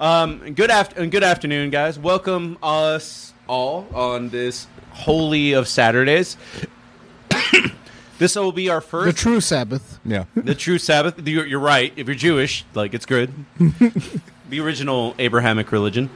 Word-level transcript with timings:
Um, 0.00 0.54
good 0.54 0.70
after 0.70 1.06
good 1.06 1.22
afternoon, 1.22 1.68
guys. 1.68 1.98
Welcome 1.98 2.56
us 2.62 3.34
all 3.46 3.86
on 3.92 4.30
this 4.30 4.66
holy 4.92 5.52
of 5.52 5.68
Saturdays. 5.68 6.38
this 8.18 8.34
will 8.34 8.50
be 8.50 8.70
our 8.70 8.80
first 8.80 9.04
The 9.04 9.12
first, 9.12 9.22
true 9.22 9.40
Sabbath. 9.42 10.00
Yeah. 10.02 10.24
the 10.34 10.54
true 10.54 10.78
Sabbath. 10.78 11.28
You're, 11.28 11.44
you're 11.44 11.60
right. 11.60 11.92
If 11.96 12.06
you're 12.06 12.16
Jewish, 12.16 12.64
like 12.72 12.94
it's 12.94 13.04
good. 13.04 13.30
the 14.48 14.60
original 14.60 15.14
Abrahamic 15.18 15.70
religion. 15.70 16.08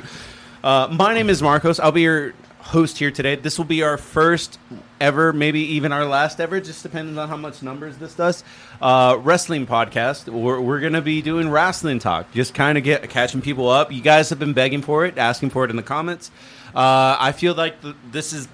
Uh, 0.63 0.89
my 0.91 1.13
name 1.13 1.29
is 1.29 1.43
Marcos. 1.43 1.79
I'll 1.79 1.93
be 1.93 2.01
your 2.01 2.33
host 2.65 2.99
here 2.99 3.11
today. 3.11 3.37
This 3.37 3.59
will 3.59 3.67
be 3.67 3.83
our 3.83 3.99
first 3.99 4.59
ever, 5.01 5.33
maybe 5.33 5.61
even 5.61 5.93
our 5.93 6.07
last 6.07 6.41
ever, 6.41 6.61
just 6.61 6.83
depending 6.83 7.19
on 7.19 7.29
how 7.29 7.37
much 7.37 7.63
numbers 7.63 7.99
this 7.99 8.15
does. 8.15 8.43
Uh, 8.81 9.19
wrestling 9.21 9.67
podcast. 9.67 10.29
We're, 10.29 10.61
we're 10.61 10.81
going 10.81 10.95
to 10.95 11.03
be 11.03 11.21
doing 11.21 11.51
wrestling 11.51 11.99
talk, 11.99 12.33
just 12.33 12.55
kind 12.55 12.79
of 12.79 12.85
get 12.85 13.09
catching 13.11 13.43
people 13.43 13.69
up. 13.69 13.93
You 13.93 14.01
guys 14.01 14.31
have 14.31 14.39
been 14.39 14.55
begging 14.55 14.83
for 14.83 15.05
it, 15.05 15.19
asking 15.19 15.51
for 15.51 15.65
it 15.65 15.71
in 15.71 15.77
the 15.77 15.83
comments. 15.83 16.31
Uh, 16.75 17.17
I 17.21 17.33
feel 17.33 17.55
like 17.55 17.81
th- 17.83 17.95
this 18.11 18.33
is 18.33 18.49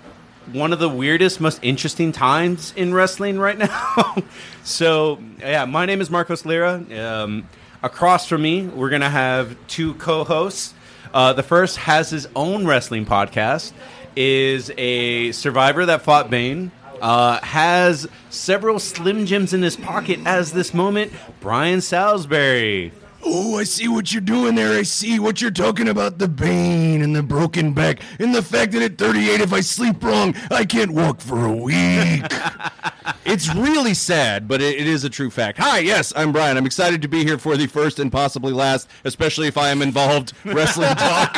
one 0.52 0.72
of 0.72 0.80
the 0.80 0.88
weirdest, 0.88 1.40
most 1.40 1.60
interesting 1.62 2.10
times 2.10 2.72
in 2.76 2.92
wrestling 2.92 3.38
right 3.38 3.56
now. 3.56 4.16
so, 4.64 5.20
yeah, 5.38 5.64
my 5.64 5.86
name 5.86 6.00
is 6.00 6.10
Marcos 6.10 6.44
Lira. 6.44 6.84
Um, 6.98 7.48
across 7.82 8.26
from 8.26 8.42
me, 8.42 8.66
we're 8.66 8.90
going 8.90 9.02
to 9.02 9.08
have 9.08 9.56
two 9.68 9.94
co 9.94 10.24
hosts. 10.24 10.74
Uh, 11.12 11.32
the 11.32 11.42
first 11.42 11.76
has 11.76 12.10
his 12.10 12.28
own 12.36 12.66
wrestling 12.66 13.04
podcast, 13.04 13.72
is 14.16 14.72
a 14.76 15.32
survivor 15.32 15.86
that 15.86 16.02
fought 16.02 16.30
Bane. 16.30 16.72
Uh, 17.00 17.40
has 17.40 18.06
several 18.28 18.78
Slim 18.78 19.24
Jims 19.24 19.54
in 19.54 19.62
his 19.62 19.74
pocket 19.76 20.20
as 20.26 20.52
this 20.52 20.74
moment. 20.74 21.12
Brian 21.40 21.80
Salisbury. 21.80 22.92
Oh, 23.22 23.58
I 23.58 23.64
see 23.64 23.86
what 23.86 24.12
you're 24.12 24.22
doing 24.22 24.54
there. 24.54 24.78
I 24.78 24.82
see 24.82 25.18
what 25.18 25.42
you're 25.42 25.50
talking 25.50 25.88
about 25.88 26.18
the 26.18 26.28
pain 26.28 27.02
and 27.02 27.14
the 27.14 27.22
broken 27.22 27.72
back 27.72 28.00
and 28.18 28.34
the 28.34 28.42
fact 28.42 28.72
that 28.72 28.82
at 28.82 28.98
38, 28.98 29.40
if 29.40 29.52
I 29.52 29.60
sleep 29.60 30.02
wrong, 30.02 30.34
I 30.50 30.64
can't 30.64 30.92
walk 30.92 31.20
for 31.20 31.44
a 31.44 31.52
week. 31.52 32.24
it's 33.26 33.54
really 33.54 33.92
sad, 33.92 34.48
but 34.48 34.62
it, 34.62 34.80
it 34.80 34.86
is 34.86 35.04
a 35.04 35.10
true 35.10 35.30
fact. 35.30 35.58
Hi, 35.58 35.80
yes, 35.80 36.14
I'm 36.16 36.32
Brian. 36.32 36.56
I'm 36.56 36.66
excited 36.66 37.02
to 37.02 37.08
be 37.08 37.22
here 37.22 37.36
for 37.36 37.56
the 37.56 37.66
first 37.66 37.98
and 37.98 38.10
possibly 38.10 38.52
last, 38.52 38.88
especially 39.04 39.48
if 39.48 39.58
I 39.58 39.68
am 39.68 39.82
involved 39.82 40.32
wrestling 40.44 40.94
talk 40.94 41.36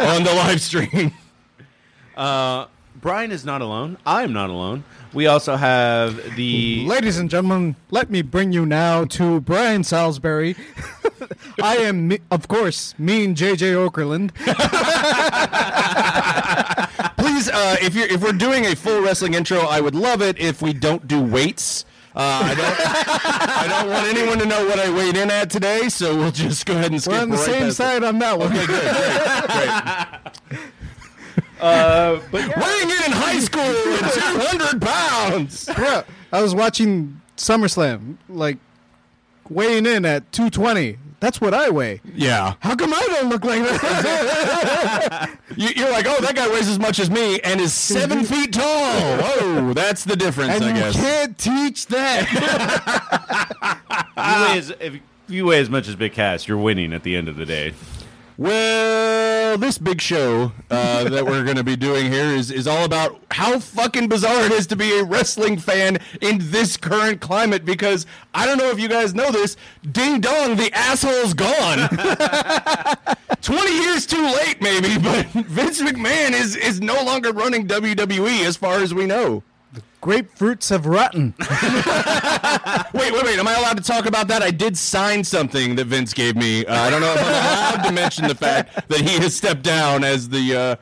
on 0.00 0.24
the 0.24 0.34
live 0.34 0.60
stream. 0.60 1.12
Uh, 2.16 2.66
Brian 3.00 3.32
is 3.32 3.44
not 3.44 3.62
alone. 3.62 3.96
I'm 4.06 4.32
not 4.32 4.50
alone. 4.50 4.84
We 5.12 5.26
also 5.26 5.56
have 5.56 6.36
the 6.36 6.84
Ladies 6.86 7.18
and 7.18 7.28
gentlemen, 7.30 7.74
let 7.90 8.10
me 8.10 8.22
bring 8.22 8.52
you 8.52 8.64
now 8.66 9.04
to 9.06 9.40
Brian 9.40 9.82
Salisbury. 9.84 10.54
I 11.62 11.76
am, 11.78 12.08
me- 12.08 12.20
of 12.30 12.48
course, 12.48 12.94
mean 12.98 13.34
JJ 13.34 13.74
Okerlund. 13.88 14.32
Please, 17.16 17.48
uh, 17.48 17.76
if 17.80 17.94
you're 17.94 18.06
if 18.08 18.22
we're 18.22 18.32
doing 18.32 18.66
a 18.66 18.76
full 18.76 19.00
wrestling 19.02 19.34
intro, 19.34 19.60
I 19.60 19.80
would 19.80 19.94
love 19.94 20.20
it 20.22 20.38
if 20.38 20.60
we 20.62 20.72
don't 20.72 21.06
do 21.08 21.20
weights. 21.22 21.84
Uh, 22.14 22.42
I 22.44 22.54
don't. 22.54 22.76
I 23.58 23.66
don't 23.68 23.88
want 23.90 24.06
anyone 24.06 24.38
to 24.38 24.44
know 24.46 24.66
what 24.66 24.78
I 24.78 24.90
weighed 24.92 25.16
in 25.16 25.30
at 25.30 25.48
today, 25.50 25.88
so 25.88 26.14
we'll 26.16 26.30
just 26.30 26.66
go 26.66 26.74
ahead 26.74 26.92
and 26.92 27.00
skip 27.00 27.14
We're 27.14 27.22
on 27.22 27.30
the 27.30 27.36
right 27.36 27.46
same 27.46 27.62
past 27.62 27.70
it. 27.70 27.74
side 27.74 28.04
on 28.04 28.18
that 28.18 28.38
one. 28.38 28.48
Okay, 28.52 28.66
good, 28.66 28.82
great, 28.82 30.22
great. 30.22 30.32
uh, 31.62 32.20
but 32.30 32.48
yeah. 32.48 32.60
Weighing 32.60 32.90
in 32.90 33.04
in 33.06 33.12
high 33.12 33.38
school 33.38 33.62
at 33.62 34.12
200 34.12 34.80
pounds. 34.82 35.66
Bruh, 35.66 36.04
I 36.32 36.42
was 36.42 36.54
watching 36.54 37.20
SummerSlam, 37.36 38.16
like 38.28 38.58
weighing 39.48 39.86
in 39.86 40.04
at 40.04 40.30
220. 40.32 40.98
That's 41.20 41.40
what 41.40 41.54
I 41.54 41.70
weigh. 41.70 42.00
Yeah. 42.16 42.54
How 42.58 42.74
come 42.74 42.92
I 42.92 43.00
don't 43.00 43.28
look 43.28 43.44
like 43.44 43.62
that? 43.62 45.38
You, 45.54 45.68
you're 45.76 45.90
like, 45.90 46.06
oh, 46.08 46.18
that 46.22 46.34
guy 46.34 46.48
weighs 46.48 46.66
as 46.66 46.78
much 46.78 46.98
as 46.98 47.10
me 47.10 47.38
and 47.40 47.60
is 47.60 47.74
seven 47.74 48.24
feet 48.24 48.54
tall. 48.54 48.64
Whoa, 48.64 49.74
that's 49.74 50.02
the 50.02 50.16
difference, 50.16 50.54
and 50.54 50.64
I 50.64 50.72
guess. 50.72 50.94
you 50.96 51.02
can't 51.02 51.36
teach 51.36 51.86
that. 51.88 52.32
you 54.16 54.46
weigh 54.46 54.58
as, 54.58 54.70
if 54.80 55.00
you 55.28 55.44
weigh 55.44 55.60
as 55.60 55.68
much 55.68 55.88
as 55.88 55.94
Big 55.94 56.14
Cass, 56.14 56.48
you're 56.48 56.56
winning 56.56 56.94
at 56.94 57.02
the 57.02 57.14
end 57.14 57.28
of 57.28 57.36
the 57.36 57.44
day. 57.44 57.74
Well, 58.38 59.58
this 59.58 59.76
big 59.76 60.00
show 60.00 60.52
uh, 60.70 61.04
that 61.04 61.26
we're 61.26 61.44
going 61.44 61.58
to 61.58 61.64
be 61.64 61.76
doing 61.76 62.10
here 62.10 62.24
is, 62.24 62.50
is 62.50 62.66
all 62.66 62.84
about 62.84 63.20
how 63.30 63.58
fucking 63.58 64.08
bizarre 64.08 64.46
it 64.46 64.52
is 64.52 64.66
to 64.68 64.76
be 64.76 64.98
a 64.98 65.04
wrestling 65.04 65.58
fan 65.58 65.98
in 66.22 66.38
this 66.50 66.78
current 66.78 67.20
climate 67.20 67.64
because 67.64 68.06
I 68.32 68.46
don't 68.46 68.56
know 68.56 68.70
if 68.70 68.80
you 68.80 68.88
guys 68.88 69.14
know 69.14 69.30
this. 69.30 69.56
Ding 69.90 70.20
dong, 70.20 70.56
the 70.56 70.70
asshole's 70.72 71.34
gone. 71.34 71.88
20 73.42 73.72
years 73.72 74.06
too 74.06 74.24
late, 74.24 74.62
maybe, 74.62 74.98
but 74.98 75.26
Vince 75.46 75.82
McMahon 75.82 76.32
is, 76.32 76.56
is 76.56 76.80
no 76.80 77.02
longer 77.04 77.32
running 77.32 77.66
WWE 77.66 78.46
as 78.46 78.56
far 78.56 78.78
as 78.80 78.94
we 78.94 79.04
know. 79.04 79.42
Grapefruits 80.02 80.68
have 80.70 80.84
rotten. 80.84 81.32
Wait, 82.92 83.12
wait, 83.12 83.24
wait. 83.24 83.38
Am 83.38 83.46
I 83.48 83.54
allowed 83.54 83.76
to 83.76 83.82
talk 83.82 84.04
about 84.06 84.26
that? 84.28 84.42
I 84.42 84.50
did 84.50 84.76
sign 84.76 85.22
something 85.24 85.76
that 85.76 85.86
Vince 85.86 86.12
gave 86.12 86.34
me. 86.36 86.66
Uh, 86.66 86.74
I 86.74 86.90
don't 86.90 87.00
know 87.00 87.12
if 87.14 87.20
I'm 87.20 87.26
allowed 87.26 87.84
to 87.86 87.92
mention 87.92 88.26
the 88.28 88.34
fact 88.34 88.88
that 88.88 89.00
he 89.00 89.18
has 89.20 89.34
stepped 89.34 89.62
down 89.62 90.04
as 90.04 90.28
the 90.28 90.56
uh, 90.56 90.76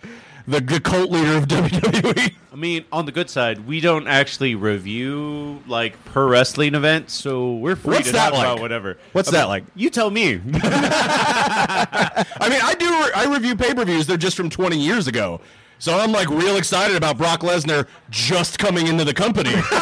the, 0.48 0.60
the 0.60 0.80
cult 0.80 1.10
leader 1.10 1.36
of 1.36 1.46
WWE. 1.46 2.32
I 2.52 2.56
mean, 2.56 2.84
on 2.90 3.06
the 3.06 3.12
good 3.12 3.30
side, 3.30 3.66
we 3.66 3.80
don't 3.80 4.08
actually 4.08 4.54
review 4.54 5.62
like 5.66 6.02
per 6.06 6.26
wrestling 6.26 6.74
events, 6.74 7.12
so 7.14 7.54
we're 7.54 7.76
free 7.76 7.96
What's 7.96 8.06
to 8.08 8.12
that 8.14 8.30
talk 8.30 8.38
like? 8.38 8.46
about 8.46 8.60
whatever. 8.60 8.98
What's 9.12 9.28
I 9.28 9.32
mean, 9.32 9.40
that 9.40 9.48
like? 9.48 9.64
You 9.76 9.90
tell 9.90 10.10
me. 10.10 10.40
I 10.54 12.48
mean, 12.48 12.60
I 12.62 12.74
do. 12.74 12.88
I 13.14 13.32
review 13.32 13.54
pay 13.54 13.74
per 13.74 13.84
views. 13.84 14.06
They're 14.06 14.16
just 14.16 14.36
from 14.36 14.50
20 14.50 14.78
years 14.78 15.06
ago. 15.06 15.40
So 15.80 15.98
I'm 15.98 16.12
like 16.12 16.28
real 16.28 16.56
excited 16.56 16.94
about 16.94 17.16
Brock 17.16 17.40
Lesnar 17.40 17.88
just 18.10 18.58
coming 18.58 18.86
into 18.86 19.02
the 19.02 19.14
company. 19.14 19.54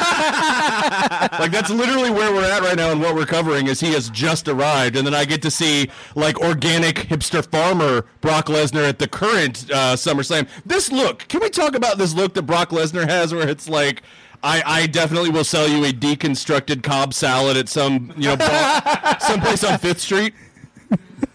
like 1.40 1.50
that's 1.50 1.70
literally 1.70 2.08
where 2.08 2.32
we're 2.32 2.48
at 2.48 2.62
right 2.62 2.76
now, 2.76 2.92
and 2.92 3.00
what 3.00 3.16
we're 3.16 3.26
covering 3.26 3.66
is 3.66 3.80
he 3.80 3.92
has 3.94 4.08
just 4.08 4.46
arrived, 4.46 4.96
and 4.96 5.04
then 5.04 5.12
I 5.12 5.24
get 5.24 5.42
to 5.42 5.50
see 5.50 5.90
like 6.14 6.40
organic 6.40 6.94
hipster 6.94 7.44
farmer 7.44 8.06
Brock 8.20 8.46
Lesnar 8.46 8.88
at 8.88 9.00
the 9.00 9.08
current 9.08 9.68
uh, 9.72 9.96
SummerSlam. 9.96 10.48
This 10.64 10.92
look, 10.92 11.26
can 11.26 11.40
we 11.40 11.50
talk 11.50 11.74
about 11.74 11.98
this 11.98 12.14
look 12.14 12.32
that 12.34 12.42
Brock 12.42 12.70
Lesnar 12.70 13.08
has, 13.08 13.34
where 13.34 13.48
it's 13.48 13.68
like. 13.68 14.02
I, 14.40 14.62
I 14.64 14.86
definitely 14.86 15.30
will 15.30 15.42
sell 15.42 15.66
you 15.66 15.84
a 15.84 15.90
deconstructed 15.90 16.84
Cobb 16.84 17.12
salad 17.12 17.56
at 17.56 17.68
some 17.68 18.12
you 18.16 18.28
know 18.28 18.36
bar, 18.36 19.16
someplace 19.20 19.64
on 19.64 19.76
Fifth 19.80 19.98
Street. 19.98 20.32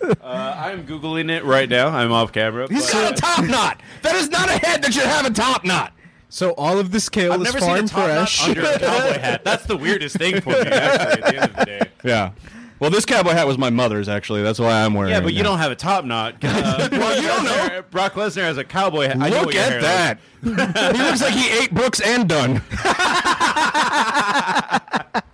Uh, 0.03 0.55
I'm 0.57 0.85
googling 0.85 1.29
it 1.31 1.43
right 1.45 1.69
now. 1.69 1.87
I'm 1.89 2.11
off 2.11 2.31
camera. 2.31 2.67
He's 2.69 2.85
but- 2.85 2.93
got 2.93 3.11
a 3.11 3.15
top 3.15 3.45
knot. 3.45 3.81
That 4.01 4.15
is 4.15 4.29
not 4.29 4.49
a 4.49 4.53
head 4.65 4.81
that 4.83 4.93
should 4.93 5.03
have 5.05 5.25
a 5.25 5.31
top 5.31 5.63
knot. 5.63 5.93
So 6.29 6.51
all 6.53 6.79
of 6.79 6.91
this 6.91 7.09
kale 7.09 7.33
I've 7.33 7.41
is 7.41 7.45
never 7.53 7.59
seen 7.59 7.69
a 7.69 7.75
farm 7.75 7.87
top 7.87 8.07
knot 8.07 8.15
fresh. 8.29 8.47
under 8.49 8.61
a 8.61 8.79
cowboy 8.79 9.19
hat. 9.19 9.43
That's 9.43 9.65
the 9.65 9.77
weirdest 9.77 10.17
thing 10.17 10.41
for 10.41 10.49
me. 10.49 10.55
Actually, 10.61 10.71
at 10.71 11.21
the 11.21 11.27
end 11.35 11.51
of 11.51 11.55
the 11.57 11.65
day. 11.65 11.81
Yeah. 12.03 12.31
Well, 12.79 12.89
this 12.89 13.05
cowboy 13.05 13.31
hat 13.33 13.45
was 13.47 13.57
my 13.59 13.69
mother's 13.69 14.09
actually. 14.09 14.41
That's 14.41 14.59
why 14.59 14.83
I'm 14.83 14.93
wearing 14.95 15.11
it. 15.11 15.13
Yeah, 15.13 15.19
it. 15.19 15.23
but 15.23 15.33
you 15.35 15.43
now. 15.43 15.49
don't 15.51 15.59
have 15.59 15.71
a 15.71 15.75
top 15.75 16.03
knot. 16.05 16.35
Uh, 16.43 16.89
Well, 16.91 17.21
you 17.21 17.27
don't 17.27 17.45
Lesnar- 17.45 17.83
Brock 17.91 18.13
Lesnar 18.15 18.41
has 18.41 18.57
a 18.57 18.63
cowboy 18.63 19.07
hat. 19.07 19.17
I 19.21 19.29
know 19.29 19.37
Look 19.37 19.45
what 19.45 19.53
your 19.53 19.63
hair 19.63 19.79
at 19.79 20.17
that. 20.41 20.95
he 20.95 21.01
looks 21.03 21.21
like 21.21 21.33
he 21.33 21.49
ate 21.61 21.71
Brooks 21.73 22.01
and 22.01 22.27
Dunn. 22.27 22.61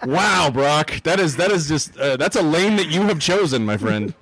wow, 0.06 0.50
Brock. 0.52 1.02
That 1.03 1.19
is 1.19 1.38
that 1.38 1.50
is 1.52 1.68
just 1.68 1.97
uh, 1.97 2.18
that's 2.18 2.35
a 2.35 2.41
lane 2.41 2.75
that 2.75 2.90
you 2.90 3.03
have 3.03 3.19
chosen, 3.19 3.66
my 3.66 3.78
friend. 3.78 4.13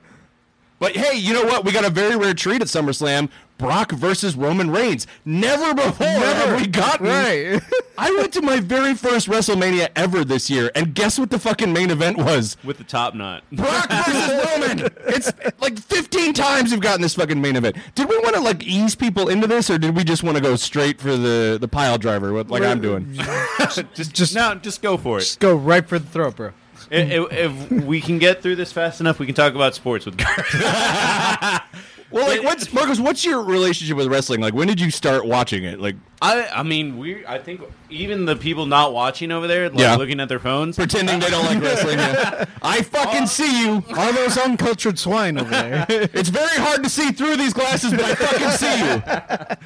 But 0.79 0.95
hey, 0.95 1.17
you 1.17 1.33
know 1.33 1.43
what? 1.43 1.65
We 1.65 1.71
got 1.71 1.85
a 1.85 1.89
very 1.89 2.15
rare 2.15 2.33
treat 2.35 2.61
at 2.61 2.67
SummerSlam. 2.67 3.29
Brock 3.57 3.91
versus 3.91 4.35
Roman 4.35 4.69
Reigns. 4.69 5.07
Never 5.25 5.73
before 5.73 6.05
have 6.05 6.61
we 6.61 6.67
gotten. 6.67 7.07
Right. 7.07 7.59
I 7.97 8.11
went 8.11 8.31
to 8.33 8.41
my 8.43 8.59
very 8.59 8.93
first 8.93 9.27
WrestleMania 9.27 9.89
ever 9.95 10.23
this 10.23 10.47
year, 10.47 10.69
and 10.75 10.93
guess 10.93 11.17
what 11.17 11.31
the 11.31 11.39
fucking 11.39 11.73
main 11.73 11.89
event 11.89 12.17
was? 12.17 12.55
with 12.63 12.77
the 12.77 12.83
top 12.83 13.15
knot. 13.15 13.43
Brock 13.51 13.89
versus 13.89 14.29
Roman. 14.77 14.93
It's 15.07 15.31
like 15.59 15.79
15 15.79 16.33
times 16.33 16.69
we've 16.69 16.79
gotten 16.79 17.01
this 17.01 17.15
fucking 17.15 17.41
main 17.41 17.55
event. 17.55 17.77
Did 17.95 18.07
we 18.09 18.18
want 18.19 18.35
to 18.35 18.41
like 18.41 18.63
ease 18.63 18.94
people 18.94 19.30
into 19.30 19.47
this, 19.47 19.71
or 19.71 19.80
did 19.80 19.95
we 19.95 20.03
just 20.03 20.21
want 20.21 20.38
to 20.38 20.44
go 20.44 20.56
straight 20.56 21.01
for 21.01 21.18
the 21.18 21.57
the 21.59 21.68
pile 21.68 21.97
driver, 21.97 22.33
what- 22.33 22.50
like 22.51 22.62
I'm 22.62 22.80
doing? 22.80 23.12
just, 23.95 24.13
just 24.13 24.35
no, 24.35 24.53
just 24.53 24.83
go 24.83 24.97
for 24.97 25.18
it. 25.18 25.21
Just 25.21 25.39
go 25.39 25.56
right 25.56 25.88
for 25.88 25.97
the 25.97 26.06
throat, 26.07 26.35
bro. 26.35 26.51
If, 26.92 27.31
if 27.31 27.72
we 27.72 28.01
can 28.01 28.18
get 28.19 28.42
through 28.42 28.56
this 28.57 28.72
fast 28.72 29.00
enough, 29.01 29.19
we 29.19 29.25
can 29.25 29.36
talk 29.36 29.54
about 29.56 29.75
sports 29.75 30.06
with 30.06 30.18
Garth. 30.18 30.56
Well, 32.10 32.25
like, 32.25 32.42
what's 32.42 32.72
Marcos? 32.72 33.01
What's 33.01 33.25
your 33.25 33.44
relationship 33.44 33.98
with 33.98 34.07
wrestling? 34.07 34.39
Like, 34.39 34.54
when 34.54 34.66
did 34.69 34.80
you 34.80 34.92
start 34.92 35.25
watching 35.25 35.66
it? 35.66 35.78
Like, 35.78 35.98
I, 36.22 36.48
I 36.48 36.63
mean, 36.63 36.98
we. 36.98 37.25
I 37.25 37.38
think 37.38 37.60
even 37.89 38.24
the 38.24 38.38
people 38.38 38.66
not 38.66 38.94
watching 38.94 39.30
over 39.30 39.45
there, 39.45 39.69
like 39.69 39.78
Yeah. 39.78 39.98
looking 39.98 40.22
at 40.22 40.30
their 40.30 40.39
phones, 40.39 40.78
pretending 40.78 41.19
they 41.19 41.30
don't 41.30 41.44
like 41.45 41.62
wrestling. 41.62 42.00
yeah. 42.00 42.45
I 42.62 42.81
fucking 42.81 43.28
see 43.28 43.62
you. 43.66 43.83
All 43.98 44.13
those 44.13 44.38
uncultured 44.38 44.98
swine 44.98 45.38
over 45.38 45.50
there. 45.50 45.86
It's 46.13 46.30
very 46.30 46.57
hard 46.57 46.81
to 46.86 46.90
see 46.90 47.12
through 47.12 47.36
these 47.36 47.51
glasses, 47.51 47.92
but 47.92 48.06
I 48.06 48.16
fucking 48.16 48.51
see 48.51 48.80
you. 48.80 49.57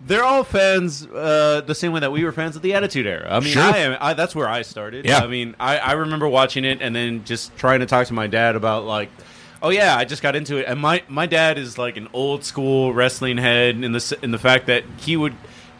They're 0.00 0.24
all 0.24 0.44
fans 0.44 1.06
uh, 1.06 1.62
the 1.66 1.74
same 1.74 1.92
way 1.92 2.00
that 2.00 2.12
we 2.12 2.24
were 2.24 2.32
fans 2.32 2.56
of 2.56 2.62
the 2.62 2.74
Attitude 2.74 3.06
Era. 3.06 3.28
I 3.30 3.40
mean, 3.40 3.52
Sure. 3.52 3.62
I 3.62 3.78
am. 3.78 3.96
I, 4.00 4.14
that's 4.14 4.34
where 4.34 4.48
I 4.48 4.62
started. 4.62 5.04
Yeah. 5.06 5.18
I 5.18 5.26
mean, 5.26 5.56
I, 5.58 5.78
I 5.78 5.92
remember 5.92 6.28
watching 6.28 6.64
it 6.64 6.82
and 6.82 6.94
then 6.94 7.24
just 7.24 7.56
trying 7.56 7.80
to 7.80 7.86
talk 7.86 8.06
to 8.08 8.14
my 8.14 8.26
dad 8.26 8.56
about 8.56 8.84
like. 8.84 9.10
Oh 9.62 9.70
yeah, 9.70 9.96
I 9.96 10.04
just 10.04 10.22
got 10.22 10.36
into 10.36 10.58
it, 10.58 10.66
and 10.68 10.78
my 10.78 11.02
my 11.08 11.24
dad 11.24 11.56
is 11.56 11.78
like 11.78 11.96
an 11.96 12.08
old 12.12 12.44
school 12.44 12.92
wrestling 12.92 13.38
head 13.38 13.82
in 13.82 13.90
the 13.92 14.18
in 14.22 14.30
the 14.30 14.38
fact 14.38 14.66
that 14.66 14.84
he 14.98 15.16
would 15.16 15.34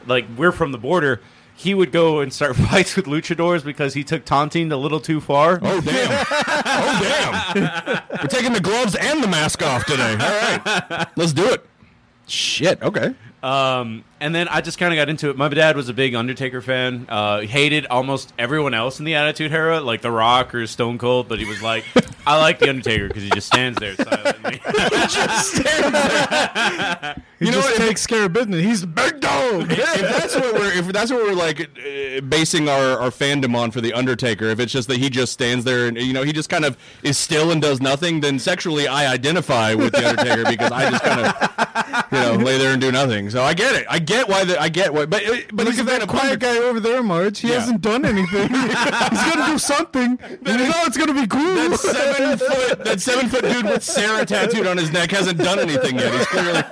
like 0.06 0.24
we're 0.36 0.50
from 0.50 0.72
the 0.72 0.78
border. 0.78 1.20
He 1.54 1.74
would 1.74 1.92
go 1.92 2.20
and 2.20 2.32
start 2.32 2.56
fights 2.70 2.96
with 2.96 3.04
luchadors 3.04 3.62
because 3.64 3.92
he 3.92 4.02
took 4.02 4.24
taunting 4.24 4.72
a 4.72 4.76
little 4.78 4.98
too 4.98 5.20
far. 5.20 5.60
Oh 5.62 5.80
damn! 5.82 6.24
oh 6.64 7.00
damn! 7.84 8.02
We're 8.22 8.28
taking 8.28 8.54
the 8.54 8.60
gloves 8.60 8.94
and 8.94 9.22
the 9.22 9.28
mask 9.28 9.62
off 9.62 9.84
today. 9.84 10.12
All 10.12 10.18
right, 10.18 11.06
let's 11.14 11.34
do 11.34 11.46
it. 11.50 11.64
Shit. 12.26 12.82
Okay. 12.82 13.14
Um, 13.46 14.02
and 14.20 14.34
then 14.34 14.48
I 14.48 14.60
just 14.60 14.78
kind 14.78 14.92
of 14.92 14.96
got 14.98 15.08
into 15.08 15.30
it. 15.30 15.36
My 15.36 15.48
dad 15.48 15.76
was 15.76 15.88
a 15.88 15.94
big 15.94 16.14
Undertaker 16.14 16.60
fan. 16.60 17.06
Uh, 17.08 17.40
hated 17.40 17.86
almost 17.86 18.32
everyone 18.38 18.74
else 18.74 18.98
in 18.98 19.04
the 19.04 19.14
Attitude 19.14 19.52
Era, 19.52 19.80
like 19.80 20.02
The 20.02 20.10
Rock 20.10 20.54
or 20.54 20.66
Stone 20.66 20.98
Cold, 20.98 21.28
but 21.28 21.38
he 21.38 21.44
was 21.44 21.62
like, 21.62 21.84
I 22.26 22.38
like 22.38 22.58
the 22.58 22.68
Undertaker 22.68 23.08
because 23.08 23.22
he 23.22 23.30
just 23.30 23.46
stands 23.46 23.78
there 23.78 23.94
silently. 23.96 24.60
He 27.38 27.44
You 27.44 27.50
know 27.52 27.58
just 27.58 27.70
what? 27.72 27.80
If- 27.82 27.86
takes 27.88 28.06
care 28.06 28.24
of 28.24 28.32
business. 28.32 28.64
He's 28.64 28.80
the 28.80 28.86
big 28.86 29.20
dog. 29.20 29.70
if 29.70 29.76
that's 30.00 30.34
what 30.34 30.54
we're 30.54 30.72
if 30.72 30.86
that's 30.86 31.10
what 31.10 31.22
we're 31.22 31.34
like 31.34 31.60
uh, 31.60 32.22
basing 32.22 32.66
our, 32.66 32.98
our 32.98 33.10
fandom 33.10 33.54
on 33.54 33.70
for 33.70 33.82
the 33.82 33.92
Undertaker, 33.92 34.46
if 34.46 34.58
it's 34.58 34.72
just 34.72 34.88
that 34.88 34.96
he 34.96 35.10
just 35.10 35.34
stands 35.34 35.62
there 35.62 35.86
and 35.86 35.98
you 35.98 36.14
know 36.14 36.22
he 36.22 36.32
just 36.32 36.48
kind 36.48 36.64
of 36.64 36.78
is 37.02 37.18
still 37.18 37.50
and 37.50 37.60
does 37.60 37.82
nothing, 37.82 38.20
then 38.22 38.38
sexually 38.38 38.88
I 38.88 39.12
identify 39.12 39.74
with 39.74 39.92
the 39.92 40.08
Undertaker 40.08 40.44
because 40.48 40.72
I 40.72 40.90
just 40.90 41.04
kind 41.04 41.26
of 41.26 42.06
you 42.10 42.18
know 42.20 42.32
lay 42.42 42.56
there 42.56 42.72
and 42.72 42.80
do 42.80 42.90
nothing. 42.90 43.28
So 43.28 43.42
I 43.42 43.52
get 43.52 43.74
it. 43.74 43.84
I 43.90 43.98
get 44.06 44.28
why 44.28 44.44
the 44.44 44.60
I 44.60 44.68
get 44.68 44.94
why, 44.94 45.04
but 45.06 45.26
uh, 45.26 45.36
but 45.52 45.66
Look 45.66 45.78
at 45.78 45.86
that 45.86 46.06
quiet 46.08 46.40
guy 46.40 46.58
over 46.58 46.80
there, 46.80 47.02
Marge. 47.02 47.40
He 47.40 47.48
Yeah. 47.48 47.60
hasn't 47.60 47.80
done 47.80 48.04
anything. 48.04 48.48
He's 48.54 49.24
gonna 49.34 49.46
do 49.46 49.58
something. 49.58 50.18
You 50.30 50.56
know 50.56 50.72
it's 50.86 50.96
gonna 50.96 51.14
be 51.14 51.26
cool. 51.26 51.54
That 51.68 51.78
seven 51.78 52.38
foot 52.38 52.84
that 52.84 53.00
seven 53.00 53.28
foot 53.28 53.42
dude 53.42 53.64
with 53.64 53.82
Sarah 53.84 54.24
tattooed 54.24 54.66
on 54.66 54.76
his 54.76 54.92
neck 54.92 55.10
hasn't 55.10 55.38
done 55.38 55.58
anything 55.58 55.96
yet. 55.98 56.12
He's 56.14 56.26
clearly 56.26 56.62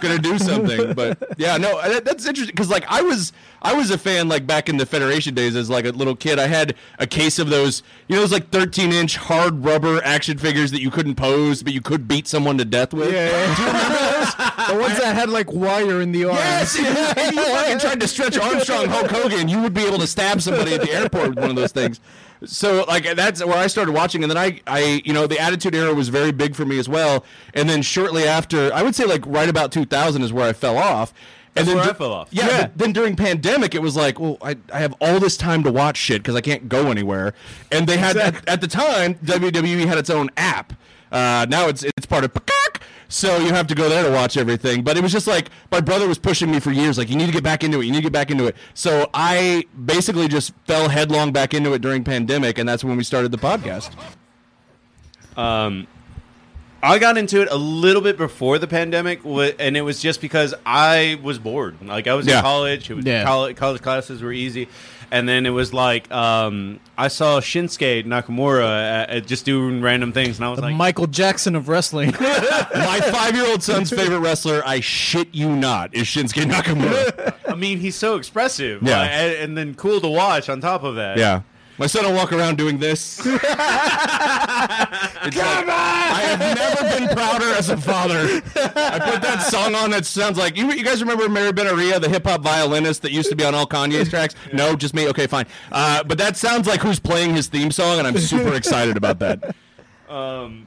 gonna 0.00 0.18
do 0.18 0.38
something. 0.38 0.94
But 0.94 1.18
yeah, 1.36 1.56
no, 1.56 1.80
that, 1.82 2.04
that's 2.04 2.26
interesting 2.26 2.54
because 2.54 2.70
like 2.70 2.84
I 2.88 3.02
was 3.02 3.32
I 3.62 3.74
was 3.74 3.90
a 3.90 3.98
fan 3.98 4.28
like 4.28 4.46
back 4.46 4.68
in 4.68 4.76
the 4.76 4.86
Federation 4.86 5.34
days 5.34 5.56
as 5.56 5.68
like 5.68 5.84
a 5.86 5.90
little 5.90 6.16
kid. 6.16 6.38
I 6.38 6.46
had 6.46 6.74
a 6.98 7.06
case 7.06 7.38
of 7.38 7.48
those 7.50 7.82
you 8.08 8.14
know 8.14 8.20
those 8.22 8.32
like 8.32 8.50
thirteen 8.50 8.92
inch 8.92 9.16
hard 9.16 9.64
rubber 9.64 10.00
action 10.04 10.38
figures 10.38 10.70
that 10.70 10.80
you 10.80 10.90
couldn't 10.90 11.16
pose 11.16 11.62
but 11.62 11.72
you 11.72 11.80
could 11.80 12.06
beat 12.06 12.28
someone 12.28 12.58
to 12.58 12.64
death 12.64 12.94
with. 12.94 13.12
Yeah, 13.12 13.28
yeah. 13.30 13.56
Do 13.56 13.62
you 13.62 13.68
remember 13.68 13.88
those? 13.88 14.34
the 14.68 14.78
ones 14.80 14.98
that 14.98 15.14
had 15.14 15.28
like 15.30 15.52
wire 15.52 16.00
in 16.00 16.12
the 16.12 16.24
arms. 16.26 16.38
Yes, 16.38 16.78
if 17.16 17.34
you, 17.34 17.42
fucking 17.42 17.78
tried 17.78 18.00
to 18.00 18.08
stretch 18.08 18.38
Armstrong 18.38 18.86
Hulk 18.86 19.10
Hogan, 19.10 19.48
you 19.48 19.60
would 19.62 19.74
be 19.74 19.84
able 19.84 19.98
to 19.98 20.06
stab 20.06 20.40
somebody 20.40 20.74
at 20.74 20.82
the 20.82 20.90
airport 20.92 21.30
with 21.30 21.38
one 21.38 21.50
of 21.50 21.56
those 21.56 21.72
things. 21.72 22.00
So 22.44 22.84
like 22.86 23.04
that's 23.16 23.44
where 23.44 23.56
I 23.56 23.66
started 23.66 23.92
watching, 23.92 24.22
and 24.22 24.30
then 24.30 24.38
I, 24.38 24.60
I, 24.66 25.02
you 25.04 25.12
know, 25.12 25.26
the 25.26 25.38
Attitude 25.38 25.74
Era 25.74 25.94
was 25.94 26.08
very 26.08 26.32
big 26.32 26.54
for 26.54 26.64
me 26.64 26.78
as 26.78 26.88
well. 26.88 27.24
And 27.54 27.68
then 27.68 27.82
shortly 27.82 28.24
after, 28.24 28.72
I 28.74 28.82
would 28.82 28.94
say 28.94 29.04
like 29.04 29.24
right 29.26 29.48
about 29.48 29.72
2000 29.72 30.22
is 30.22 30.32
where 30.32 30.48
I 30.48 30.52
fell 30.52 30.76
off. 30.76 31.12
And 31.56 31.66
That's 31.66 31.68
then 31.68 31.76
where 31.76 31.94
I 31.94 31.96
fell 31.96 32.12
off. 32.12 32.28
Yeah, 32.32 32.46
Yeah. 32.46 32.60
But 32.62 32.78
then 32.78 32.92
during 32.92 33.16
pandemic, 33.16 33.74
it 33.74 33.82
was 33.82 33.94
like, 33.96 34.18
well, 34.18 34.38
I, 34.42 34.56
I 34.72 34.80
have 34.80 34.94
all 35.00 35.20
this 35.20 35.36
time 35.36 35.62
to 35.62 35.70
watch 35.72 35.96
shit 35.96 36.22
because 36.22 36.34
I 36.34 36.40
can't 36.40 36.68
go 36.68 36.90
anywhere. 36.90 37.32
And 37.70 37.86
they 37.86 37.96
had 37.96 38.16
at, 38.16 38.46
at 38.48 38.60
the 38.60 38.66
time 38.66 39.14
WWE 39.16 39.86
had 39.86 39.96
its 39.98 40.10
own 40.10 40.30
app. 40.36 40.72
Uh, 41.12 41.46
now 41.48 41.68
it's 41.68 41.84
it's 41.84 42.06
part 42.06 42.24
of 42.24 42.34
Peacock, 42.34 42.80
so 43.08 43.38
you 43.38 43.52
have 43.52 43.66
to 43.68 43.74
go 43.74 43.88
there 43.88 44.04
to 44.04 44.10
watch 44.10 44.36
everything. 44.36 44.82
But 44.82 44.96
it 44.96 45.02
was 45.02 45.12
just 45.12 45.26
like 45.26 45.50
my 45.70 45.80
brother 45.80 46.08
was 46.08 46.18
pushing 46.18 46.50
me 46.50 46.60
for 46.60 46.70
years, 46.70 46.98
like 46.98 47.08
you 47.08 47.16
need 47.16 47.26
to 47.26 47.32
get 47.32 47.44
back 47.44 47.64
into 47.64 47.80
it, 47.80 47.86
you 47.86 47.92
need 47.92 47.98
to 47.98 48.04
get 48.04 48.12
back 48.12 48.30
into 48.30 48.46
it. 48.46 48.56
So 48.74 49.08
I 49.14 49.64
basically 49.84 50.28
just 50.28 50.52
fell 50.66 50.88
headlong 50.88 51.32
back 51.32 51.54
into 51.54 51.72
it 51.74 51.82
during 51.82 52.04
pandemic, 52.04 52.58
and 52.58 52.68
that's 52.68 52.84
when 52.84 52.96
we 52.96 53.04
started 53.04 53.32
the 53.32 53.38
podcast. 53.38 53.90
Um, 55.36 55.86
I 56.86 56.98
got 56.98 57.16
into 57.16 57.40
it 57.40 57.48
a 57.50 57.56
little 57.56 58.02
bit 58.02 58.16
before 58.18 58.58
the 58.58 58.66
pandemic, 58.66 59.20
and 59.24 59.76
it 59.76 59.82
was 59.82 60.00
just 60.02 60.20
because 60.20 60.54
I 60.66 61.18
was 61.22 61.38
bored. 61.38 61.76
Like 61.84 62.06
I 62.06 62.14
was 62.14 62.26
Yeah. 62.26 62.36
in 62.38 62.42
college, 62.42 62.90
it 62.90 62.94
was 62.94 63.04
Yeah. 63.06 63.24
college, 63.24 63.56
college 63.56 63.80
classes 63.80 64.20
were 64.22 64.32
easy, 64.32 64.68
and 65.10 65.26
then 65.28 65.46
it 65.46 65.50
was 65.50 65.72
like 65.72 66.12
um, 66.12 66.80
I 66.98 67.08
saw 67.08 67.40
Shinsuke 67.40 68.04
Nakamura 68.04 69.08
uh, 69.08 69.12
uh, 69.16 69.20
just 69.20 69.44
doing 69.46 69.80
random 69.80 70.12
things, 70.12 70.36
and 70.38 70.44
I 70.44 70.50
was 70.50 70.58
The 70.58 70.66
like, 70.66 70.74
Michael 70.76 71.06
Jackson 71.06 71.56
of 71.56 71.68
wrestling. 71.68 72.12
my 72.20 73.00
five-year-old 73.00 73.62
son's 73.62 73.88
favorite 73.98 74.18
wrestler, 74.20 74.62
I 74.66 74.80
shit 74.80 75.28
you 75.32 75.48
not, 75.56 75.94
is 75.94 76.06
Shinsuke 76.06 76.44
Nakamura. 76.50 77.34
I 77.48 77.54
mean, 77.54 77.78
he's 77.80 77.96
so 77.96 78.16
expressive, 78.16 78.82
Yeah. 78.82 78.98
like, 78.98 79.10
and, 79.10 79.32
and 79.36 79.56
then 79.58 79.74
cool 79.74 80.00
to 80.02 80.08
watch. 80.08 80.48
On 80.50 80.60
top 80.60 80.82
of 80.82 80.96
that, 80.96 81.16
Yeah. 81.16 81.40
My 81.78 81.86
son 81.88 82.04
will 82.04 82.14
walk 82.14 82.32
around 82.32 82.56
doing 82.56 82.78
this. 82.78 83.20
It's 85.26 85.36
like, 85.36 85.66
I 85.68 86.20
have 86.36 86.38
never 86.38 86.98
been 87.06 87.08
prouder 87.16 87.46
as 87.54 87.70
a 87.70 87.76
father. 87.78 88.18
I 88.56 88.98
put 89.10 89.22
that 89.22 89.42
song 89.50 89.74
on 89.74 89.90
that 89.90 90.04
sounds 90.04 90.36
like 90.36 90.56
you, 90.56 90.70
you 90.72 90.84
guys 90.84 91.00
remember 91.00 91.28
Miri 91.30 91.52
Ben-Ari, 91.52 91.98
the 91.98 92.08
hip 92.08 92.24
hop 92.26 92.42
violinist 92.42 93.02
that 93.02 93.10
used 93.12 93.30
to 93.30 93.36
be 93.36 93.44
on 93.44 93.54
all 93.54 93.66
Kanye's 93.66 94.10
tracks? 94.10 94.34
No, 94.52 94.76
just 94.76 94.92
me. 94.94 95.08
Okay, 95.08 95.26
fine. 95.26 95.46
Uh, 95.72 96.04
but 96.04 96.18
that 96.18 96.36
sounds 96.36 96.66
like 96.66 96.80
who's 96.80 97.00
playing 97.00 97.34
his 97.34 97.46
theme 97.46 97.70
song, 97.70 97.98
and 97.98 98.06
I'm 98.06 98.18
super 98.18 98.52
excited 98.60 98.96
about 98.98 99.18
that. 99.20 99.56
Um, 100.08 100.66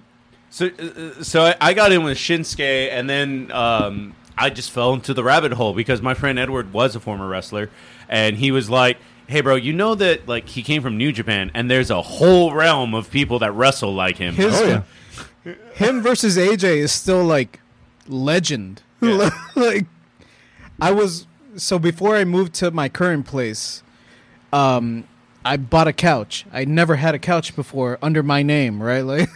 So, 0.50 0.68
uh, 0.68 1.24
so 1.24 1.44
I, 1.46 1.56
I 1.62 1.74
got 1.76 1.92
in 1.92 2.04
with 2.04 2.18
Shinsuke, 2.18 2.90
and 2.92 3.08
then 3.10 3.52
um, 3.52 4.16
I 4.38 4.50
just 4.50 4.72
fell 4.72 4.94
into 4.94 5.14
the 5.14 5.24
rabbit 5.24 5.52
hole 5.54 5.74
because 5.74 6.02
my 6.02 6.16
friend 6.16 6.40
Edward 6.40 6.74
was 6.74 6.96
a 6.96 7.00
former 7.00 7.28
wrestler, 7.28 7.70
and 8.10 8.38
he 8.38 8.50
was 8.52 8.70
like, 8.72 8.98
"Hey, 9.28 9.42
bro, 9.42 9.56
you 9.56 9.74
know 9.74 9.96
that 9.96 10.28
like 10.28 10.48
he 10.50 10.64
came 10.64 10.82
from 10.82 10.98
New 10.98 11.12
Japan, 11.12 11.52
and 11.54 11.70
there's 11.70 11.90
a 11.92 12.02
whole 12.02 12.54
realm 12.54 12.94
of 12.94 13.10
people 13.12 13.40
that 13.40 13.52
wrestle 13.54 13.94
like 13.94 14.18
him." 14.18 14.34
His, 14.36 14.54
Oh, 14.60 14.84
yeah. 15.46 15.54
him 15.74 16.02
versus 16.02 16.38
AJ 16.38 16.78
is 16.78 16.92
still 16.92 17.24
like 17.24 17.60
legend. 18.08 18.82
Yeah. 19.02 19.30
like 19.56 19.86
I 20.82 20.92
was 20.92 21.28
so 21.56 21.78
before 21.78 22.16
I 22.16 22.24
moved 22.26 22.54
to 22.56 22.72
my 22.72 22.90
current 22.90 23.26
place, 23.28 23.84
um, 24.52 25.04
I 25.46 25.58
bought 25.58 25.88
a 25.88 25.94
couch. 25.94 26.46
I 26.52 26.66
never 26.66 26.96
had 26.96 27.14
a 27.16 27.20
couch 27.20 27.56
before 27.56 27.98
under 28.02 28.24
my 28.24 28.42
name, 28.44 28.82
right? 28.82 29.02
Like 29.06 29.30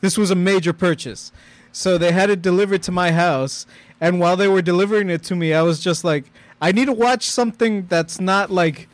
this 0.00 0.16
was 0.18 0.30
a 0.30 0.34
major 0.34 0.72
purchase. 0.72 1.30
So 1.72 1.96
they 1.98 2.12
had 2.12 2.28
it 2.30 2.42
delivered 2.42 2.82
to 2.84 2.92
my 2.92 3.12
house, 3.12 3.66
and 4.00 4.18
while 4.18 4.36
they 4.36 4.48
were 4.48 4.62
delivering 4.62 5.10
it 5.10 5.22
to 5.24 5.36
me, 5.36 5.54
I 5.54 5.62
was 5.62 5.78
just 5.80 6.04
like, 6.04 6.24
I 6.60 6.72
need 6.72 6.86
to 6.86 6.92
watch 6.92 7.24
something 7.24 7.86
that's 7.86 8.20
not 8.20 8.50
like 8.50 8.88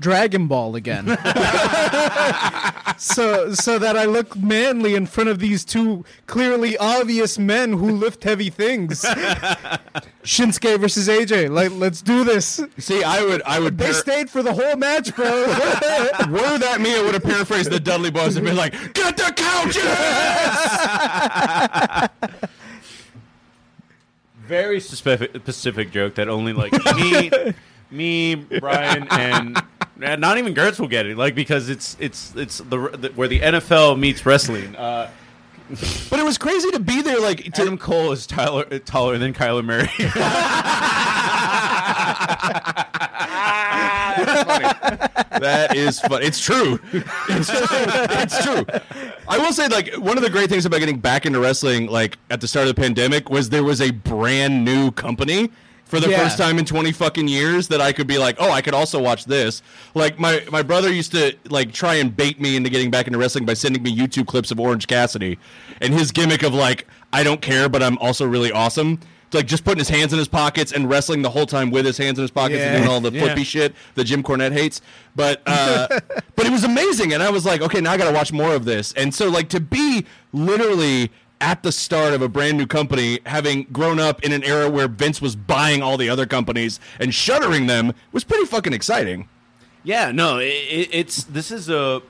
Dragon 0.00 0.46
Ball 0.48 0.74
again. 0.76 1.06
so 2.96 3.52
so 3.52 3.78
that 3.78 3.96
I 3.96 4.06
look 4.06 4.34
manly 4.36 4.94
in 4.94 5.06
front 5.06 5.28
of 5.28 5.38
these 5.38 5.64
two 5.64 6.04
clearly 6.26 6.76
obvious 6.78 7.38
men 7.38 7.74
who 7.74 7.90
lift 7.90 8.24
heavy 8.24 8.48
things. 8.48 9.02
Shinsuke 10.24 10.80
versus 10.80 11.06
AJ. 11.08 11.50
Like 11.50 11.70
let's 11.72 12.00
do 12.00 12.24
this. 12.24 12.62
See, 12.78 13.04
I 13.04 13.22
would, 13.22 13.42
I 13.42 13.60
would. 13.60 13.76
They 13.76 13.86
par- 13.86 13.94
stayed 13.94 14.30
for 14.30 14.42
the 14.42 14.54
whole 14.54 14.76
match, 14.76 15.14
bro. 15.14 15.26
were 15.46 16.58
that 16.58 16.78
me, 16.80 16.96
I 16.96 17.02
would 17.02 17.14
have 17.14 17.22
paraphrased 17.22 17.70
the 17.70 17.80
Dudley 17.80 18.10
Boys 18.10 18.36
and 18.36 18.46
been 18.46 18.56
like, 18.56 18.72
"Get 18.94 19.18
the 19.18 19.32
couches!" 19.36 19.82
Very 24.46 24.80
specific, 24.80 25.36
specific 25.36 25.92
joke 25.92 26.14
that 26.16 26.28
only 26.28 26.52
like 26.54 26.72
me, 26.96 27.30
me, 27.90 28.34
Brian, 28.34 29.06
and. 29.10 29.62
Not 30.00 30.38
even 30.38 30.54
Gertz 30.54 30.80
will 30.80 30.88
get 30.88 31.06
it, 31.06 31.16
like 31.16 31.34
because 31.34 31.68
it's 31.68 31.96
it's 32.00 32.34
it's 32.34 32.58
the, 32.58 32.88
the 32.96 33.12
where 33.14 33.28
the 33.28 33.40
NFL 33.40 33.98
meets 33.98 34.24
wrestling. 34.26 34.74
Uh, 34.76 35.10
But 36.10 36.18
it 36.18 36.24
was 36.24 36.36
crazy 36.36 36.68
to 36.72 36.80
be 36.80 37.00
there, 37.00 37.20
like 37.20 37.44
to 37.54 37.62
Adam 37.62 37.78
Cole 37.78 38.10
is 38.10 38.26
Tyler, 38.26 38.64
taller 38.80 39.18
than 39.18 39.32
Kyler 39.32 39.64
Murray. 39.64 39.88
That 45.40 45.74
is 45.74 46.00
fun. 46.00 46.22
It's 46.22 46.40
true. 46.40 46.78
It's 46.92 47.48
true. 47.48 47.66
It's 48.20 48.44
true. 48.44 48.66
I 49.28 49.38
will 49.38 49.52
say, 49.52 49.68
like, 49.68 49.94
one 49.94 50.16
of 50.16 50.22
the 50.22 50.30
great 50.30 50.50
things 50.50 50.66
about 50.66 50.80
getting 50.80 50.98
back 50.98 51.24
into 51.26 51.40
wrestling, 51.40 51.86
like 51.86 52.18
at 52.30 52.40
the 52.40 52.48
start 52.48 52.68
of 52.68 52.74
the 52.74 52.80
pandemic, 52.80 53.30
was 53.30 53.48
there 53.50 53.64
was 53.64 53.80
a 53.80 53.90
brand 53.90 54.64
new 54.64 54.90
company 54.90 55.50
for 55.90 56.00
the 56.00 56.08
Yeah. 56.08 56.22
first 56.22 56.38
time 56.38 56.58
in 56.58 56.64
twenty 56.64 56.92
fucking 56.92 57.28
years 57.28 57.68
that 57.68 57.80
I 57.80 57.92
could 57.92 58.06
be 58.06 58.16
like, 58.16 58.36
oh, 58.38 58.50
I 58.50 58.62
could 58.62 58.74
also 58.74 59.00
watch 59.02 59.24
this. 59.26 59.60
Like 59.94 60.18
my 60.18 60.42
my 60.50 60.62
brother 60.62 60.90
used 60.92 61.12
to 61.12 61.34
like 61.50 61.72
try 61.72 61.94
and 61.96 62.16
bait 62.16 62.40
me 62.40 62.56
into 62.56 62.70
getting 62.70 62.90
back 62.90 63.06
into 63.06 63.18
wrestling 63.18 63.44
by 63.44 63.54
sending 63.54 63.82
me 63.82 63.94
YouTube 63.94 64.26
clips 64.26 64.50
of 64.50 64.58
Orange 64.60 64.86
Cassidy, 64.86 65.38
and 65.80 65.92
his 65.92 66.12
gimmick 66.12 66.42
of 66.42 66.54
like, 66.54 66.86
I 67.12 67.22
don't 67.24 67.42
care, 67.42 67.68
but 67.68 67.82
I'm 67.82 67.98
also 67.98 68.24
really 68.26 68.52
awesome. 68.52 69.00
It's 69.26 69.34
like 69.36 69.46
just 69.46 69.64
putting 69.64 69.78
his 69.78 69.88
hands 69.88 70.12
in 70.12 70.18
his 70.18 70.26
pockets 70.26 70.72
and 70.72 70.90
wrestling 70.90 71.22
the 71.22 71.30
whole 71.30 71.46
time 71.46 71.70
with 71.70 71.86
his 71.86 71.96
hands 71.96 72.18
in 72.18 72.22
his 72.22 72.32
pockets 72.32 72.60
and 72.62 72.78
doing 72.78 72.88
all 72.90 73.00
the 73.00 73.12
Yeah. 73.12 73.20
flippy 73.26 73.44
shit 73.44 73.74
that 73.94 74.02
Jim 74.04 74.24
Cornette 74.24 74.50
hates. 74.52 74.80
But 75.14 75.40
uh, 75.46 75.86
but 76.36 76.46
it 76.46 76.50
was 76.50 76.64
amazing, 76.64 77.12
and 77.12 77.22
I 77.22 77.30
was 77.30 77.44
like, 77.46 77.60
okay, 77.62 77.80
now 77.80 77.92
I 77.92 77.96
got 77.96 78.08
to 78.08 78.12
watch 78.14 78.32
more 78.32 78.54
of 78.54 78.64
this. 78.64 78.92
And 78.94 79.14
so 79.14 79.28
like 79.28 79.48
to 79.50 79.60
be 79.60 80.04
literally 80.32 81.10
at 81.40 81.62
the 81.62 81.72
start 81.72 82.12
of 82.12 82.22
a 82.22 82.28
brand 82.28 82.58
new 82.58 82.66
company, 82.66 83.20
having 83.26 83.64
grown 83.72 83.98
up 83.98 84.22
in 84.22 84.32
an 84.32 84.44
era 84.44 84.68
where 84.68 84.88
Vince 84.88 85.20
was 85.22 85.36
buying 85.36 85.82
all 85.82 85.96
the 85.96 86.08
other 86.08 86.26
companies 86.26 86.80
and 86.98 87.14
shuttering 87.14 87.66
them, 87.66 87.92
was 88.12 88.24
pretty 88.24 88.44
fucking 88.44 88.72
exciting. 88.72 89.28
Yeah, 89.82 90.12
no, 90.12 90.38
it, 90.38 90.46
it, 90.46 90.88
it's 90.92 91.24
this 91.24 91.50
is 91.50 91.68
a. 91.68 92.02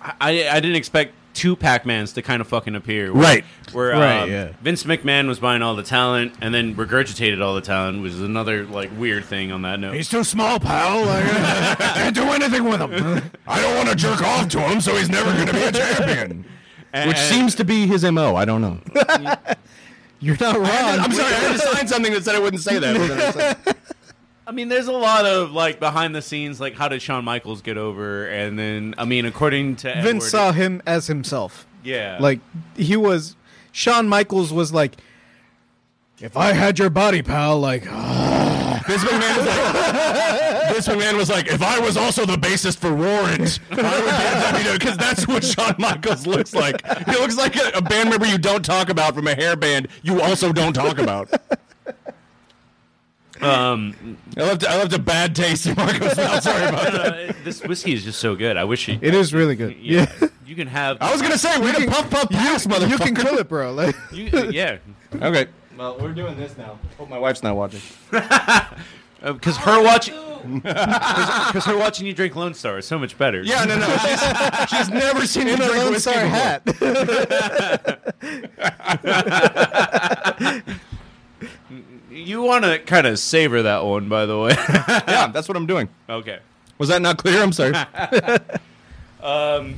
I 0.00 0.48
I 0.48 0.60
didn't 0.60 0.76
expect 0.76 1.14
two 1.38 1.54
Pac-Mans 1.54 2.12
to 2.14 2.22
kind 2.22 2.40
of 2.40 2.48
fucking 2.48 2.74
appear. 2.74 3.12
Right. 3.12 3.44
Where 3.72 3.90
Right, 3.90 4.22
um, 4.22 4.30
yeah. 4.30 4.52
Vince 4.60 4.82
McMahon 4.82 5.28
was 5.28 5.38
buying 5.38 5.62
all 5.62 5.76
the 5.76 5.84
talent 5.84 6.34
and 6.40 6.52
then 6.52 6.74
regurgitated 6.74 7.40
all 7.40 7.54
the 7.54 7.60
talent, 7.60 8.02
which 8.02 8.12
is 8.12 8.20
another 8.20 8.64
like 8.64 8.90
weird 8.98 9.24
thing 9.24 9.52
on 9.52 9.62
that 9.62 9.78
note. 9.78 9.94
He's 9.94 10.08
too 10.08 10.24
small, 10.24 10.58
pal. 10.58 10.98
Like, 11.08 11.78
can't 11.78 12.14
do 12.14 12.24
anything 12.24 12.64
with 12.64 12.80
him. 12.80 13.30
I 13.46 13.62
don't 13.62 13.76
want 13.76 13.88
to 13.88 13.94
jerk 13.94 14.20
off 14.20 14.48
to 14.48 14.60
him, 14.60 14.80
so 14.80 14.96
he's 14.96 15.08
never 15.08 15.32
going 15.32 15.46
to 15.46 15.52
be 15.52 15.62
a 15.62 15.72
champion. 15.72 16.44
And- 16.92 17.08
Which 17.08 17.18
seems 17.18 17.54
to 17.56 17.64
be 17.64 17.86
his 17.86 18.02
mo. 18.04 18.34
I 18.36 18.44
don't 18.44 18.60
know. 18.62 18.78
You're 20.20 20.36
not 20.40 20.56
wrong. 20.56 20.66
I'm 20.68 21.12
sorry. 21.12 21.32
I 21.32 21.36
had 21.38 21.52
to 21.52 21.58
sign 21.58 21.86
something 21.88 22.12
that 22.12 22.24
said 22.24 22.34
I 22.34 22.40
wouldn't 22.40 22.62
say 22.62 22.78
that. 22.78 23.76
I 24.46 24.50
mean, 24.50 24.68
there's 24.68 24.88
a 24.88 24.92
lot 24.92 25.26
of 25.26 25.52
like 25.52 25.78
behind 25.78 26.14
the 26.14 26.22
scenes, 26.22 26.60
like 26.60 26.74
how 26.74 26.88
did 26.88 27.02
Shawn 27.02 27.24
Michaels 27.24 27.60
get 27.62 27.76
over, 27.76 28.26
and 28.26 28.58
then 28.58 28.94
I 28.98 29.04
mean, 29.04 29.26
according 29.26 29.76
to 29.76 29.92
Vince 29.92 30.06
Edward, 30.06 30.20
saw 30.22 30.52
him 30.52 30.82
as 30.86 31.06
himself. 31.06 31.66
yeah, 31.84 32.16
Like 32.18 32.40
he 32.74 32.96
was 32.96 33.36
Shawn 33.72 34.08
Michaels 34.08 34.52
was 34.52 34.72
like 34.72 34.96
if 36.18 36.36
I 36.36 36.52
had 36.54 36.78
your 36.78 36.90
body, 36.90 37.22
pal, 37.22 37.60
like 37.60 37.82
Vince 37.84 39.04
McMahon 39.04 39.36
was 39.36 39.46
like, 39.46 40.47
Vince 40.78 40.86
McMahon 40.96 41.16
was 41.16 41.28
like, 41.28 41.48
if 41.48 41.60
I 41.60 41.80
was 41.80 41.96
also 41.96 42.24
the 42.24 42.36
bassist 42.36 42.78
for 42.78 42.94
Warrant, 42.94 43.58
I 43.72 44.52
would 44.52 44.64
be 44.64 44.78
because 44.78 44.96
that's 44.96 45.26
what 45.26 45.42
Shawn 45.44 45.74
Michaels 45.78 46.24
looks 46.24 46.54
like. 46.54 46.86
He 47.06 47.12
looks 47.12 47.36
like 47.36 47.56
a, 47.56 47.70
a 47.74 47.82
band 47.82 48.10
member 48.10 48.26
you 48.26 48.38
don't 48.38 48.64
talk 48.64 48.88
about 48.88 49.14
from 49.16 49.26
a 49.26 49.34
hair 49.34 49.56
band 49.56 49.88
you 50.02 50.20
also 50.20 50.52
don't 50.52 50.72
talk 50.74 50.98
about. 50.98 51.32
um, 53.40 54.16
I 54.36 54.40
left 54.42 54.64
I 54.64 54.76
left 54.78 54.92
a 54.92 55.00
bad 55.00 55.34
taste 55.34 55.66
in 55.66 55.74
Marco's 55.74 56.16
mouth. 56.16 56.42
Sorry 56.44 56.64
about 56.68 56.92
that. 56.92 57.30
uh, 57.30 57.32
this 57.42 57.60
whiskey 57.64 57.92
is 57.94 58.04
just 58.04 58.20
so 58.20 58.36
good. 58.36 58.56
I 58.56 58.62
wish 58.62 58.88
it. 58.88 59.00
it 59.02 59.14
is 59.14 59.34
really 59.34 59.56
good. 59.56 59.76
yeah, 59.80 60.06
Yeah. 60.20 60.28
you 60.46 60.54
can 60.54 60.68
have. 60.68 60.98
I 61.00 61.10
was 61.12 61.20
gonna 61.22 61.38
say 61.38 61.58
we 61.58 61.72
can 61.72 61.88
puff 61.88 62.08
puff 62.08 62.30
pass, 62.30 62.66
motherfucker. 62.68 62.88
You 62.90 62.98
can 62.98 63.14
kill 63.16 63.36
it, 63.38 63.48
bro. 63.48 63.72
Like 63.72 63.96
You, 64.12 64.26
yeah, 64.50 64.78
Okay. 65.14 65.46
Well, 65.76 65.98
we're 66.00 66.12
doing 66.12 66.36
this 66.36 66.56
now. 66.56 66.78
Hope 66.98 67.08
my 67.08 67.18
wife's 67.18 67.42
not 67.42 67.56
watching. 67.56 67.80
because 69.22 69.56
Uh, 69.58 69.60
her 69.62 69.82
watching, 69.82 70.14
because 70.62 71.64
her 71.64 71.76
watching 71.76 72.06
you 72.06 72.14
drink 72.14 72.34
Lone 72.36 72.54
Star 72.54 72.78
is 72.78 72.86
so 72.86 72.98
much 72.98 73.18
better. 73.18 73.42
Yeah, 73.42 73.64
no, 73.64 73.78
no. 73.78 73.86
She's, 74.66 74.78
she's 74.78 74.88
never 74.88 75.26
seen 75.26 75.46
me 75.46 75.52
in 75.54 75.60
a 75.62 75.66
drink 75.66 75.84
Lone 75.84 75.98
Star 76.00 76.26
hat. 76.26 76.62
you 82.10 82.42
want 82.42 82.64
to 82.64 82.78
kind 82.80 83.06
of 83.06 83.18
savor 83.18 83.62
that 83.62 83.84
one, 83.84 84.08
by 84.08 84.26
the 84.26 84.38
way. 84.38 84.52
Yeah, 85.08 85.28
that's 85.32 85.48
what 85.48 85.56
I'm 85.56 85.66
doing. 85.66 85.88
okay. 86.08 86.40
Was 86.78 86.88
that 86.90 87.02
not 87.02 87.18
clear? 87.18 87.42
I'm 87.42 87.52
sorry. 87.52 87.74
um, 89.20 89.76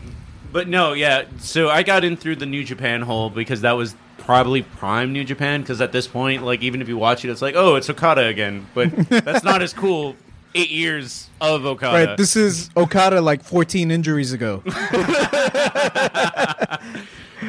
But 0.53 0.69
no, 0.69 0.93
yeah. 0.93 1.25
So 1.39 1.71
I 1.71 1.83
got 1.83 2.05
in 2.05 2.17
through 2.19 2.37
the 2.37 2.47
New 2.47 2.63
Japan 2.63 3.01
hole 3.01 3.31
because 3.31 3.63
that 3.63 3.73
was 3.73 3.95
probably 4.21 4.63
prime 4.63 5.13
New 5.13 5.25
Japan. 5.25 5.63
Because 5.63 5.81
at 5.81 5.93
this 5.93 6.07
point, 6.07 6.45
like 6.45 6.63
even 6.63 6.81
if 6.81 6.89
you 6.89 6.97
watch 6.97 7.25
it, 7.25 7.31
it's 7.31 7.43
like, 7.43 7.55
oh, 7.57 7.75
it's 7.77 7.91
Okada 7.91 8.27
again. 8.27 8.67
But 8.75 8.91
that's 9.09 9.45
not 9.45 9.63
as 9.63 9.73
cool. 9.73 10.17
Eight 10.55 10.71
years 10.71 11.29
of 11.41 11.65
Okada. 11.65 12.07
Right. 12.09 12.17
This 12.17 12.35
is 12.35 12.71
Okada 12.77 13.21
like 13.21 13.45
14 13.45 13.93
injuries 13.93 14.33
ago. 14.33 14.65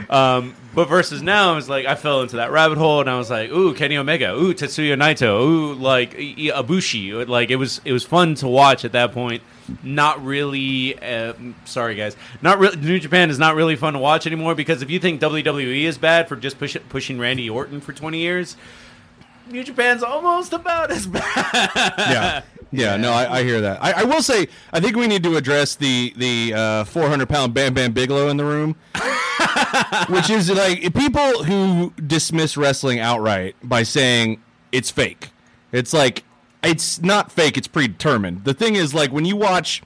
um, 0.10 0.56
but 0.74 0.86
versus 0.88 1.22
now, 1.22 1.58
it's 1.58 1.68
like 1.68 1.86
I 1.86 1.96
fell 1.96 2.22
into 2.22 2.38
that 2.38 2.51
rabbit 2.51 2.78
hole, 2.78 3.01
and 3.01 3.10
I 3.10 3.18
was 3.18 3.30
like, 3.30 3.50
ooh, 3.50 3.74
Kenny 3.74 3.98
Omega, 3.98 4.34
ooh, 4.36 4.54
Tetsuya 4.54 4.96
Naito, 4.98 5.42
ooh, 5.42 5.74
like 5.74 6.16
I- 6.16 6.51
I- 6.54 6.62
Ibushi. 6.63 7.28
Like 7.28 7.50
it 7.50 7.56
was, 7.58 7.82
it 7.86 7.92
was 7.92 8.04
fun 8.04 8.36
to 8.36 8.48
watch 8.48 8.86
at 8.86 8.92
that 8.94 9.12
point. 9.13 9.42
Not 9.84 10.24
really. 10.24 10.98
Uh, 11.00 11.34
sorry, 11.65 11.96
guys. 11.96 12.15
Not 12.41 12.60
really. 12.60 12.77
New 12.77 13.00
Japan 13.00 13.30
is 13.30 13.39
not 13.39 13.56
really 13.56 13.75
fun 13.75 13.94
to 13.94 14.00
watch 14.00 14.27
anymore 14.27 14.56
because 14.56 14.82
if 14.82 14.89
you 14.89 15.00
think 15.00 15.22
WWE 15.22 15.84
is 15.84 15.98
bad 15.98 16.27
for 16.27 16.36
just 16.36 16.60
push, 16.60 16.75
pushing 16.89 17.20
Randy 17.20 17.50
Orton 17.50 17.82
for 17.82 17.94
twenty 17.94 18.20
years, 18.20 18.58
New 19.50 19.63
Japan's 19.63 20.03
almost 20.03 20.53
about 20.53 20.91
as 20.91 21.08
bad. 21.08 21.94
yeah. 21.98 22.41
Yeah, 22.74 22.96
no, 22.96 23.12
I, 23.12 23.39
I 23.39 23.44
hear 23.44 23.60
that. 23.60 23.84
I, 23.84 23.91
I 23.91 24.03
will 24.06 24.22
say, 24.22 24.48
I 24.72 24.80
think 24.80 24.96
we 24.96 25.06
need 25.06 25.24
to 25.24 25.36
address 25.36 25.75
the 25.75 26.13
the 26.15 26.53
uh, 26.53 26.84
400 26.86 27.27
pound 27.27 27.53
Bam 27.53 27.74
Bam 27.74 27.91
Bigelow 27.91 28.30
in 28.30 28.38
the 28.38 28.46
room, 28.46 28.77
which 30.08 30.30
is 30.30 30.50
like 30.50 30.94
people 30.94 31.44
who 31.44 31.91
dismiss 32.08 32.56
wrestling 32.56 33.00
outright 33.00 33.58
by 33.62 33.84
saying 33.84 34.41
it's 34.72 34.89
fake. 34.89 35.32
It's 35.74 35.91
like 35.91 36.24
it's 36.63 37.01
not 37.01 37.32
fake; 37.32 37.58
it's 37.58 37.68
predetermined. 37.68 38.46
The 38.46 38.53
thing 38.53 38.75
is, 38.75 38.94
like 38.94 39.12
when 39.12 39.25
you 39.25 39.36
watch 39.36 39.82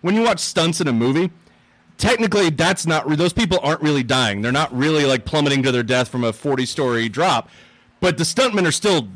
when 0.00 0.14
you 0.14 0.22
watch 0.22 0.40
stunts 0.40 0.80
in 0.80 0.88
a 0.88 0.92
movie, 0.92 1.30
technically 1.98 2.50
that's 2.50 2.86
not 2.86 3.08
re- 3.08 3.16
those 3.16 3.32
people 3.32 3.58
aren't 3.62 3.82
really 3.82 4.02
dying. 4.02 4.42
They're 4.42 4.52
not 4.52 4.76
really 4.76 5.04
like 5.04 5.24
plummeting 5.24 5.62
to 5.64 5.72
their 5.72 5.82
death 5.82 6.08
from 6.08 6.24
a 6.24 6.32
40 6.32 6.66
story 6.66 7.08
drop, 7.08 7.48
but 8.00 8.18
the 8.18 8.24
stuntmen 8.24 8.66
are 8.66 8.72
still 8.72 9.08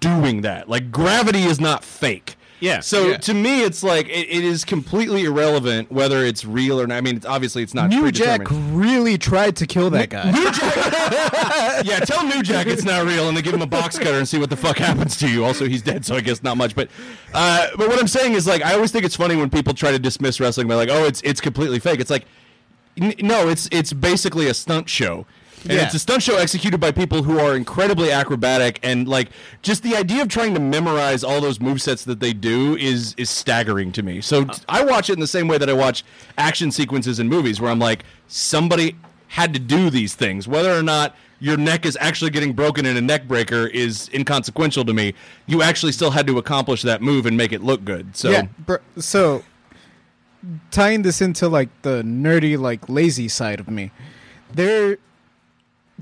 doing 0.00 0.40
that. 0.42 0.68
Like 0.68 0.90
gravity 0.90 1.42
is 1.42 1.60
not 1.60 1.84
fake. 1.84 2.36
Yeah. 2.60 2.80
So 2.80 3.08
Yeah. 3.08 3.16
to 3.16 3.34
me, 3.34 3.62
it's 3.62 3.82
like 3.82 4.06
it, 4.08 4.28
it 4.28 4.44
is 4.44 4.64
completely 4.64 5.24
irrelevant 5.24 5.90
whether 5.90 6.24
it's 6.24 6.44
real 6.44 6.80
or 6.80 6.86
not. 6.86 6.96
I 6.96 7.00
mean, 7.00 7.16
it's, 7.16 7.26
obviously 7.26 7.62
it's 7.62 7.72
not. 7.74 7.88
New 7.90 8.12
Jack 8.12 8.42
really 8.50 9.16
tried 9.18 9.56
to 9.56 9.66
kill 9.66 9.88
that 9.90 10.10
guy. 10.10 10.30
New 10.30 10.44
Jack. 10.52 10.76
yeah, 11.86 12.00
tell 12.00 12.24
New 12.26 12.42
Jack 12.42 12.66
it's 12.66 12.84
not 12.84 13.06
real, 13.06 13.28
and 13.28 13.36
then 13.36 13.42
give 13.42 13.54
him 13.54 13.62
a 13.62 13.66
box 13.66 13.98
cutter 13.98 14.18
and 14.18 14.28
see 14.28 14.38
what 14.38 14.50
the 14.50 14.56
fuck 14.56 14.76
happens 14.78 15.16
to 15.18 15.28
you. 15.28 15.44
Also, 15.44 15.66
he's 15.66 15.82
dead, 15.82 16.04
so 16.04 16.14
I 16.14 16.20
guess 16.20 16.42
not 16.42 16.56
much. 16.56 16.74
But, 16.74 16.90
uh, 17.34 17.68
but 17.76 17.88
what 17.88 17.98
I'm 17.98 18.08
saying 18.08 18.34
is, 18.34 18.46
like, 18.46 18.62
I 18.62 18.74
always 18.74 18.92
think 18.92 19.04
it's 19.04 19.16
funny 19.16 19.36
when 19.36 19.48
people 19.50 19.72
try 19.74 19.90
to 19.90 19.98
dismiss 19.98 20.38
wrestling 20.40 20.68
by 20.68 20.74
like, 20.74 20.90
oh, 20.90 21.04
it's 21.04 21.20
it's 21.22 21.40
completely 21.40 21.78
fake. 21.80 22.00
It's 22.00 22.10
like, 22.10 22.26
n- 23.00 23.14
no, 23.20 23.48
it's 23.48 23.68
it's 23.72 23.92
basically 23.92 24.48
a 24.48 24.54
stunt 24.54 24.88
show. 24.88 25.26
And 25.64 25.72
Yeah. 25.72 25.84
it's 25.84 25.94
a 25.94 25.98
stunt 25.98 26.22
show 26.22 26.36
executed 26.38 26.78
by 26.78 26.90
people 26.90 27.22
who 27.22 27.38
are 27.38 27.54
incredibly 27.54 28.10
acrobatic 28.10 28.78
and 28.82 29.06
like 29.06 29.28
just 29.62 29.82
the 29.82 29.94
idea 29.96 30.22
of 30.22 30.28
trying 30.28 30.54
to 30.54 30.60
memorize 30.60 31.22
all 31.22 31.40
those 31.40 31.58
movesets 31.58 32.04
that 32.04 32.20
they 32.20 32.32
do 32.32 32.76
is 32.76 33.14
is 33.18 33.28
staggering 33.28 33.92
to 33.92 34.02
me. 34.02 34.20
So 34.20 34.46
I 34.68 34.82
watch 34.84 35.10
it 35.10 35.14
in 35.14 35.20
the 35.20 35.26
same 35.26 35.48
way 35.48 35.58
that 35.58 35.68
I 35.68 35.74
watch 35.74 36.02
action 36.38 36.70
sequences 36.70 37.18
in 37.20 37.28
movies 37.28 37.60
where 37.60 37.70
I'm 37.70 37.78
like 37.78 38.04
somebody 38.28 38.96
had 39.28 39.52
to 39.54 39.60
do 39.60 39.90
these 39.90 40.14
things 40.14 40.48
whether 40.48 40.72
or 40.76 40.82
not 40.82 41.14
your 41.42 41.56
neck 41.56 41.86
is 41.86 41.96
actually 42.00 42.30
getting 42.30 42.52
broken 42.52 42.84
in 42.84 42.96
a 42.96 43.00
neck 43.00 43.26
breaker 43.26 43.66
is 43.68 44.10
inconsequential 44.12 44.84
to 44.84 44.92
me. 44.92 45.14
You 45.46 45.62
actually 45.62 45.92
still 45.92 46.10
had 46.10 46.26
to 46.26 46.36
accomplish 46.36 46.82
that 46.82 47.00
move 47.00 47.24
and 47.26 47.34
make 47.36 47.52
it 47.52 47.62
look 47.62 47.82
good. 47.84 48.14
So 48.16 48.30
Yeah. 48.30 48.42
Br- 48.66 48.76
so 48.98 49.42
tying 50.70 51.02
this 51.02 51.20
into 51.20 51.48
like 51.48 51.68
the 51.82 52.02
nerdy, 52.02 52.58
like 52.58 52.88
lazy 52.88 53.28
side 53.28 53.60
of 53.60 53.68
me, 53.68 53.90
there 54.52 54.98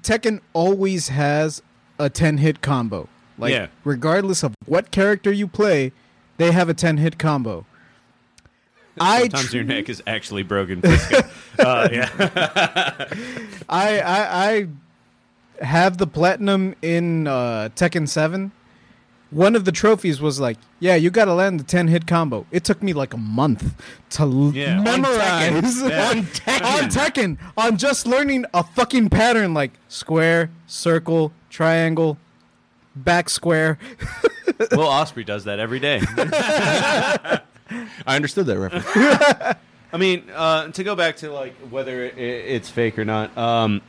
Tekken 0.02 0.40
always 0.52 1.08
has 1.08 1.62
a 1.98 2.08
ten 2.10 2.38
hit 2.38 2.60
combo. 2.62 3.08
Like 3.38 3.52
Yeah. 3.52 3.68
regardless 3.84 4.42
of 4.42 4.54
what 4.66 4.90
character 4.90 5.30
you 5.32 5.46
play, 5.46 5.92
they 6.38 6.52
have 6.52 6.68
a 6.68 6.74
ten 6.74 6.96
hit 6.98 7.18
combo. 7.18 7.64
I 9.00 9.20
Sometimes 9.22 9.50
tr- 9.50 9.56
your 9.56 9.64
neck 9.64 9.88
is 9.88 10.02
actually 10.06 10.42
broken. 10.42 10.82
Uh, 11.58 11.88
yeah. 11.90 12.08
I, 13.68 14.00
I 14.00 14.68
I 15.60 15.64
have 15.64 15.98
the 15.98 16.06
platinum 16.06 16.76
in 16.82 17.26
uh, 17.26 17.70
Tekken 17.74 18.08
Seven. 18.08 18.52
One 19.30 19.54
of 19.54 19.66
the 19.66 19.72
trophies 19.72 20.20
was 20.22 20.40
like, 20.40 20.56
yeah, 20.80 20.94
you 20.94 21.10
got 21.10 21.26
to 21.26 21.34
land 21.34 21.60
the 21.60 21.64
ten 21.64 21.88
hit 21.88 22.06
combo. 22.06 22.46
It 22.50 22.64
took 22.64 22.82
me 22.82 22.94
like 22.94 23.12
a 23.12 23.18
month 23.18 23.74
to 24.10 24.22
l- 24.22 24.52
Yeah, 24.54 24.78
on 24.78 24.84
memorize 24.84 25.82
Yeah. 25.82 26.08
on 26.10 26.22
Tekken. 26.24 26.64
on 26.64 26.88
Tekken 26.88 27.38
on 27.56 27.76
just 27.76 28.06
learning 28.06 28.46
a 28.54 28.64
fucking 28.64 29.10
pattern 29.10 29.52
like 29.52 29.72
square, 29.88 30.48
circle, 30.66 31.32
triangle, 31.50 32.16
back 32.96 33.28
square. 33.28 33.78
Will 34.72 34.78
Ospreay 34.88 35.26
does 35.26 35.44
that 35.44 35.58
every 35.58 35.78
day. 35.78 36.00
I 38.06 38.16
understood 38.16 38.46
that 38.46 38.58
reference. 38.58 38.86
I 39.92 39.96
mean, 39.98 40.24
uh, 40.34 40.68
to 40.68 40.84
go 40.84 40.94
back 40.96 41.16
to 41.18 41.30
like 41.30 41.54
whether 41.70 42.02
it, 42.04 42.16
it's 42.18 42.68
fake 42.70 42.98
or 42.98 43.04
not, 43.04 43.36
um, 43.36 43.82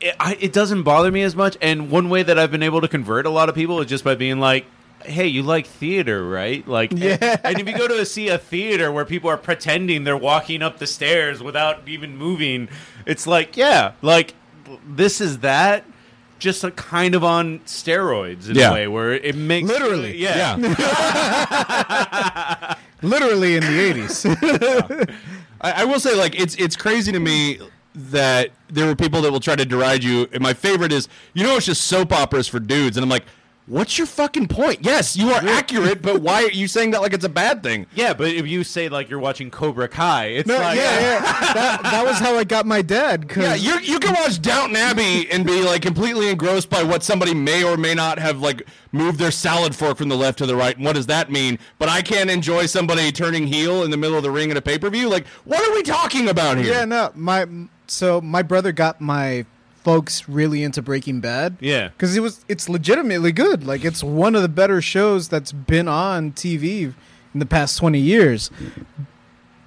it, 0.00 0.14
I, 0.20 0.36
it 0.40 0.52
doesn't 0.52 0.82
bother 0.82 1.10
me 1.10 1.22
as 1.22 1.34
much. 1.36 1.56
And 1.60 1.90
one 1.90 2.08
way 2.10 2.22
that 2.22 2.38
I've 2.38 2.50
been 2.50 2.62
able 2.62 2.80
to 2.80 2.88
convert 2.88 3.26
a 3.26 3.30
lot 3.30 3.48
of 3.48 3.54
people 3.54 3.80
is 3.80 3.86
just 3.86 4.04
by 4.04 4.14
being 4.14 4.38
like, 4.40 4.66
"Hey, 5.04 5.26
you 5.26 5.42
like 5.42 5.66
theater, 5.66 6.26
right?" 6.28 6.66
Like, 6.66 6.92
Yeah. 6.92 7.16
And, 7.20 7.40
and 7.44 7.60
if 7.60 7.68
you 7.68 7.76
go 7.76 7.88
to 7.88 8.04
see 8.06 8.28
a 8.28 8.38
theater 8.38 8.90
where 8.92 9.04
people 9.04 9.30
are 9.30 9.36
pretending 9.36 10.04
they're 10.04 10.16
walking 10.16 10.62
up 10.62 10.78
the 10.78 10.86
stairs 10.86 11.42
without 11.42 11.86
even 11.88 12.16
moving, 12.16 12.68
it's 13.06 13.26
like, 13.26 13.56
yeah, 13.56 13.92
like 14.02 14.34
this 14.86 15.20
is 15.20 15.38
that. 15.38 15.84
Just 16.38 16.64
a 16.64 16.70
kind 16.70 17.14
of 17.14 17.24
on 17.24 17.60
steroids 17.60 18.50
in 18.50 18.56
Yeah. 18.56 18.68
a 18.68 18.72
way 18.74 18.88
where 18.88 19.14
it 19.14 19.34
makes 19.34 19.66
Literally. 19.66 20.18
yeah. 20.18 20.56
Literally 23.02 23.56
in 23.56 23.62
the 23.62 23.80
eighties. 23.80 24.26
I, 25.62 25.82
I 25.82 25.84
will 25.84 26.00
say, 26.00 26.14
like, 26.14 26.38
it's 26.38 26.54
it's 26.56 26.76
crazy 26.76 27.12
to 27.12 27.20
me 27.20 27.58
that 27.96 28.50
there 28.68 28.86
were 28.86 28.94
people 28.94 29.22
that 29.22 29.32
will 29.32 29.40
try 29.40 29.56
to 29.56 29.64
deride 29.64 30.04
you. 30.04 30.28
And 30.32 30.42
my 30.42 30.52
favorite 30.52 30.92
is, 30.92 31.08
you 31.34 31.42
know, 31.42 31.56
it's 31.56 31.66
just 31.66 31.84
soap 31.84 32.12
operas 32.12 32.46
for 32.46 32.60
dudes. 32.60 32.96
And 32.96 33.02
I'm 33.02 33.10
like, 33.10 33.24
What's 33.68 33.98
your 33.98 34.06
fucking 34.06 34.46
point? 34.46 34.84
Yes, 34.84 35.16
you 35.16 35.32
are 35.32 35.44
accurate, 35.44 36.00
but 36.00 36.22
why 36.22 36.44
are 36.44 36.52
you 36.52 36.68
saying 36.68 36.92
that 36.92 37.02
like 37.02 37.12
it's 37.12 37.24
a 37.24 37.28
bad 37.28 37.64
thing? 37.64 37.86
Yeah, 37.96 38.14
but 38.14 38.28
if 38.28 38.46
you 38.46 38.62
say 38.62 38.88
like 38.88 39.10
you're 39.10 39.18
watching 39.18 39.50
Cobra 39.50 39.88
Kai, 39.88 40.26
it's 40.26 40.46
No, 40.46 40.56
like 40.56 40.76
yeah, 40.78 41.00
yeah. 41.00 41.20
That, 41.54 41.82
that 41.82 42.04
was 42.04 42.20
how 42.20 42.36
I 42.36 42.44
got 42.44 42.64
my 42.64 42.80
dad. 42.80 43.28
Cause 43.28 43.42
Yeah, 43.42 43.54
you 43.56 43.80
you 43.80 43.98
can 43.98 44.14
watch 44.14 44.40
Downton 44.40 44.76
Abbey 44.76 45.28
and 45.32 45.44
be 45.44 45.62
like 45.62 45.82
completely 45.82 46.30
engrossed 46.30 46.70
by 46.70 46.84
what 46.84 47.02
somebody 47.02 47.34
may 47.34 47.64
or 47.64 47.76
may 47.76 47.92
not 47.92 48.20
have 48.20 48.38
like 48.38 48.62
moved 48.92 49.18
their 49.18 49.32
salad 49.32 49.74
fork 49.74 49.98
from 49.98 50.10
the 50.10 50.16
left 50.16 50.38
to 50.38 50.46
the 50.46 50.54
right. 50.54 50.76
And 50.76 50.84
what 50.84 50.94
does 50.94 51.06
that 51.06 51.32
mean? 51.32 51.58
But 51.80 51.88
I 51.88 52.02
can't 52.02 52.30
enjoy 52.30 52.66
somebody 52.66 53.10
turning 53.10 53.48
heel 53.48 53.82
in 53.82 53.90
the 53.90 53.96
middle 53.96 54.16
of 54.16 54.22
the 54.22 54.30
ring 54.30 54.52
in 54.52 54.56
a 54.56 54.62
pay 54.62 54.78
per 54.78 54.90
view. 54.90 55.08
Like, 55.08 55.26
what 55.44 55.68
are 55.68 55.74
we 55.74 55.82
talking 55.82 56.28
about 56.28 56.56
here? 56.56 56.72
Yeah, 56.72 56.84
no, 56.84 57.10
my 57.16 57.48
so 57.86 58.20
my 58.20 58.42
brother 58.42 58.72
got 58.72 59.00
my 59.00 59.44
folks 59.84 60.28
really 60.28 60.62
into 60.64 60.82
Breaking 60.82 61.20
Bad. 61.20 61.56
Yeah. 61.60 61.88
because 61.88 62.16
it 62.16 62.20
was 62.20 62.44
it's 62.48 62.68
legitimately 62.68 63.32
good. 63.32 63.64
Like 63.66 63.84
it's 63.84 64.02
one 64.02 64.34
of 64.34 64.42
the 64.42 64.48
better 64.48 64.80
shows 64.82 65.28
that's 65.28 65.52
been 65.52 65.86
on 65.88 66.32
TV 66.32 66.92
in 67.32 67.38
the 67.40 67.46
past 67.46 67.78
twenty 67.78 68.00
years. 68.00 68.50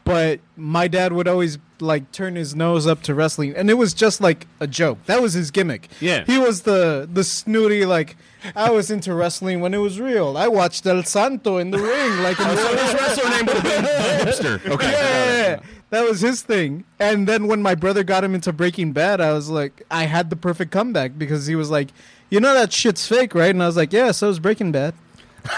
But 0.03 0.39
my 0.57 0.88
dad 0.88 1.13
would 1.13 1.27
always 1.27 1.59
like 1.79 2.11
turn 2.11 2.35
his 2.35 2.55
nose 2.55 2.88
up 2.88 3.03
to 3.03 3.13
wrestling, 3.13 3.53
and 3.55 3.69
it 3.69 3.75
was 3.75 3.93
just 3.93 4.19
like 4.19 4.47
a 4.59 4.65
joke. 4.65 4.97
That 5.05 5.21
was 5.21 5.33
his 5.33 5.51
gimmick. 5.51 5.88
Yeah. 6.01 6.23
he 6.25 6.39
was 6.39 6.63
the 6.63 7.07
the 7.11 7.23
snooty 7.23 7.85
like. 7.85 8.17
I 8.55 8.71
was 8.71 8.89
into 8.89 9.13
wrestling 9.13 9.59
when 9.59 9.73
it 9.73 9.79
was 9.79 9.99
real. 9.99 10.35
I 10.38 10.47
watched 10.47 10.85
El 10.88 11.03
Santo 11.03 11.57
in 11.57 11.71
the 11.71 11.77
ring, 11.77 12.23
like 12.23 12.39
in 12.39 12.47
Oh, 12.47 12.55
the 12.55 12.61
so 12.61 12.77
his 12.77 12.93
wrestler 12.93 13.29
name 13.31 13.45
would 13.45 13.57
have 13.57 13.63
been 13.63 13.83
the 13.83 14.31
hipster. 14.31 14.65
Okay. 14.71 14.91
yeah, 14.91 15.15
yeah, 15.25 15.47
yeah. 15.49 15.59
That 15.89 16.08
was 16.08 16.22
his 16.22 16.41
thing. 16.41 16.84
And 17.00 17.27
then 17.27 17.48
when 17.48 17.62
my 17.62 17.74
brother 17.75 18.03
got 18.03 18.24
him 18.24 18.36
into 18.36 18.53
Breaking 18.53 18.91
Bad, 18.91 19.19
I 19.19 19.34
was 19.34 19.50
like, 19.50 19.81
I 19.89 20.03
had 20.03 20.29
the 20.29 20.36
perfect 20.36 20.72
comeback 20.72 21.17
because 21.17 21.48
he 21.48 21.55
was 21.55 21.72
like, 21.72 21.89
you 22.29 22.39
know 22.39 22.53
that 22.53 22.72
shit's 22.72 23.08
fake, 23.08 23.34
right? 23.34 23.50
And 23.50 23.63
I 23.63 23.65
was 23.65 23.75
like, 23.75 23.91
yeah, 23.91 24.12
so 24.12 24.29
is 24.29 24.39
Breaking 24.39 24.72
Bad. 24.72 24.93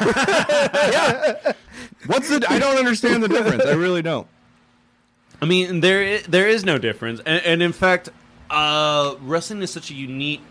What's 2.05 2.29
the? 2.29 2.45
I 2.47 2.59
don't 2.59 2.77
understand 2.77 3.23
the 3.23 3.27
difference. 3.27 3.65
I 3.65 3.73
really 3.73 4.01
don't. 4.01 4.27
I 5.41 5.45
mean, 5.45 5.81
there 5.81 6.19
there 6.21 6.47
is 6.47 6.63
no 6.63 6.77
difference, 6.77 7.19
and, 7.25 7.43
and 7.43 7.63
in 7.63 7.73
fact, 7.73 8.09
uh, 8.49 9.15
wrestling 9.21 9.61
is 9.63 9.71
such 9.71 9.89
a 9.89 9.95
unique 9.95 10.41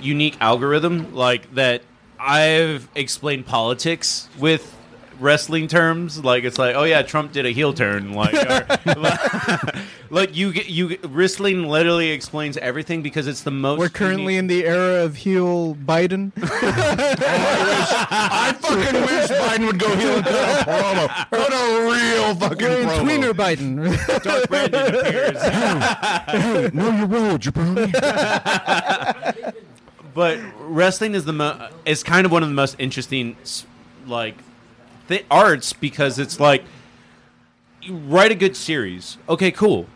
unique 0.00 0.36
algorithm, 0.40 1.14
like 1.14 1.54
that. 1.54 1.82
I've 2.18 2.88
explained 2.94 3.46
politics 3.46 4.28
with 4.38 4.76
wrestling 5.20 5.68
terms, 5.68 6.24
like 6.24 6.42
it's 6.44 6.58
like, 6.58 6.74
oh 6.74 6.84
yeah, 6.84 7.02
Trump 7.02 7.32
did 7.32 7.44
a 7.46 7.50
heel 7.50 7.72
turn, 7.72 8.12
like, 8.14 8.34
or, 8.34 8.66
like 10.10 10.34
you 10.34 10.52
get 10.52 10.68
you 10.68 10.98
wrestling 11.04 11.68
literally 11.68 12.10
explains 12.10 12.56
everything 12.56 13.02
because 13.02 13.26
it's 13.26 13.42
the 13.42 13.50
most. 13.50 13.78
We're 13.78 13.88
currently 13.90 14.36
in 14.36 14.46
the 14.46 14.64
era 14.64 15.04
of 15.04 15.16
heel 15.16 15.74
Biden. 15.76 16.32
I 16.42 18.54
fucking 18.60 19.00
wish 19.02 19.28
Biden 19.30 19.66
would 19.66 19.78
go 19.78 19.94
heel 19.96 20.16
and 20.16 20.24
cut 20.24 20.60
a 20.60 20.64
promo. 20.64 21.08
Cut 21.30 21.52
a 21.52 21.90
real 21.90 22.34
fucking 22.34 22.66
We're 22.66 22.80
in 22.80 22.88
promo. 22.88 23.04
tweener 23.04 23.32
Biden. 23.32 24.22
Dark 24.22 24.48
Brandon 24.48 24.94
appears. 24.94 25.42
Hey, 25.42 26.70
know 26.72 26.90
your 26.96 27.06
role, 27.06 27.38
jabroni. 27.38 27.92
but 30.14 30.38
wrestling 30.60 31.14
is 31.14 31.24
the 31.24 31.32
mo- 31.32 31.68
is 31.84 32.02
kind 32.02 32.26
of 32.26 32.32
one 32.32 32.42
of 32.42 32.48
the 32.48 32.54
most 32.54 32.76
interesting 32.78 33.36
like 34.06 34.36
th- 35.10 35.26
arts 35.30 35.74
because 35.74 36.18
it's 36.18 36.40
like 36.40 36.64
you 37.82 37.94
write 37.96 38.32
a 38.32 38.34
good 38.34 38.56
series. 38.56 39.18
Okay 39.28 39.50
cool. 39.50 39.86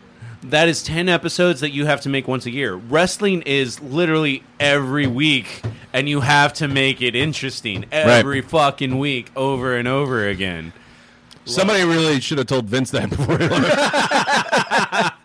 That 0.43 0.67
is 0.67 0.83
10 0.83 1.09
episodes 1.09 1.61
that 1.61 1.71
you 1.71 1.87
have 1.87 2.01
to 2.01 2.09
make 2.09 2.27
once 2.27 2.45
a 2.45 2.51
year. 2.51 2.75
Wrestling 2.75 3.41
is 3.43 3.81
literally 3.81 4.43
every 4.59 5.07
week 5.07 5.63
and 5.91 6.07
you 6.07 6.19
have 6.21 6.53
to 6.55 6.67
make 6.67 7.01
it 7.01 7.15
interesting 7.15 7.85
every 7.91 8.41
fucking 8.41 8.99
week 8.99 9.31
over 9.35 9.75
and 9.75 9.87
over 9.87 10.27
again. 10.27 10.71
Somebody 11.45 11.83
really 11.83 12.19
should 12.19 12.37
have 12.37 12.47
told 12.47 12.65
Vince 12.65 12.91
that 12.91 13.09
before. 13.11 13.37
he 13.37 13.47
left. 13.47 15.15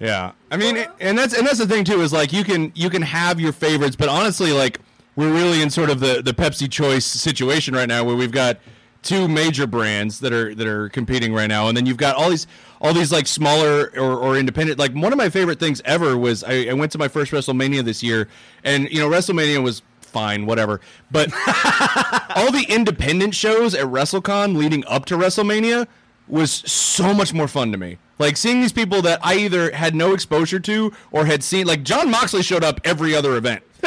yeah, 0.00 0.32
I 0.50 0.56
mean, 0.56 0.86
and 1.00 1.16
that's 1.18 1.34
and 1.36 1.46
that's 1.46 1.58
the 1.58 1.66
thing 1.66 1.84
too 1.84 2.00
is 2.02 2.12
like 2.12 2.32
you 2.32 2.44
can 2.44 2.72
you 2.74 2.90
can 2.90 3.02
have 3.02 3.40
your 3.40 3.52
favorites, 3.52 3.96
but 3.96 4.08
honestly, 4.10 4.52
like 4.52 4.80
we're 5.16 5.32
really 5.32 5.62
in 5.62 5.70
sort 5.70 5.88
of 5.90 6.00
the 6.00 6.20
the 6.22 6.32
Pepsi 6.34 6.70
choice 6.70 7.04
situation 7.06 7.74
right 7.74 7.88
now, 7.88 8.04
where 8.04 8.16
we've 8.16 8.32
got 8.32 8.58
two 9.02 9.28
major 9.28 9.66
brands 9.66 10.20
that 10.20 10.32
are 10.32 10.54
that 10.54 10.66
are 10.66 10.88
competing 10.88 11.34
right 11.34 11.48
now, 11.48 11.68
and 11.68 11.76
then 11.76 11.86
you've 11.86 11.96
got 11.96 12.16
all 12.16 12.30
these 12.30 12.46
all 12.80 12.92
these 12.92 13.12
like 13.12 13.26
smaller 13.26 13.92
or, 13.96 14.14
or 14.14 14.36
independent. 14.36 14.78
Like 14.78 14.92
one 14.92 15.12
of 15.12 15.18
my 15.18 15.28
favorite 15.28 15.58
things 15.58 15.82
ever 15.84 16.16
was 16.16 16.42
I, 16.44 16.66
I 16.68 16.72
went 16.72 16.92
to 16.92 16.98
my 16.98 17.08
first 17.08 17.32
WrestleMania 17.32 17.84
this 17.84 18.02
year, 18.02 18.28
and 18.64 18.90
you 18.90 19.00
know 19.00 19.08
WrestleMania 19.08 19.62
was 19.62 19.82
fine, 20.00 20.46
whatever, 20.46 20.80
but 21.10 21.32
all 22.36 22.52
the 22.52 22.66
independent 22.68 23.34
shows 23.34 23.74
at 23.74 23.86
WrestleCon 23.86 24.56
leading 24.56 24.84
up 24.86 25.06
to 25.06 25.16
WrestleMania 25.16 25.86
was 26.28 26.50
so 26.50 27.12
much 27.12 27.32
more 27.32 27.48
fun 27.48 27.72
to 27.72 27.78
me. 27.78 27.98
Like 28.18 28.36
seeing 28.36 28.60
these 28.60 28.72
people 28.72 29.02
that 29.02 29.20
I 29.22 29.34
either 29.36 29.72
had 29.72 29.94
no 29.94 30.14
exposure 30.14 30.60
to 30.60 30.92
or 31.10 31.24
had 31.24 31.42
seen. 31.42 31.66
Like 31.66 31.82
Jon 31.82 32.10
Moxley 32.10 32.42
showed 32.42 32.62
up 32.62 32.80
every 32.84 33.14
other 33.16 33.36
event. 33.36 33.62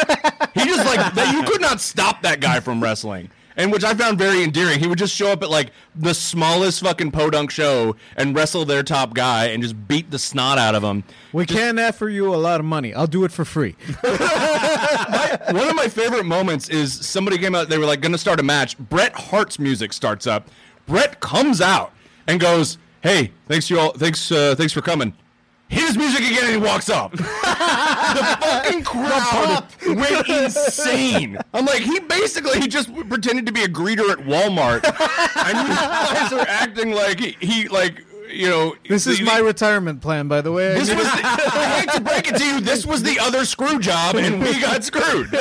he 0.53 0.65
just 0.65 0.85
like 0.85 1.13
that. 1.13 1.33
You 1.33 1.43
could 1.43 1.61
not 1.61 1.79
stop 1.79 2.21
that 2.23 2.41
guy 2.41 2.59
from 2.59 2.83
wrestling. 2.83 3.29
And 3.57 3.71
which 3.71 3.83
I 3.83 3.93
found 3.93 4.17
very 4.17 4.43
endearing. 4.43 4.79
He 4.79 4.87
would 4.87 4.97
just 4.97 5.15
show 5.15 5.31
up 5.31 5.41
at 5.41 5.49
like 5.49 5.71
the 5.95 6.13
smallest 6.13 6.81
fucking 6.81 7.11
podunk 7.11 7.51
show 7.51 7.95
and 8.17 8.35
wrestle 8.35 8.65
their 8.65 8.83
top 8.83 9.13
guy 9.13 9.45
and 9.45 9.63
just 9.63 9.87
beat 9.87 10.11
the 10.11 10.19
snot 10.19 10.57
out 10.57 10.75
of 10.75 10.83
him. 10.83 11.03
we 11.31 11.45
can't 11.45 11.79
offer 11.79 12.09
you 12.09 12.33
a 12.33 12.35
lot 12.35 12.59
of 12.59 12.65
money. 12.65 12.93
I'll 12.93 13.07
do 13.07 13.23
it 13.23 13.31
for 13.31 13.45
free. 13.45 13.75
One 14.01 15.69
of 15.69 15.75
my 15.75 15.87
favorite 15.89 16.25
moments 16.25 16.69
is 16.69 16.93
somebody 16.93 17.37
came 17.37 17.55
out. 17.55 17.69
They 17.69 17.77
were 17.77 17.85
like 17.85 18.01
going 18.01 18.11
to 18.11 18.17
start 18.17 18.39
a 18.39 18.43
match. 18.43 18.77
Bret 18.77 19.13
Hart's 19.13 19.57
music 19.59 19.93
starts 19.93 20.27
up. 20.27 20.49
Bret 20.85 21.19
comes 21.19 21.61
out 21.61 21.91
and 22.27 22.39
goes, 22.39 22.77
"Hey, 23.01 23.31
thanks 23.47 23.69
you 23.69 23.79
all. 23.79 23.91
Thanks, 23.91 24.31
uh, 24.31 24.55
thanks 24.55 24.73
for 24.73 24.81
coming." 24.81 25.13
His 25.67 25.97
music 25.97 26.19
again, 26.21 26.43
and 26.45 26.51
he 26.51 26.57
walks 26.57 26.89
up. 26.89 27.11
the 27.13 27.17
fucking 27.23 28.83
crowd 28.83 29.65
went 29.85 30.29
insane. 30.29 31.37
I'm 31.53 31.65
like, 31.65 31.81
he 31.81 31.99
basically 32.01 32.59
he 32.59 32.67
just 32.67 32.93
pretended 33.09 33.45
to 33.47 33.51
be 33.51 33.63
a 33.63 33.67
greeter 33.67 34.09
at 34.11 34.19
Walmart, 34.19 34.83
and 34.85 35.57
you 35.67 35.73
guys 35.75 36.31
are 36.33 36.47
acting 36.47 36.91
like 36.91 37.19
he, 37.19 37.35
he 37.39 37.67
like 37.67 38.03
you 38.31 38.47
know. 38.47 38.75
This 38.87 39.07
is 39.07 39.17
the- 39.17 39.25
my 39.25 39.39
retirement 39.39 40.01
plan, 40.01 40.27
by 40.27 40.41
the 40.41 40.51
way. 40.51 40.75
This 40.75 40.93
was. 40.93 41.03
The, 41.03 41.19
I 41.23 41.79
hate 41.79 41.89
to 41.93 42.01
break 42.01 42.27
it 42.27 42.35
to 42.37 42.45
you. 42.45 42.59
This 42.61 42.85
was 42.85 43.01
the 43.01 43.17
other 43.19 43.43
screw 43.45 43.79
job, 43.79 44.15
and 44.15 44.41
we 44.41 44.59
got 44.61 44.83
screwed. 44.83 45.29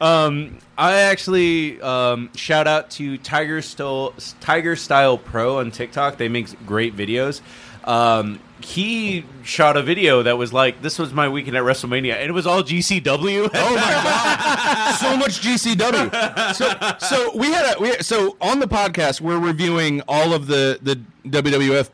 I 0.00 1.00
actually 1.00 1.80
um, 1.80 2.30
shout 2.34 2.66
out 2.66 2.90
to 2.92 3.18
Tiger 3.18 3.62
Style 3.62 4.14
Tiger 4.40 4.76
Style 4.76 5.18
Pro 5.18 5.58
on 5.58 5.70
TikTok. 5.70 6.16
They 6.16 6.28
make 6.28 6.66
great 6.66 6.96
videos. 6.96 7.40
Um, 7.84 8.40
he 8.60 9.24
shot 9.42 9.76
a 9.76 9.82
video 9.82 10.22
that 10.22 10.38
was 10.38 10.52
like, 10.52 10.80
"This 10.80 10.98
was 10.98 11.12
my 11.12 11.28
weekend 11.28 11.56
at 11.56 11.62
WrestleMania," 11.62 12.14
and 12.14 12.28
it 12.28 12.32
was 12.32 12.46
all 12.46 12.62
GCW. 12.62 13.50
Oh 13.52 13.74
my 13.74 13.80
god, 13.80 14.92
so 15.00 15.16
much 15.16 15.40
GCW. 15.42 16.54
So, 16.54 17.06
so 17.06 17.36
we 17.36 17.52
had 17.52 17.76
a 17.76 17.80
we 17.80 17.92
so 18.00 18.36
on 18.40 18.60
the 18.60 18.66
podcast 18.66 19.20
we're 19.20 19.38
reviewing 19.38 20.00
all 20.08 20.32
of 20.32 20.46
the 20.46 20.78
the 20.82 20.98
WWF 21.28 21.90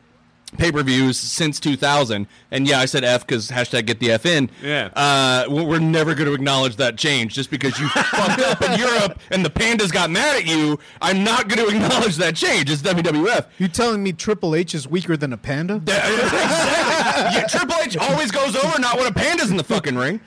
pay 0.57 0.71
per 0.71 0.83
views 0.83 1.17
since 1.17 1.59
2000, 1.59 2.27
and 2.51 2.67
yeah, 2.67 2.79
I 2.79 2.85
said 2.85 3.03
F 3.03 3.25
because 3.25 3.49
hashtag 3.49 3.85
get 3.85 3.99
the 3.99 4.11
F 4.11 4.25
in. 4.25 4.49
Yeah. 4.63 4.89
uh, 4.95 5.45
we're 5.49 5.63
we're 5.63 5.79
never 5.79 6.13
going 6.13 6.27
to 6.27 6.33
acknowledge 6.33 6.75
that 6.77 6.97
change 6.97 7.33
just 7.33 7.49
because 7.49 7.79
you 7.79 7.87
fucked 7.89 8.41
up 8.41 8.61
in 8.61 8.77
Europe 8.79 9.19
and 9.31 9.43
the 9.45 9.49
pandas 9.49 9.91
got 9.91 10.09
mad 10.09 10.35
at 10.37 10.45
you. 10.45 10.77
I'm 11.01 11.23
not 11.23 11.47
going 11.47 11.67
to 11.69 11.75
acknowledge 11.75 12.17
that 12.17 12.35
change. 12.35 12.69
It's 12.69 12.81
WWF. 12.81 13.45
you 13.57 13.67
telling 13.67 14.03
me 14.03 14.13
Triple 14.13 14.55
H 14.55 14.75
is 14.75 14.87
weaker 14.87 15.15
than 15.17 15.33
a 15.33 15.37
panda? 15.37 15.75
exactly. 15.75 16.21
Yeah, 17.21 17.45
Triple 17.47 17.75
H 17.83 17.97
always 17.97 18.31
goes 18.31 18.55
over 18.55 18.79
not 18.79 18.97
when 18.97 19.07
a 19.07 19.11
panda's 19.13 19.51
in 19.51 19.57
the 19.57 19.63
fucking 19.63 19.95
ring. 19.95 20.19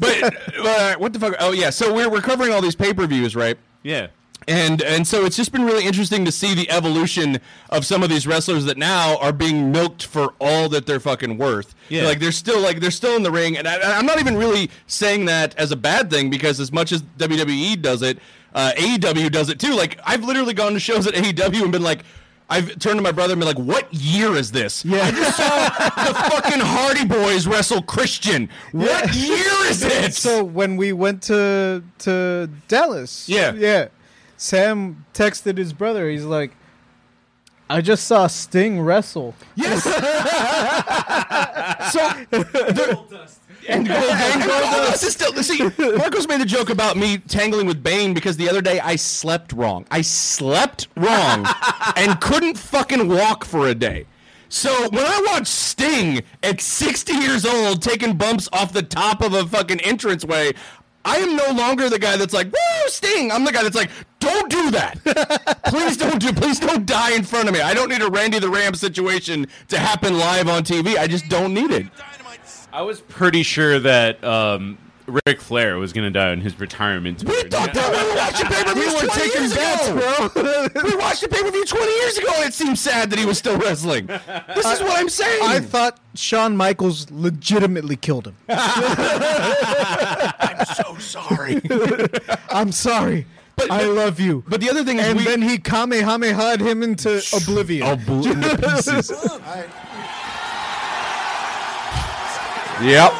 But 0.00 0.34
uh, 0.58 0.94
what 0.96 1.12
the 1.12 1.18
fuck? 1.20 1.34
Oh 1.40 1.52
yeah, 1.52 1.70
so 1.70 1.92
we're 1.94 2.08
we're 2.10 2.20
covering 2.20 2.52
all 2.52 2.60
these 2.62 2.74
pay 2.74 2.92
per 2.94 3.06
views, 3.06 3.36
right? 3.36 3.58
yeah. 3.82 4.08
And 4.48 4.80
and 4.82 5.06
so 5.06 5.24
it's 5.26 5.36
just 5.36 5.52
been 5.52 5.64
really 5.66 5.84
interesting 5.84 6.24
to 6.24 6.32
see 6.32 6.54
the 6.54 6.70
evolution 6.70 7.38
of 7.68 7.84
some 7.84 8.02
of 8.02 8.08
these 8.08 8.26
wrestlers 8.26 8.64
that 8.64 8.78
now 8.78 9.18
are 9.18 9.32
being 9.32 9.70
milked 9.70 10.06
for 10.06 10.32
all 10.40 10.68
that 10.70 10.86
they're 10.86 11.00
fucking 11.00 11.36
worth. 11.36 11.74
Yeah. 11.90 12.04
like 12.04 12.18
they're 12.18 12.32
still 12.32 12.60
like 12.60 12.80
they're 12.80 12.90
still 12.90 13.14
in 13.14 13.22
the 13.22 13.30
ring, 13.30 13.58
and 13.58 13.68
I, 13.68 13.98
I'm 13.98 14.06
not 14.06 14.18
even 14.20 14.36
really 14.38 14.70
saying 14.86 15.26
that 15.26 15.54
as 15.58 15.70
a 15.70 15.76
bad 15.76 16.08
thing 16.10 16.30
because 16.30 16.60
as 16.60 16.72
much 16.72 16.92
as 16.92 17.02
WWE 17.18 17.80
does 17.82 18.00
it, 18.00 18.18
uh, 18.54 18.72
AEW 18.76 19.30
does 19.30 19.50
it 19.50 19.60
too. 19.60 19.74
Like 19.74 20.00
I've 20.04 20.24
literally 20.24 20.54
gone 20.54 20.72
to 20.72 20.80
shows 20.80 21.06
at 21.06 21.12
AEW 21.14 21.62
and 21.62 21.70
been 21.72 21.82
like. 21.82 22.04
I've 22.50 22.78
turned 22.78 22.96
to 22.96 23.02
my 23.02 23.12
brother 23.12 23.34
and 23.34 23.40
been 23.40 23.46
like, 23.46 23.58
"What 23.58 23.92
year 23.92 24.34
is 24.34 24.50
this?" 24.52 24.82
Yeah. 24.82 25.02
I 25.02 25.10
just 25.10 25.36
saw 25.36 25.68
the 26.08 26.14
fucking 26.30 26.60
Hardy 26.60 27.04
Boys 27.04 27.46
wrestle 27.46 27.82
Christian. 27.82 28.48
What 28.72 29.14
year 29.14 29.44
is 29.68 29.82
it? 29.84 30.14
So 30.14 30.42
when 30.44 30.78
we 30.78 30.94
went 30.94 31.20
to 31.24 31.82
to 31.98 32.48
Dallas, 32.66 33.28
Yeah. 33.28 33.52
yeah, 33.52 33.88
Sam 34.38 35.04
texted 35.12 35.58
his 35.58 35.74
brother. 35.74 36.08
He's 36.08 36.24
like, 36.24 36.52
"I 37.68 37.82
just 37.82 38.06
saw 38.06 38.28
Sting 38.28 38.80
wrestle." 38.80 39.34
Yes. 39.56 39.84
so, 41.92 42.12
there- 42.30 42.96
and 43.68 43.86
Gold, 43.86 44.00
and 44.00 44.42
Goldust 44.42 45.04
is 45.04 45.12
still. 45.12 45.32
See, 45.42 45.62
Marcos 45.96 46.26
made 46.26 46.40
the 46.40 46.46
joke 46.46 46.70
about 46.70 46.96
me 46.96 47.18
tangling 47.18 47.66
with 47.66 47.82
Bane 47.82 48.14
because 48.14 48.36
the 48.38 48.48
other 48.48 48.62
day 48.62 48.80
I 48.80 48.96
slept 48.96 49.52
wrong. 49.52 49.86
I 49.90 50.00
slept 50.00 50.88
wrong 50.96 51.46
and 51.96 52.18
couldn't 52.20 52.56
fucking 52.56 53.08
walk 53.08 53.44
for 53.44 53.68
a 53.68 53.74
day. 53.74 54.06
So 54.48 54.88
when 54.88 55.04
I 55.04 55.22
watch 55.26 55.46
Sting 55.46 56.22
at 56.42 56.62
60 56.62 57.12
years 57.12 57.44
old 57.44 57.82
taking 57.82 58.16
bumps 58.16 58.48
off 58.54 58.72
the 58.72 58.82
top 58.82 59.20
of 59.20 59.34
a 59.34 59.46
fucking 59.46 59.80
entranceway, 59.80 60.54
I 61.08 61.16
am 61.16 61.36
no 61.36 61.50
longer 61.52 61.88
the 61.88 61.98
guy 61.98 62.16
that's 62.16 62.34
like, 62.34 62.48
"Woo, 62.48 62.88
Sting!" 62.88 63.32
I'm 63.32 63.44
the 63.44 63.52
guy 63.52 63.62
that's 63.62 63.74
like, 63.76 63.90
"Don't 64.20 64.50
do 64.50 64.70
that. 64.72 65.62
please 65.64 65.96
don't 65.96 66.18
do. 66.20 66.32
Please 66.32 66.60
don't 66.60 66.84
die 66.84 67.12
in 67.12 67.24
front 67.24 67.48
of 67.48 67.54
me. 67.54 67.62
I 67.62 67.72
don't 67.72 67.88
need 67.88 68.02
a 68.02 68.10
Randy 68.10 68.38
the 68.38 68.50
Ram 68.50 68.74
situation 68.74 69.46
to 69.68 69.78
happen 69.78 70.18
live 70.18 70.48
on 70.48 70.64
TV. 70.64 70.98
I 70.98 71.06
just 71.06 71.28
don't 71.28 71.54
need 71.54 71.70
it." 71.70 71.86
I 72.72 72.82
was 72.82 73.00
pretty 73.00 73.42
sure 73.42 73.78
that 73.80 74.22
um, 74.22 74.76
Ric 75.26 75.40
Flair 75.40 75.78
was 75.78 75.94
going 75.94 76.04
to 76.04 76.10
die 76.10 76.30
on 76.30 76.40
his 76.40 76.60
retirement 76.60 77.20
tour. 77.20 77.30
We 77.30 77.48
thought 77.48 77.72
that 77.72 77.90
we 77.90 77.96
were 78.04 78.14
watching 78.14 78.46
pay 78.46 78.62
per 78.62 78.74
view. 78.74 78.88
We 78.88 78.94
were 78.94 79.08
taking 79.14 79.48
bets, 79.48 79.88
bro. 80.74 80.90
we 80.90 80.96
watched 80.96 81.22
the 81.22 81.28
pay 81.28 81.42
per 81.42 81.50
view 81.50 81.64
20 81.64 81.92
years 81.92 82.18
ago, 82.18 82.32
and 82.36 82.44
it 82.44 82.52
seemed 82.52 82.78
sad 82.78 83.08
that 83.10 83.18
he 83.18 83.24
was 83.24 83.38
still 83.38 83.56
wrestling. 83.56 84.06
This 84.06 84.66
is 84.66 84.80
what 84.80 84.98
I'm 84.98 85.08
saying. 85.08 85.42
I 85.44 85.60
thought 85.60 85.98
Shawn 86.14 86.56
Michaels 86.56 87.10
legitimately 87.10 87.96
killed 87.96 88.26
him. 88.26 88.36
I'm 90.78 90.84
so 90.98 90.98
sorry. 90.98 91.60
I'm 92.50 92.72
sorry. 92.72 93.26
But- 93.56 93.70
I 93.72 93.84
but- 93.86 93.94
love 93.94 94.20
you. 94.20 94.44
But 94.46 94.60
the 94.60 94.68
other 94.70 94.84
thing 94.84 94.98
is, 94.98 95.06
and 95.06 95.18
we, 95.18 95.24
then 95.24 95.40
he 95.42 95.56
kamehameha'd 95.58 96.60
him 96.60 96.82
into 96.82 97.22
oblivion. 97.34 97.86
Oh, 97.88 97.96
boo- 97.96 98.22
Yep. 102.80 103.12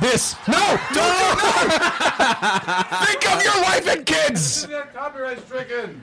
This. 0.00 0.36
No! 0.46 0.54
Don't 0.54 0.78
do 0.90 1.00
that! 1.00 3.08
Think 3.08 3.34
of 3.34 3.42
your 3.42 3.60
wife 3.62 3.86
and 3.88 4.06
kids! 4.06 4.68
Copyright 4.94 5.40
stricken. 5.46 6.00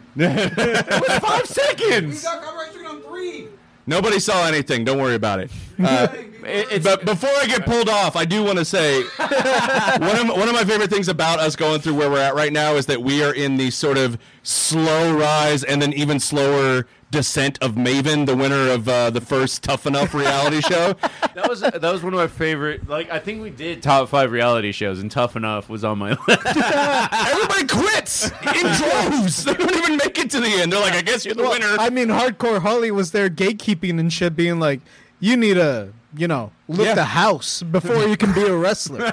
Five 1.22 1.46
seconds! 1.46 2.18
We 2.18 2.22
got 2.24 2.44
copyright 2.44 2.72
stricken 2.72 2.92
on 2.92 3.02
three. 3.04 3.48
Nobody 3.86 4.19
saw 4.19 4.46
anything. 4.48 4.86
Don't 4.86 5.00
worry 5.00 5.15
about 5.15 5.39
it. 5.39 5.52
Uh, 5.84 6.08
It- 6.46 6.84
but 6.84 7.04
before 7.06 7.30
I 7.41 7.46
get 7.48 7.65
pulled 7.65 7.89
off, 7.89 8.15
I 8.15 8.26
do 8.26 8.43
want 8.43 8.58
to 8.60 8.65
say 8.65 9.02
one 9.17 10.15
of 10.19 10.28
one 10.38 10.48
of 10.48 10.54
my 10.54 10.63
favorite 10.65 10.89
things 10.89 11.08
about 11.08 11.39
us 11.39 11.56
going 11.56 11.80
through 11.82 11.96
where 11.96 12.10
we're 12.10 12.19
at 12.22 12.36
right 12.36 12.52
now 12.54 12.76
is 12.76 12.86
that 12.88 13.02
we 13.02 13.24
are 13.24 13.34
in 13.34 13.58
the 13.58 13.72
sort 13.72 13.98
of 13.98 14.17
slow 14.43 15.13
rise 15.17 15.63
and 15.63 15.82
then 15.82 15.93
even 15.93 16.19
slower 16.19 16.86
descent 17.13 17.60
of 17.62 17.73
Maven, 17.76 18.26
the 18.26 18.36
winner 18.36 18.71
of 18.71 18.89
uh, 18.89 19.12
the 19.12 19.21
first 19.21 19.63
Tough 19.63 19.86
Enough 19.86 20.15
reality 20.15 20.62
show. 20.67 20.93
that 21.36 21.47
was 21.47 21.62
that 21.62 21.82
was 21.82 22.02
one 22.04 22.12
of 22.13 22.19
my 22.19 22.28
favorite. 22.28 22.89
Like 22.89 23.10
I 23.12 23.19
think 23.19 23.41
we 23.41 23.52
did 23.52 23.84
top 23.84 24.10
five 24.10 24.32
reality 24.32 24.71
shows, 24.71 24.99
and 24.99 25.10
Tough 25.12 25.36
Enough 25.36 25.69
was 25.69 25.84
on 25.84 25.99
my 25.99 26.10
list. 26.28 26.45
Everybody 26.45 27.67
quits 27.67 28.32
in 28.32 28.65
droves. 28.78 29.45
They 29.45 29.54
don't 29.54 29.76
even 29.76 29.97
make 29.97 30.17
it 30.17 30.32
to 30.32 30.39
the 30.39 30.47
end. 30.47 30.73
They're 30.73 30.82
like, 30.82 30.93
I 30.93 31.02
guess 31.04 31.23
you're 31.23 31.36
the 31.36 31.43
winner. 31.47 31.76
I 31.80 31.91
mean, 31.91 32.08
Hardcore 32.08 32.60
Holly 32.60 32.89
was 32.91 33.12
there 33.12 33.30
gatekeeping 33.30 33.99
and 33.99 34.12
shit, 34.12 34.36
being 34.36 34.60
like, 34.60 34.82
you 35.19 35.38
need 35.38 35.54
to, 35.54 35.93
you 36.15 36.28
know, 36.28 36.52
lift 36.67 36.89
Yeah. 36.89 36.93
the 36.95 37.04
house 37.06 37.62
before 37.63 38.08
you 38.08 38.15
can 38.17 38.34
be 38.34 38.43
a 38.43 38.56
wrestler. 38.56 38.99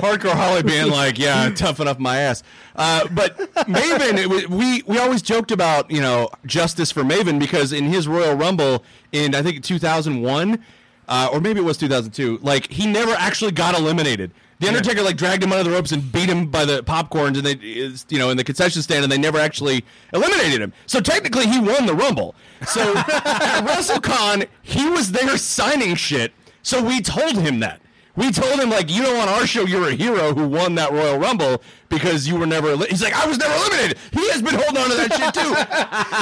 Hardcore 0.00 0.32
Holly 0.32 0.62
being 0.62 0.90
like, 0.90 1.18
"Yeah, 1.18 1.50
tough 1.54 1.80
enough 1.80 1.98
my 1.98 2.18
ass." 2.18 2.42
Uh, 2.74 3.06
but 3.12 3.36
Maven, 3.66 4.26
was, 4.26 4.48
we 4.48 4.82
we 4.86 4.98
always 4.98 5.22
joked 5.22 5.50
about 5.50 5.90
you 5.90 6.00
know 6.00 6.28
justice 6.44 6.90
for 6.90 7.02
Maven 7.02 7.38
because 7.38 7.72
in 7.72 7.84
his 7.84 8.06
Royal 8.08 8.34
Rumble 8.34 8.84
in 9.12 9.34
I 9.34 9.42
think 9.42 9.62
2001 9.64 10.62
uh, 11.08 11.28
or 11.32 11.40
maybe 11.40 11.60
it 11.60 11.64
was 11.64 11.76
2002, 11.78 12.38
like 12.42 12.70
he 12.70 12.86
never 12.86 13.12
actually 13.12 13.52
got 13.52 13.78
eliminated. 13.78 14.32
The 14.58 14.68
Undertaker 14.68 15.02
like 15.02 15.16
dragged 15.18 15.42
him 15.42 15.52
under 15.52 15.64
the 15.64 15.70
ropes 15.70 15.92
and 15.92 16.10
beat 16.10 16.28
him 16.30 16.46
by 16.46 16.64
the 16.64 16.82
popcorns, 16.82 17.36
and 17.36 17.44
they, 17.44 17.52
is- 17.54 18.06
you 18.08 18.18
know, 18.18 18.30
in 18.30 18.36
the 18.38 18.44
concession 18.44 18.80
stand, 18.80 19.02
and 19.02 19.12
they 19.12 19.18
never 19.18 19.38
actually 19.38 19.84
eliminated 20.14 20.62
him. 20.62 20.72
So 20.86 21.00
technically, 21.00 21.46
he 21.46 21.58
won 21.60 21.84
the 21.86 21.94
Rumble. 21.94 22.34
So 22.66 22.96
at 22.96 23.60
WrestleCon, 23.66 24.46
he 24.62 24.88
was 24.88 25.12
there 25.12 25.36
signing 25.36 25.94
shit. 25.94 26.32
So 26.62 26.82
we 26.82 27.00
told 27.02 27.36
him 27.36 27.60
that. 27.60 27.80
We 28.16 28.32
told 28.32 28.58
him 28.58 28.70
like, 28.70 28.90
you 28.90 29.02
know, 29.02 29.20
on 29.20 29.28
our 29.28 29.46
show, 29.46 29.66
you're 29.66 29.88
a 29.90 29.94
hero 29.94 30.32
who 30.34 30.48
won 30.48 30.74
that 30.76 30.90
Royal 30.90 31.18
Rumble 31.18 31.62
because 31.90 32.26
you 32.26 32.36
were 32.36 32.46
never. 32.46 32.70
Eli-. 32.70 32.86
He's 32.88 33.02
like, 33.02 33.12
I 33.14 33.26
was 33.26 33.36
never 33.38 33.52
eliminated. 33.54 33.98
He 34.12 34.26
has 34.30 34.40
been 34.42 34.54
holding 34.54 34.78
on 34.78 34.88
to 34.90 34.96
that 34.96 35.12
shit 35.12 35.34
too. 35.34 35.54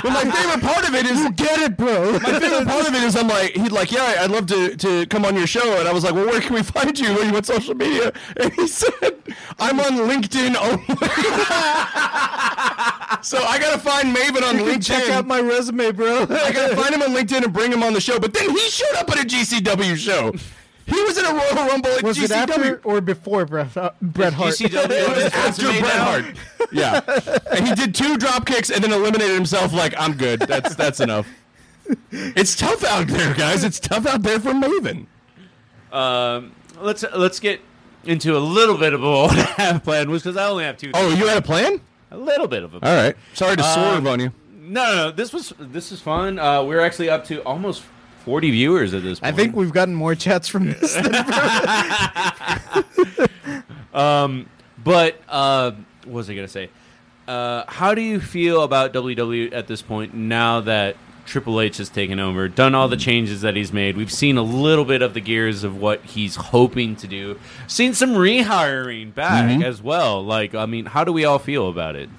but 0.02 0.12
my 0.12 0.24
favorite 0.30 0.60
part 0.62 0.88
of 0.88 0.94
it 0.94 1.06
is, 1.06 1.28
Get 1.36 1.60
it, 1.60 1.76
bro. 1.76 2.12
my 2.18 2.40
favorite 2.40 2.66
part 2.66 2.88
of 2.88 2.94
it 2.94 3.02
is 3.04 3.14
I'm 3.16 3.28
like, 3.28 3.52
he'd 3.52 3.72
like, 3.72 3.92
yeah, 3.92 4.16
I'd 4.18 4.30
love 4.30 4.46
to, 4.46 4.76
to 4.76 5.06
come 5.06 5.24
on 5.24 5.36
your 5.36 5.46
show. 5.46 5.78
And 5.78 5.88
I 5.88 5.92
was 5.92 6.04
like, 6.04 6.14
well, 6.14 6.26
where 6.26 6.40
can 6.40 6.54
we 6.54 6.62
find 6.62 6.98
you? 6.98 7.06
Are 7.18 7.24
you 7.24 7.34
on 7.36 7.44
social 7.44 7.74
media? 7.74 8.12
And 8.38 8.52
he 8.54 8.66
said, 8.66 9.22
I'm 9.58 9.78
on 9.80 9.92
LinkedIn 9.92 10.56
only. 10.56 10.84
so 13.22 13.38
I 13.42 13.58
got 13.58 13.72
to 13.72 13.78
find 13.78 14.14
Maven 14.14 14.42
on 14.42 14.56
LinkedIn. 14.56 14.86
Check 14.86 15.08
out 15.10 15.26
my 15.26 15.40
resume, 15.40 15.92
bro. 15.92 16.22
I 16.22 16.52
got 16.52 16.70
to 16.70 16.76
find 16.76 16.94
him 16.94 17.02
on 17.02 17.10
LinkedIn 17.10 17.44
and 17.44 17.52
bring 17.52 17.72
him 17.72 17.82
on 17.82 17.92
the 17.92 18.00
show. 18.00 18.18
But 18.18 18.34
then 18.34 18.50
he 18.50 18.58
showed 18.68 18.94
up 18.96 19.10
at 19.10 19.22
a 19.22 19.26
GCW 19.26 19.96
show. 19.96 20.32
He 20.86 21.02
was 21.02 21.16
in 21.18 21.24
a 21.24 21.32
Royal 21.32 21.66
Rumble 21.68 21.90
at 21.90 22.02
was 22.02 22.18
GCW. 22.18 22.24
it 22.24 22.30
after 22.32 22.80
or 22.84 23.00
before 23.00 23.46
Bret, 23.46 23.76
uh, 23.76 23.90
Bret 24.02 24.32
Hart? 24.34 24.54
GCW 24.54 24.90
It 24.90 25.08
was 25.08 25.24
after 25.32 25.62
Bret. 25.80 25.82
Hart. 25.84 26.24
Yeah, 26.72 27.00
and 27.52 27.66
he 27.68 27.74
did 27.74 27.94
two 27.94 28.16
drop 28.16 28.46
kicks 28.46 28.70
and 28.70 28.82
then 28.84 28.92
eliminated 28.92 29.34
himself. 29.34 29.72
Like 29.72 29.94
I'm 29.98 30.14
good. 30.16 30.40
That's 30.40 30.74
that's 30.74 31.00
enough. 31.00 31.26
It's 32.10 32.54
tough 32.56 32.82
out 32.84 33.06
there, 33.08 33.34
guys. 33.34 33.64
It's 33.64 33.78
tough 33.80 34.06
out 34.06 34.22
there 34.22 34.40
for 34.40 34.52
Maven. 34.52 35.06
Um, 35.92 36.52
let's 36.80 37.04
let's 37.14 37.40
get 37.40 37.60
into 38.04 38.36
a 38.36 38.40
little 38.40 38.76
bit 38.76 38.92
of 38.94 39.00
what 39.02 39.36
I 39.38 39.62
have 39.62 39.84
planned, 39.84 40.10
was 40.10 40.22
because 40.22 40.36
I 40.36 40.48
only 40.48 40.64
have 40.64 40.76
two. 40.76 40.90
Oh, 40.94 41.10
you 41.14 41.26
had 41.26 41.38
a 41.38 41.42
plan? 41.42 41.80
a 42.10 42.16
little 42.16 42.46
bit 42.48 42.62
of 42.62 42.74
a. 42.74 42.80
Plan. 42.80 42.96
All 42.96 43.02
right. 43.04 43.16
Sorry 43.34 43.56
to 43.56 43.62
swerve 43.62 43.98
Um, 43.98 44.06
on 44.06 44.20
you. 44.20 44.32
No, 44.52 44.84
no, 44.84 44.94
no. 44.94 45.10
This 45.10 45.32
was 45.32 45.52
this 45.58 45.92
is 45.92 46.00
fun. 46.00 46.38
Uh, 46.38 46.62
we're 46.62 46.80
actually 46.80 47.10
up 47.10 47.24
to 47.26 47.42
almost 47.42 47.82
forty 48.24 48.50
viewers 48.50 48.94
at 48.94 49.02
this 49.02 49.20
point. 49.20 49.32
I 49.32 49.36
think 49.36 49.54
we've 49.54 49.72
gotten 49.72 49.94
more 49.94 50.14
chats 50.14 50.48
from 50.48 50.66
this. 50.66 50.94
Than 50.94 51.12
But 54.84 55.18
uh, 55.28 55.72
what 56.04 56.14
was 56.14 56.30
I 56.30 56.34
gonna 56.34 56.46
say? 56.46 56.68
Uh, 57.26 57.64
how 57.66 57.94
do 57.94 58.02
you 58.02 58.20
feel 58.20 58.62
about 58.62 58.92
WWE 58.92 59.52
at 59.52 59.66
this 59.66 59.80
point 59.80 60.12
now 60.12 60.60
that 60.60 60.96
Triple 61.24 61.58
H 61.58 61.78
has 61.78 61.88
taken 61.88 62.20
over, 62.20 62.48
done 62.48 62.74
all 62.74 62.86
the 62.86 62.98
changes 62.98 63.40
that 63.40 63.56
he's 63.56 63.72
made? 63.72 63.96
We've 63.96 64.12
seen 64.12 64.36
a 64.36 64.42
little 64.42 64.84
bit 64.84 65.00
of 65.00 65.14
the 65.14 65.20
gears 65.20 65.64
of 65.64 65.78
what 65.78 66.02
he's 66.04 66.36
hoping 66.36 66.96
to 66.96 67.08
do. 67.08 67.40
Seen 67.66 67.94
some 67.94 68.10
rehiring 68.10 69.14
back 69.14 69.62
as 69.62 69.80
well. 69.80 70.22
Like, 70.22 70.54
I 70.54 70.66
mean, 70.66 70.84
how 70.84 71.02
do 71.02 71.12
we 71.12 71.24
all 71.24 71.38
feel 71.38 71.70
about 71.70 71.96
it? 71.96 72.10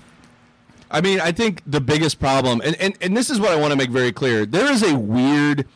I 0.90 1.02
mean, 1.02 1.20
I 1.20 1.32
think 1.32 1.62
the 1.68 1.82
biggest 1.82 2.20
problem, 2.20 2.62
and, 2.64 2.76
and, 2.80 2.98
and 3.00 3.16
this 3.16 3.30
is 3.30 3.40
what 3.40 3.52
I 3.52 3.58
want 3.58 3.72
to 3.72 3.78
make 3.78 3.92
very 3.92 4.12
clear 4.12 4.46
there 4.46 4.72
is 4.72 4.82
a 4.82 4.98
weird 4.98 5.68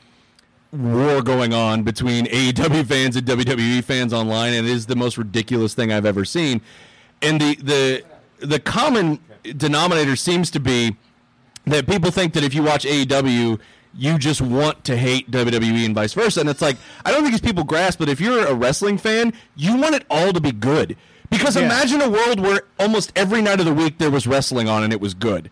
war 0.71 1.21
going 1.21 1.53
on 1.53 1.83
between 1.83 2.25
AEW 2.27 2.85
fans 2.85 3.15
and 3.15 3.25
WWE 3.27 3.83
fans 3.83 4.13
online, 4.13 4.53
and 4.53 4.67
it 4.67 4.71
is 4.71 4.85
the 4.85 4.95
most 4.95 5.17
ridiculous 5.17 5.73
thing 5.73 5.91
I've 5.91 6.05
ever 6.05 6.25
seen. 6.25 6.61
And 7.21 7.39
the, 7.41 7.55
the, 7.55 8.03
the 8.45 8.59
common 8.59 9.19
denominator 9.43 10.15
seems 10.15 10.51
to 10.51 10.59
be 10.59 10.95
that 11.65 11.87
people 11.87 12.11
think 12.11 12.33
that 12.33 12.43
if 12.43 12.53
you 12.53 12.63
watch 12.63 12.85
AEW, 12.85 13.59
you 13.95 14.17
just 14.19 14.41
want 14.41 14.83
to 14.85 14.95
hate 14.95 15.29
WWE 15.31 15.85
and 15.85 15.95
vice 15.95 16.13
versa. 16.13 16.39
And 16.41 16.49
it's 16.49 16.61
like, 16.61 16.77
I 17.05 17.11
don't 17.11 17.21
think 17.21 17.33
these 17.33 17.41
people 17.41 17.63
grasp, 17.63 17.99
but 17.99 18.07
if 18.07 18.21
you're 18.21 18.45
a 18.45 18.53
wrestling 18.53 18.97
fan, 18.97 19.33
you 19.55 19.75
want 19.77 19.95
it 19.95 20.05
all 20.09 20.31
to 20.31 20.39
be 20.39 20.51
good. 20.51 20.95
Because 21.29 21.55
Yeah. 21.55 21.63
imagine 21.65 22.01
a 22.01 22.09
world 22.09 22.39
where 22.39 22.61
almost 22.79 23.11
every 23.15 23.41
night 23.41 23.59
of 23.59 23.65
the 23.65 23.73
week 23.73 23.97
there 23.97 24.11
was 24.11 24.25
wrestling 24.27 24.69
on 24.69 24.83
and 24.83 24.93
it 24.93 25.01
was 25.01 25.13
good. 25.13 25.49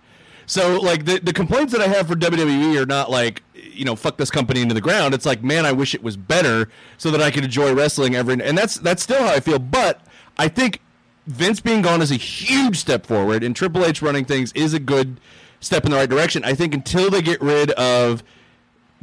So, 0.47 0.79
like, 0.79 1.05
the, 1.05 1.19
the 1.19 1.33
complaints 1.33 1.73
that 1.73 1.81
I 1.81 1.88
have 1.88 2.07
for 2.07 2.15
WWE 2.15 2.81
are 2.81 2.86
not 2.86 3.12
like, 3.12 3.43
you 3.53 3.86
know, 3.86 3.95
fuck 3.95 4.17
this 4.17 4.31
company 4.31 4.62
into 4.62 4.73
the 4.73 4.81
ground. 4.81 5.13
It's 5.13 5.25
like, 5.25 5.43
man, 5.43 5.65
I 5.65 5.73
wish 5.73 5.93
it 5.93 6.01
was 6.01 6.17
better 6.17 6.69
so 6.97 7.12
that 7.12 7.21
I 7.21 7.31
could 7.31 7.43
enjoy 7.43 7.73
wrestling 7.73 8.15
every. 8.15 8.41
And 8.41 8.57
that's 8.57 8.75
that's 8.75 9.03
still 9.03 9.21
how 9.21 9.33
I 9.33 9.41
feel. 9.41 9.60
But 9.60 10.01
I 10.38 10.47
think 10.47 10.81
Vince 11.27 11.60
being 11.60 11.81
gone 11.81 12.01
is 12.01 12.12
a 12.12 12.15
huge 12.15 12.77
step 12.77 13.05
forward, 13.05 13.43
and 13.43 13.55
Triple 13.55 13.86
H 13.86 14.01
running 14.01 14.25
things 14.25 14.53
is 14.53 14.73
a 14.73 14.79
good 14.79 15.19
step 15.60 15.83
in 15.86 15.91
the 15.91 15.97
right 15.97 16.10
direction. 16.10 16.43
I 16.45 16.53
think 16.53 16.73
until 16.73 17.10
they 17.10 17.21
get 17.21 17.41
rid 17.41 17.71
of 17.71 18.23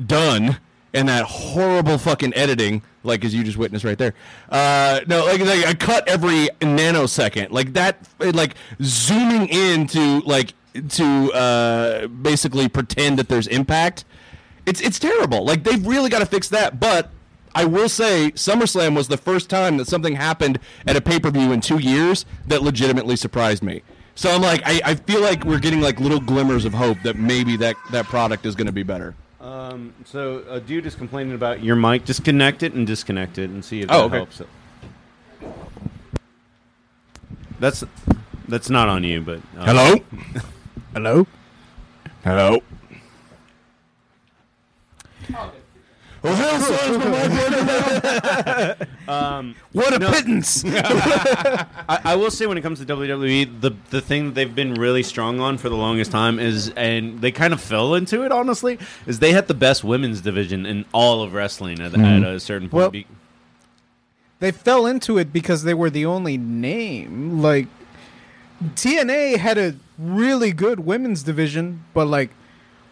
Dunn 0.05 0.59
and 0.95 1.09
that 1.09 1.25
horrible 1.25 1.99
fucking 1.99 2.35
editing, 2.35 2.83
like 3.03 3.25
as 3.25 3.35
you 3.35 3.45
just 3.45 3.59
witnessed 3.59 3.85
right 3.85 3.99
there. 3.99 4.15
Uh, 4.49 5.01
no, 5.07 5.27
like, 5.27 5.41
like 5.41 5.67
I 5.67 5.75
cut 5.75 6.09
every 6.09 6.49
nanosecond, 6.61 7.51
like 7.51 7.75
that, 7.75 7.99
like 8.19 8.55
zooming 8.81 9.49
in 9.49 9.87
to 9.89 10.21
like 10.21 10.55
to 10.91 11.33
uh, 11.33 12.07
basically 12.09 12.69
pretend 12.69 13.19
that 13.19 13.29
there's 13.29 13.47
impact. 13.47 14.05
It's 14.67 14.81
it's 14.81 14.99
terrible. 14.99 15.45
Like 15.45 15.65
they've 15.65 15.87
really 15.87 16.11
got 16.11 16.21
to 16.21 16.27
fix 16.27 16.49
that, 16.51 16.81
but. 16.81 17.11
I 17.57 17.67
will 17.67 17.89
say 17.89 18.33
SummerSlam 18.33 18.97
was 18.97 19.07
the 19.07 19.17
first 19.17 19.49
time 19.49 19.77
that 19.77 19.87
something 19.87 20.17
happened 20.17 20.59
at 20.89 20.97
a 20.97 21.01
pay 21.01 21.21
per 21.21 21.31
view 21.31 21.53
in 21.53 21.61
two 21.61 21.79
years 21.79 22.27
that 22.49 22.63
legitimately 22.65 23.15
surprised 23.15 23.63
me. 23.63 23.83
So 24.17 24.29
I'm 24.29 24.43
like, 24.43 24.61
I, 24.65 24.81
I 24.85 24.95
feel 24.97 25.21
like 25.21 25.45
we're 25.45 25.61
getting 25.61 25.81
like 25.81 26.01
little 26.01 26.19
glimmers 26.19 26.65
of 26.65 26.75
hope 26.75 26.99
that 27.05 27.15
maybe 27.17 27.57
that, 27.59 27.77
that 27.93 28.07
product 28.07 28.45
is 28.45 28.57
going 28.57 28.67
to 28.67 28.73
be 28.73 28.83
better. 28.83 29.15
Um, 29.41 29.95
so 30.05 30.43
a 30.49 30.59
dude 30.59 30.85
is 30.85 30.97
complaining 30.97 31.33
about 31.35 31.63
your 31.63 31.77
mic. 31.77 32.05
Disconnect 32.05 32.65
it 32.65 32.73
and 32.73 32.89
disconnect 32.89 33.39
it 33.39 33.51
and 33.51 33.65
see 33.65 33.83
if 33.83 33.87
Oh, 33.89 33.99
that 33.99 34.05
okay. 34.07 34.17
helps. 34.17 34.43
That's 37.61 37.85
that's 38.49 38.69
not 38.69 38.89
on 38.89 39.05
you, 39.05 39.21
but 39.21 39.39
uh, 39.57 39.65
Hello? 39.65 39.95
Hello. 40.95 41.27
Hello? 42.23 42.63
Oh, 46.23 46.35
hell, 46.35 46.61
son, 46.61 46.93
is 46.93 46.99
my 46.99 47.29
mic 47.29 48.79
working? 48.79 48.89
Um, 49.09 49.55
what 49.73 49.93
a 49.93 49.99
pittance! 49.99 50.65
I, 50.67 52.01
I 52.05 52.17
will 52.17 52.31
say 52.31 52.47
when 52.47 52.57
it 52.57 52.63
comes 52.63 52.79
to 52.79 52.87
WWE, 52.87 53.61
the 53.61 53.73
the 53.91 54.01
thing 54.01 54.27
that 54.27 54.35
they've 54.35 54.55
been 54.55 54.75
really 54.75 55.03
strong 55.03 55.41
on 55.41 55.59
for 55.59 55.69
the 55.69 55.77
longest 55.77 56.11
time 56.11 56.39
is, 56.39 56.71
and 56.71 57.21
they 57.21 57.31
kind 57.31 57.53
of 57.53 57.61
fell 57.61 57.95
into 57.95 58.25
it 58.25 58.33
honestly, 58.33 58.79
is 59.07 59.19
they 59.19 59.33
had 59.33 59.47
the 59.47 59.53
best 59.55 59.85
women's 59.85 60.23
division 60.23 60.65
in 60.65 60.87
all 60.95 61.23
of 61.23 61.35
wrestling 61.35 61.81
at, 61.81 61.93
mm-hmm. 61.93 62.03
at 62.03 62.23
a 62.23 62.41
certain 62.41 62.71
point. 62.71 62.81
Well- 62.81 62.91
Be- 62.91 63.07
they 64.39 64.53
fell 64.53 64.87
into 64.87 65.19
it 65.19 65.33
because 65.33 65.65
they 65.65 65.75
were 65.75 65.91
the 65.91 66.07
only 66.07 66.39
name. 66.39 67.43
Like 67.43 67.67
TNA 68.75 69.37
had 69.37 69.59
a 69.59 69.75
really 69.99 70.53
good 70.53 70.81
women's 70.81 71.23
division, 71.23 71.85
but 71.95 72.07
like 72.07 72.31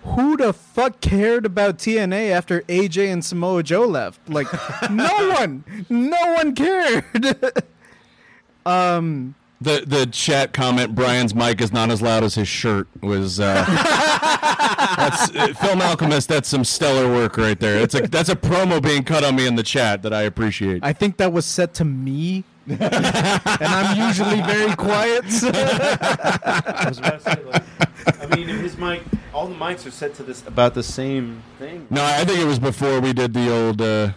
who 0.05 0.37
the 0.37 0.53
fuck 0.53 1.01
cared 1.01 1.47
about 1.47 1.79
TNA 1.79 2.31
after 2.31 2.63
AJ 2.63 3.13
and 3.13 3.25
Samoa 3.25 3.63
Joe 3.63 3.87
left? 3.87 4.29
Like 4.29 4.49
no 4.91 5.35
one. 5.39 5.65
No 5.89 6.35
one 6.35 6.55
cared. 6.55 7.05
um 8.67 9.35
The 9.61 9.85
the 9.87 10.07
chat 10.07 10.53
comment 10.53 10.95
Brian's 10.95 11.35
mic 11.35 11.61
is 11.61 11.73
not 11.73 11.91
as 11.91 12.03
loud 12.03 12.25
as 12.25 12.35
his 12.35 12.49
shirt 12.49 12.89
was 13.01 13.39
uh, 13.39 13.65
that's 14.97 15.31
uh, 15.37 15.55
Phil 15.61 15.77
Malcolmist 15.77 16.29
that's 16.29 16.49
some 16.49 16.65
stellar 16.65 17.09
work 17.13 17.37
right 17.37 17.59
there. 17.61 17.79
It's 17.79 17.95
a 17.95 18.03
that's 18.03 18.29
a 18.29 18.37
promo 18.37 18.83
being 18.83 19.05
cut 19.05 19.23
on 19.25 19.37
me 19.37 19.47
in 19.47 19.55
the 19.55 19.63
chat 19.63 20.03
that 20.03 20.13
I 20.13 20.23
appreciate. 20.23 20.85
I 20.85 20.93
think 20.93 21.17
that 21.19 21.33
was 21.33 21.47
set 21.47 21.75
to 21.75 21.85
me. 21.85 22.43
And 22.69 23.61
I'm 23.61 24.09
usually 24.09 24.41
very 24.43 24.75
quiet. 24.77 25.31
so- 25.31 25.51
I 25.55 26.85
was 26.89 26.99
about 26.99 27.21
to 27.23 27.35
say, 27.37 27.45
like, 27.45 28.23
I 28.23 28.27
mean, 28.37 28.49
his 28.49 28.77
mic, 28.77 29.03
all 29.35 29.47
the 29.47 29.55
mics 29.55 29.87
are 29.87 29.91
set 29.91 30.15
to 30.15 30.23
this 30.23 30.47
about 30.47 30.75
the 30.75 30.83
same 30.83 31.43
thing. 31.59 31.87
no, 31.91 32.05
I 32.05 32.25
think 32.25 32.39
it 32.41 32.45
was 32.47 32.59
before 32.59 33.01
we 33.01 33.13
did 33.13 33.33
the 33.35 33.51
old 33.53 33.81
uh, 33.81 34.13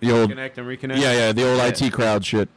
the 0.00 0.12
old 0.12 0.30
Connect 0.30 0.58
and 0.58 0.66
reconnect. 0.66 1.00
yeah 1.00 1.12
yeah 1.12 1.32
the 1.32 1.48
old 1.48 1.58
Yeah. 1.58 1.66
IT 1.86 1.92
crowd 1.92 2.24
shit. 2.24 2.48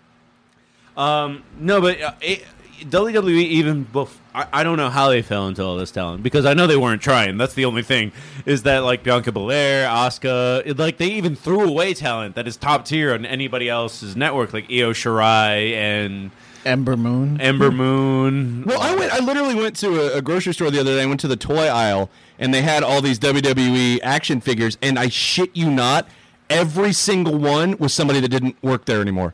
Um, 0.98 1.44
no, 1.58 1.80
but 1.82 2.02
uh, 2.02 2.14
it, 2.22 2.46
WWE 2.90 3.44
even 3.44 3.86
bef- 3.86 4.18
I, 4.34 4.48
I 4.52 4.64
don't 4.64 4.78
know 4.78 4.90
how 4.90 5.10
they 5.10 5.22
fell 5.22 5.48
into 5.48 5.64
all 5.64 5.78
this 5.78 5.92
talent 5.92 6.24
because 6.24 6.46
I 6.46 6.54
know 6.54 6.68
they 6.68 6.78
weren't 6.78 7.02
trying. 7.02 7.38
That's 7.38 7.54
the 7.54 7.66
only 7.66 7.84
thing 7.84 8.12
is 8.46 8.64
that 8.64 8.80
like 8.80 9.04
Bianca 9.04 9.32
Belair, 9.32 9.88
Asuka, 9.88 10.64
it, 10.66 10.78
like 10.78 10.98
they 10.98 11.08
even 11.12 11.36
threw 11.36 11.62
away 11.68 11.94
talent 11.94 12.36
that 12.36 12.48
is 12.48 12.58
top 12.58 12.86
tier 12.86 13.14
on 13.14 13.26
anybody 13.26 13.70
else's 13.70 14.16
network, 14.16 14.54
like 14.54 14.66
Io 14.66 14.92
Shirai 14.92 15.74
and 15.74 16.32
Ember 16.66 16.96
Moon. 16.96 17.42
Ember 17.42 17.72
Moon. 17.72 18.64
Well, 18.66 18.80
I 18.80 18.96
went. 18.96 19.12
I 19.14 19.20
literally 19.20 19.56
went 19.56 19.76
to 19.78 20.14
a, 20.14 20.18
a 20.18 20.22
grocery 20.22 20.54
store 20.54 20.70
the 20.70 20.80
other 20.80 20.96
day. 20.96 21.04
I 21.04 21.06
went 21.06 21.20
to 21.22 21.28
the 21.28 21.36
toy 21.36 21.68
aisle, 21.68 22.10
and 22.40 22.54
they 22.54 22.62
had 22.62 22.84
all 22.84 23.02
these 23.02 23.20
WWE 23.20 24.00
action 24.04 24.42
figures. 24.42 24.78
And 24.82 25.00
I 25.00 25.10
shit 25.10 25.56
you 25.56 25.72
not, 25.72 26.08
every 26.50 26.94
single 26.94 27.38
one 27.38 27.78
was 27.78 27.94
somebody 27.94 28.20
that 28.20 28.30
didn't 28.30 28.62
work 28.62 28.86
there 28.86 29.02
anymore. 29.02 29.34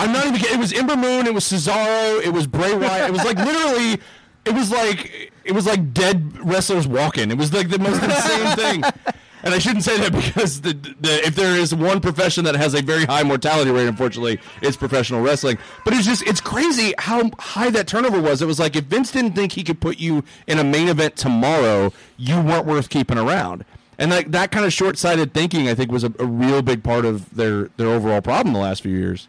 I'm 0.00 0.12
not 0.12 0.26
even. 0.26 0.40
It 0.40 0.58
was 0.58 0.72
Ember 0.72 0.96
Moon. 0.96 1.26
It 1.26 1.34
was 1.34 1.44
Cesaro. 1.44 2.22
It 2.24 2.32
was 2.32 2.46
Bray 2.46 2.74
Wyatt. 2.74 3.10
It 3.10 3.12
was 3.12 3.24
like 3.24 3.36
literally. 3.36 4.00
It 4.46 4.54
was 4.54 4.70
like 4.70 5.32
it 5.44 5.52
was 5.52 5.66
like 5.66 5.92
dead 5.92 6.38
wrestlers 6.46 6.88
walking. 6.88 7.30
It 7.30 7.36
was 7.36 7.52
like 7.52 7.68
the 7.68 7.78
most 7.78 8.02
insane 8.02 8.56
thing. 8.56 9.14
And 9.42 9.54
I 9.54 9.58
shouldn't 9.58 9.84
say 9.84 9.96
that 9.98 10.12
because 10.12 10.60
the, 10.60 10.74
the 10.74 11.26
if 11.26 11.34
there 11.34 11.56
is 11.56 11.74
one 11.74 12.00
profession 12.00 12.44
that 12.44 12.56
has 12.56 12.74
a 12.74 12.82
very 12.82 13.04
high 13.04 13.22
mortality 13.22 13.70
rate, 13.70 13.88
unfortunately, 13.88 14.38
it's 14.60 14.76
professional 14.76 15.22
wrestling. 15.22 15.58
But 15.84 15.94
it's 15.94 16.04
just 16.04 16.22
it's 16.26 16.40
crazy 16.40 16.94
how 16.98 17.30
high 17.38 17.70
that 17.70 17.86
turnover 17.86 18.20
was. 18.20 18.42
It 18.42 18.46
was 18.46 18.58
like 18.58 18.76
if 18.76 18.84
Vince 18.84 19.12
didn't 19.12 19.32
think 19.32 19.52
he 19.52 19.62
could 19.62 19.80
put 19.80 19.98
you 19.98 20.24
in 20.46 20.58
a 20.58 20.64
main 20.64 20.88
event 20.88 21.16
tomorrow, 21.16 21.92
you 22.16 22.40
weren't 22.40 22.66
worth 22.66 22.88
keeping 22.88 23.18
around. 23.18 23.64
And 23.98 24.12
that 24.12 24.32
that 24.32 24.50
kind 24.50 24.64
of 24.64 24.72
short 24.72 24.98
sighted 24.98 25.34
thinking, 25.34 25.68
I 25.68 25.74
think, 25.74 25.90
was 25.90 26.04
a, 26.04 26.12
a 26.18 26.26
real 26.26 26.62
big 26.62 26.82
part 26.82 27.04
of 27.04 27.34
their 27.34 27.68
their 27.76 27.88
overall 27.88 28.20
problem 28.20 28.52
the 28.52 28.60
last 28.60 28.82
few 28.82 28.96
years. 28.96 29.28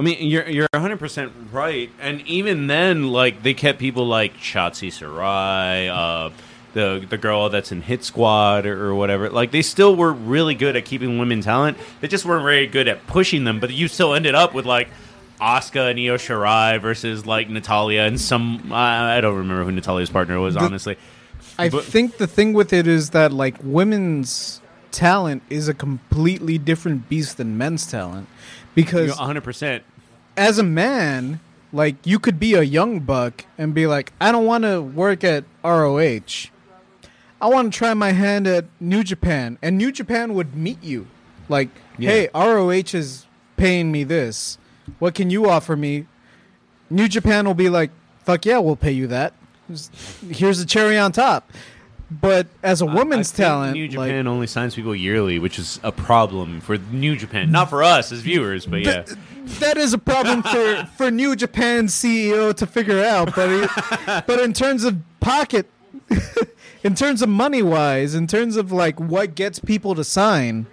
I 0.00 0.02
mean, 0.02 0.16
you're 0.30 0.48
you're 0.48 0.66
100 0.72 0.98
percent 0.98 1.30
right, 1.52 1.90
and 2.00 2.22
even 2.26 2.68
then, 2.68 3.12
like 3.12 3.42
they 3.42 3.52
kept 3.52 3.78
people 3.78 4.06
like 4.06 4.34
Shotzi 4.38 4.90
Sarai, 4.90 5.90
uh, 5.90 6.30
the 6.72 7.04
the 7.06 7.18
girl 7.18 7.50
that's 7.50 7.70
in 7.70 7.82
Hit 7.82 8.02
Squad 8.02 8.64
or, 8.64 8.86
or 8.86 8.94
whatever. 8.94 9.28
Like 9.28 9.50
they 9.50 9.60
still 9.60 9.94
were 9.94 10.10
really 10.10 10.54
good 10.54 10.74
at 10.74 10.86
keeping 10.86 11.18
women 11.18 11.42
talent. 11.42 11.76
They 12.00 12.08
just 12.08 12.24
weren't 12.24 12.44
very 12.44 12.66
good 12.66 12.88
at 12.88 13.06
pushing 13.08 13.44
them. 13.44 13.60
But 13.60 13.72
you 13.74 13.88
still 13.88 14.14
ended 14.14 14.34
up 14.34 14.54
with 14.54 14.64
like 14.64 14.88
Asuka 15.38 15.90
and 15.90 16.00
Io 16.00 16.16
Shirai 16.16 16.80
versus 16.80 17.26
like 17.26 17.50
Natalya 17.50 18.04
and 18.04 18.18
some 18.18 18.72
I 18.72 19.18
I 19.18 19.20
don't 19.20 19.36
remember 19.36 19.64
who 19.64 19.72
Natalya's 19.72 20.08
partner 20.08 20.40
was. 20.40 20.56
honestly, 20.56 20.96
I 21.58 21.68
But- 21.68 21.84
think 21.84 22.16
the 22.16 22.26
thing 22.26 22.54
with 22.54 22.72
it 22.72 22.86
is 22.86 23.10
that 23.10 23.34
like 23.34 23.56
women's 23.62 24.62
talent 24.92 25.42
is 25.50 25.68
a 25.68 25.74
completely 25.74 26.56
different 26.56 27.10
beast 27.10 27.36
than 27.36 27.58
men's 27.58 27.86
talent 27.86 28.28
because 28.74 29.10
100 29.10 29.42
percent. 29.44 29.82
As 30.40 30.58
a 30.58 30.62
man 30.62 31.38
like 31.70 31.96
you 32.04 32.18
could 32.18 32.40
be 32.40 32.54
a 32.54 32.62
young 32.62 32.98
buck 33.00 33.44
and 33.58 33.74
be 33.74 33.86
like 33.86 34.12
I 34.20 34.32
don't 34.32 34.46
want 34.46 34.64
to 34.64 34.80
work 34.80 35.22
at 35.22 35.44
ROH. 35.62 36.48
I 37.42 37.46
want 37.46 37.72
to 37.72 37.78
try 37.78 37.92
my 37.94 38.12
hand 38.12 38.46
at 38.46 38.64
New 38.80 39.04
Japan 39.04 39.58
and 39.62 39.76
New 39.76 39.92
Japan 39.92 40.32
would 40.34 40.56
meet 40.56 40.82
you. 40.82 41.06
Like, 41.48 41.68
Yeah. 41.98 42.10
"Hey, 42.10 42.28
ROH 42.34 42.94
is 42.94 43.26
paying 43.56 43.92
me 43.92 44.02
this. 44.04 44.56
What 44.98 45.14
can 45.14 45.28
you 45.30 45.48
offer 45.48 45.76
me?" 45.76 46.06
New 46.88 47.06
Japan 47.06 47.44
will 47.44 47.54
be 47.54 47.68
like, 47.68 47.90
"Fuck 48.24 48.46
yeah, 48.46 48.58
we'll 48.58 48.76
pay 48.76 48.92
you 48.92 49.06
that." 49.08 49.34
Here's 50.30 50.58
the 50.58 50.64
cherry 50.66 50.98
on 50.98 51.12
top. 51.12 51.50
But 52.10 52.48
as 52.62 52.80
a 52.80 52.86
woman's 52.86 53.30
talent, 53.30 53.74
New 53.74 53.84
like, 53.84 54.08
Japan 54.08 54.26
only 54.26 54.48
signs 54.48 54.74
people 54.74 54.96
yearly, 54.96 55.38
which 55.38 55.58
is 55.60 55.78
a 55.84 55.92
problem 55.92 56.60
for 56.60 56.76
New 56.76 57.14
Japan, 57.16 57.52
not 57.52 57.70
for 57.70 57.84
us 57.84 58.10
as 58.10 58.20
viewers, 58.20 58.66
but 58.66 58.80
yeah. 58.80 59.02
Th- 59.02 59.18
that 59.60 59.76
is 59.76 59.92
a 59.92 59.98
problem 59.98 60.42
for 60.42 60.88
for 60.96 61.10
New 61.10 61.36
Japan's 61.36 61.94
CEO 61.94 62.52
to 62.54 62.66
figure 62.66 63.04
out. 63.04 63.34
But 63.36 63.70
but 64.26 64.40
in 64.40 64.52
terms 64.52 64.82
of 64.82 64.98
pocket, 65.20 65.70
in 66.82 66.96
terms 66.96 67.22
of 67.22 67.28
money 67.28 67.62
wise, 67.62 68.14
in 68.16 68.26
terms 68.26 68.56
of 68.56 68.72
like 68.72 68.98
what 68.98 69.36
gets 69.36 69.60
people 69.60 69.94
to 69.94 70.02
sign, 70.02 70.66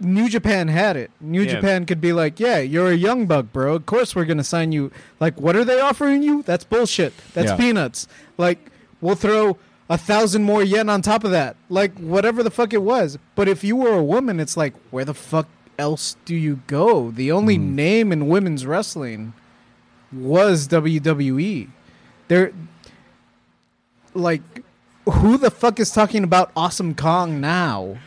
New 0.00 0.30
Japan 0.30 0.68
had 0.68 0.96
it. 0.96 1.10
New 1.20 1.42
Yeah. 1.42 1.56
Japan 1.56 1.84
could 1.84 2.00
be 2.00 2.14
like, 2.14 2.40
yeah, 2.40 2.58
you're 2.58 2.90
a 2.90 2.96
young 2.96 3.26
buck, 3.26 3.52
bro. 3.52 3.74
Of 3.74 3.84
course 3.84 4.16
we're 4.16 4.24
gonna 4.24 4.44
sign 4.44 4.72
you. 4.72 4.90
Like, 5.20 5.38
what 5.38 5.56
are 5.56 5.64
they 5.64 5.78
offering 5.78 6.22
you? 6.22 6.42
That's 6.42 6.64
bullshit. 6.64 7.12
That's 7.34 7.50
Yeah. 7.50 7.56
peanuts. 7.58 8.08
Like, 8.38 8.70
we'll 9.02 9.14
throw. 9.14 9.58
A 9.92 9.98
thousand 9.98 10.44
more 10.44 10.62
yen 10.62 10.88
on 10.88 11.02
top 11.02 11.22
of 11.22 11.32
that, 11.32 11.54
like 11.68 11.98
whatever 11.98 12.42
the 12.42 12.50
fuck 12.50 12.72
it 12.72 12.80
was. 12.80 13.18
But 13.34 13.46
if 13.46 13.62
you 13.62 13.76
were 13.76 13.92
a 13.92 14.02
woman, 14.02 14.40
it's 14.40 14.56
like, 14.56 14.72
where 14.90 15.04
the 15.04 15.12
fuck 15.12 15.48
else 15.78 16.16
do 16.24 16.34
you 16.34 16.62
go? 16.66 17.10
The 17.10 17.30
only 17.30 17.56
hmm. 17.56 17.74
name 17.74 18.10
in 18.10 18.28
women's 18.28 18.64
wrestling 18.64 19.34
was 20.10 20.66
WWE. 20.68 21.68
There, 22.28 22.52
like, 24.14 24.40
who 25.06 25.36
the 25.36 25.50
fuck 25.50 25.78
is 25.78 25.90
talking 25.90 26.24
about 26.24 26.52
Awesome 26.56 26.94
Kong 26.94 27.38
now? 27.38 27.98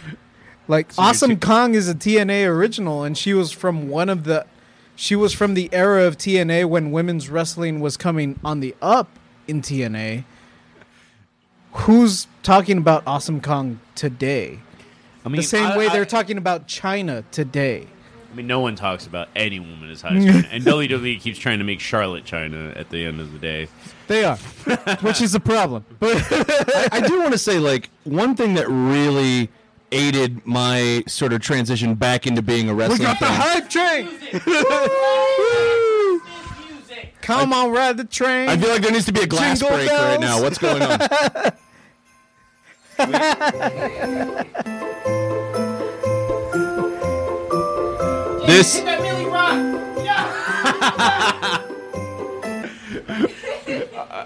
Like, 0.67 0.91
So 0.91 1.03
Awesome 1.03 1.37
too- 1.37 1.47
Kong 1.47 1.75
is 1.75 1.87
a 1.87 1.93
TNA 1.93 2.47
original, 2.47 3.03
and 3.03 3.15
she 3.15 3.35
was 3.35 3.51
from 3.51 3.89
one 3.89 4.09
of 4.09 4.23
the. 4.23 4.47
She 4.95 5.15
was 5.15 5.33
from 5.33 5.53
the 5.53 5.69
era 5.71 6.05
of 6.05 6.17
TNA 6.17 6.65
when 6.65 6.91
women's 6.91 7.29
wrestling 7.29 7.79
was 7.79 7.95
coming 7.95 8.39
on 8.43 8.59
the 8.59 8.73
up 8.81 9.19
in 9.47 9.61
TNA. 9.61 10.23
Who's 11.75 12.27
talking 12.43 12.77
about 12.77 13.03
Awesome 13.05 13.41
Kong 13.41 13.79
today? 13.95 14.59
I 15.25 15.29
mean, 15.29 15.37
the 15.37 15.43
same 15.43 15.65
I- 15.65 15.77
way 15.77 15.87
I- 15.87 15.93
they're 15.93 16.05
talking 16.05 16.37
about 16.37 16.67
Chyna 16.67 17.23
today. 17.31 17.87
I 18.31 18.35
mean, 18.35 18.47
no 18.47 18.59
one 18.59 18.75
talks 18.75 19.07
about 19.07 19.29
any 19.35 19.59
woman 19.61 19.89
as 19.89 20.01
high 20.01 20.15
as 20.15 20.25
Chyna, 20.25 20.47
and 20.51 20.63
WWE 20.65 21.21
keeps 21.21 21.39
trying 21.39 21.59
to 21.59 21.63
make 21.63 21.79
Charlotte 21.79 22.25
Chyna 22.25 22.77
at 22.77 22.89
the 22.89 23.05
end 23.05 23.21
of 23.21 23.31
the 23.31 23.39
day. 23.39 23.67
They 24.07 24.25
are, 24.25 24.35
which 25.01 25.21
is 25.21 25.35
a 25.35 25.39
problem. 25.39 25.85
But 25.99 26.17
I, 26.31 26.87
I 26.93 27.07
do 27.07 27.19
want 27.19 27.31
to 27.31 27.37
say, 27.37 27.59
like, 27.59 27.89
one 28.03 28.35
thing 28.35 28.55
that 28.55 28.67
really 28.67 29.49
aided 29.91 30.45
my 30.45 31.03
sort 31.07 31.31
of 31.31 31.39
transition 31.41 31.95
back 31.95 32.27
into 32.27 32.41
being 32.41 32.69
a 32.69 32.73
wrestling 32.73 33.07
fan. 33.15 33.17
hype 33.21 33.69
train. 33.69 34.09
Come 37.21 37.53
on, 37.53 37.71
ride 37.71 37.97
the 37.97 38.03
train. 38.03 38.49
I 38.49 38.57
feel 38.57 38.69
like 38.69 38.81
there 38.81 38.91
needs 38.91 39.05
to 39.05 39.13
be 39.13 39.21
a 39.21 39.27
glass 39.27 39.59
Jingle 39.59 39.77
break 39.77 39.89
right 39.89 40.19
now. 40.19 40.41
What's 40.41 40.57
going 40.59 40.81
on? 40.83 40.99
This 48.47 48.81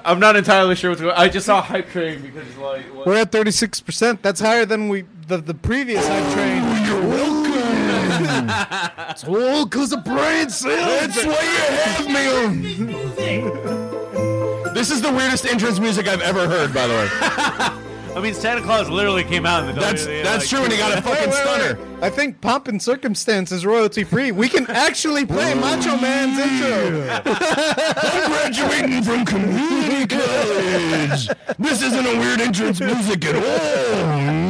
I'm 0.05 0.19
not 0.19 0.35
entirely 0.35 0.75
sure 0.75 0.91
what's 0.91 1.01
going. 1.01 1.13
on. 1.13 1.19
I 1.19 1.27
just 1.29 1.45
saw 1.45 1.61
hype 1.61 1.89
train 1.89 2.21
because 2.21 2.57
like 2.57 2.83
what- 2.93 3.05
We're 3.05 3.15
at 3.17 3.31
36%. 3.31 4.21
That's 4.21 4.39
higher 4.39 4.65
than 4.65 4.89
we 4.89 5.05
the, 5.27 5.37
the 5.37 5.53
previous 5.53 6.05
hype 6.07 6.33
train. 6.33 6.63
You're 6.85 7.01
welcome. 7.07 8.49
it's 9.09 9.23
all 9.23 9.65
because 9.65 9.93
of 9.93 10.03
brain 10.03 10.49
cells. 10.49 11.15
That's 11.15 11.25
why 11.25 11.43
you 11.43 11.59
have 12.07 12.55
me. 12.55 12.73
This 14.73 14.91
is 14.91 15.01
the 15.01 15.11
weirdest 15.11 15.45
entrance 15.45 15.79
music 15.79 16.07
I've 16.07 16.21
ever 16.21 16.47
heard, 16.47 16.73
by 16.73 16.87
the 16.87 16.93
way. 16.93 17.09
I 18.19 18.21
mean, 18.21 18.33
Santa 18.33 18.61
Claus 18.61 18.89
literally 18.89 19.23
came 19.23 19.45
out 19.45 19.61
in 19.67 19.73
the 19.73 19.79
That's 19.79 20.05
WWE, 20.05 20.23
that's 20.23 20.43
like, 20.43 20.49
true, 20.49 20.63
and 20.65 20.73
he 20.73 20.77
got 20.77 20.97
a 20.97 21.01
fucking 21.01 21.29
Wait, 21.29 21.29
wait, 21.29 21.33
stunner. 21.35 21.79
wait. 21.95 22.03
I 22.03 22.09
think 22.09 22.41
Pomp 22.41 22.67
and 22.67 22.81
Circumstance 22.81 23.49
is 23.53 23.65
royalty 23.65 24.03
free. 24.03 24.33
We 24.33 24.49
can 24.49 24.69
actually 24.69 25.25
play 25.25 25.53
Macho 25.59 25.95
Man's 26.01 26.37
intro. 26.37 27.21
I'm 27.25 28.29
graduating 28.51 29.03
from 29.03 29.23
community 29.25 30.05
college. 30.05 31.29
This 31.59 31.81
isn't 31.81 32.05
a 32.05 32.19
weird 32.19 32.41
entrance 32.41 32.81
music 32.81 33.23
at 33.23 33.35
all. 33.35 34.48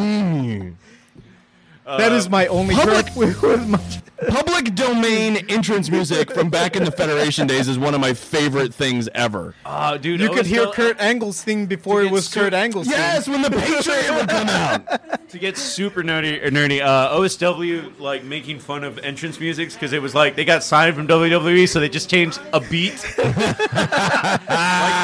That 1.97 2.11
is 2.11 2.29
my 2.29 2.47
only 2.47 2.75
Public- 2.75 3.05
gripe 3.05 3.15
with, 3.17 3.41
with 3.41 3.67
Macho. 3.67 4.01
Public 4.27 4.75
domain 4.75 5.37
entrance 5.47 5.89
music 5.89 6.29
from 6.33 6.49
back 6.49 6.75
in 6.75 6.83
the 6.83 6.91
Federation 6.91 7.47
days 7.47 7.69
is 7.69 7.79
one 7.79 7.93
of 7.93 8.01
my 8.01 8.13
favorite 8.13 8.73
things 8.73 9.07
ever. 9.15 9.55
Oh, 9.65 9.97
dude, 9.97 10.19
You 10.19 10.29
could 10.29 10.45
hear 10.45 10.63
tell- 10.63 10.73
Kurt 10.73 10.99
Angle's 10.99 11.41
thing 11.41 11.67
before 11.67 12.01
it 12.03 12.11
was 12.11 12.27
su- 12.27 12.41
Kurt 12.41 12.53
Angle's 12.53 12.87
thing. 12.87 12.97
Yes, 12.97 13.29
when 13.29 13.41
the 13.41 13.49
Patriot 13.49 14.13
would 14.13 14.27
come 14.27 14.49
out. 14.49 15.29
to 15.29 15.39
get 15.39 15.55
super 15.57 16.03
nerdy. 16.03 16.43
Nerdy 16.49 16.81
uh, 16.81 17.15
OSW 17.17 17.97
like 17.97 18.25
making 18.25 18.59
fun 18.59 18.83
of 18.83 18.97
entrance 18.99 19.39
musics 19.39 19.73
because 19.75 19.93
it 19.93 20.01
was 20.01 20.13
like 20.13 20.35
they 20.35 20.43
got 20.43 20.63
signed 20.63 20.95
from 20.95 21.07
WWE, 21.07 21.69
so 21.69 21.79
they 21.79 21.87
just 21.87 22.09
changed 22.09 22.41
a 22.51 22.59
beat, 22.59 23.01
like 23.17 23.37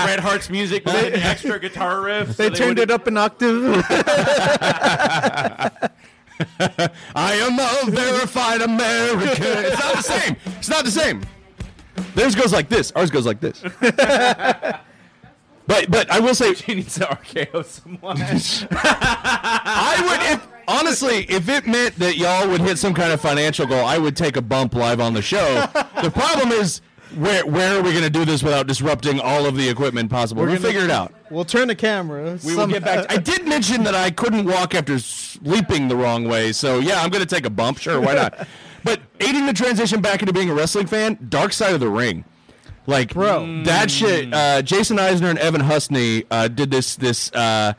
Bret 0.04 0.20
Hart's 0.20 0.50
music 0.50 0.84
with 0.86 1.14
an 1.14 1.22
extra 1.22 1.58
guitar 1.58 2.02
riff. 2.02 2.36
They 2.36 2.50
turned 2.50 2.80
it 2.80 2.92
up 2.92 3.08
an 3.08 3.16
octave. 3.18 3.82
I 7.16 7.34
am 7.36 7.60
a 7.60 7.92
verified 7.92 8.62
American. 8.62 9.66
It's 9.66 9.80
not 9.80 9.96
the 9.96 10.04
same. 10.04 10.36
It's 10.58 10.70
not 10.70 10.86
the 10.86 10.92
same. 10.92 11.22
Theirs 12.14 12.36
goes 12.36 12.52
like 12.52 12.70
this. 12.70 12.92
Ours 12.92 13.10
goes 13.10 13.26
like 13.26 13.40
this. 13.40 13.64
But 15.68 15.90
but 15.90 16.10
I 16.12 16.20
will 16.20 16.36
say 16.36 16.54
she 16.54 16.76
needs 16.76 16.94
to 16.96 17.06
RKO 17.06 17.66
someone. 17.66 18.18
I 18.72 19.98
would 20.08 20.34
if 20.34 20.48
honestly 20.68 21.26
if 21.30 21.50
it 21.50 21.66
meant 21.66 21.96
that 21.98 22.18
y'all 22.18 22.48
would 22.50 22.62
hit 22.62 22.78
some 22.78 22.94
kind 22.94 23.12
of 23.12 23.20
financial 23.20 23.66
goal, 23.66 23.84
I 23.84 23.98
would 23.98 24.16
take 24.16 24.38
a 24.38 24.42
bump 24.42 24.76
live 24.76 25.00
on 25.00 25.14
the 25.14 25.22
show. 25.22 25.66
the 26.04 26.12
problem 26.12 26.52
is 26.52 26.82
where 27.16 27.46
where 27.46 27.78
are 27.78 27.82
we 27.82 27.92
going 27.92 28.04
to 28.04 28.10
do 28.10 28.26
this 28.26 28.44
without 28.44 28.68
disrupting 28.68 29.20
all 29.20 29.46
of 29.46 29.56
the 29.56 29.68
equipment 29.70 30.10
possible? 30.10 30.42
We'll 30.44 30.56
gonna- 30.56 30.60
figure 30.68 30.84
it 30.84 30.92
out. 30.92 31.14
We'll 31.32 31.46
turn 31.46 31.68
the 31.68 31.76
camera. 31.76 32.38
We 32.46 32.56
will 32.56 32.68
get 32.68 32.84
back. 32.84 33.12
I 33.12 33.18
did 33.18 33.48
mention 33.48 33.84
that 33.84 33.96
I 33.96 34.12
couldn't 34.12 34.46
walk 34.46 34.76
after 34.76 35.00
sleeping 35.00 35.88
the 35.88 35.96
wrong 35.96 36.28
way, 36.28 36.52
so 36.52 36.80
yeah, 36.80 37.02
I'm 37.02 37.10
going 37.10 37.26
to 37.26 37.36
take 37.36 37.46
a 37.46 37.50
bump. 37.50 37.80
Sure, 37.80 38.00
why 38.00 38.14
not? 38.14 38.48
but 38.84 39.00
aiding 39.20 39.46
the 39.48 39.54
transition 39.54 40.02
back 40.02 40.22
into 40.22 40.32
being 40.34 40.50
a 40.50 40.54
wrestling 40.54 40.86
fan, 40.88 41.18
Dark 41.30 41.52
Side 41.52 41.74
of 41.74 41.80
the 41.80 41.90
Ring, 41.90 42.24
like 42.86 43.14
Bro. 43.14 43.64
that 43.64 43.90
shit. 43.90 44.32
Uh, 44.34 44.62
Jason 44.62 44.98
Eisener 44.98 45.32
and 45.32 45.40
Evan 45.40 45.62
Husney 45.62 46.26
uh, 46.30 46.48
did 46.48 46.70
this 46.70 46.96
this 46.96 47.32
uh, 47.32 47.74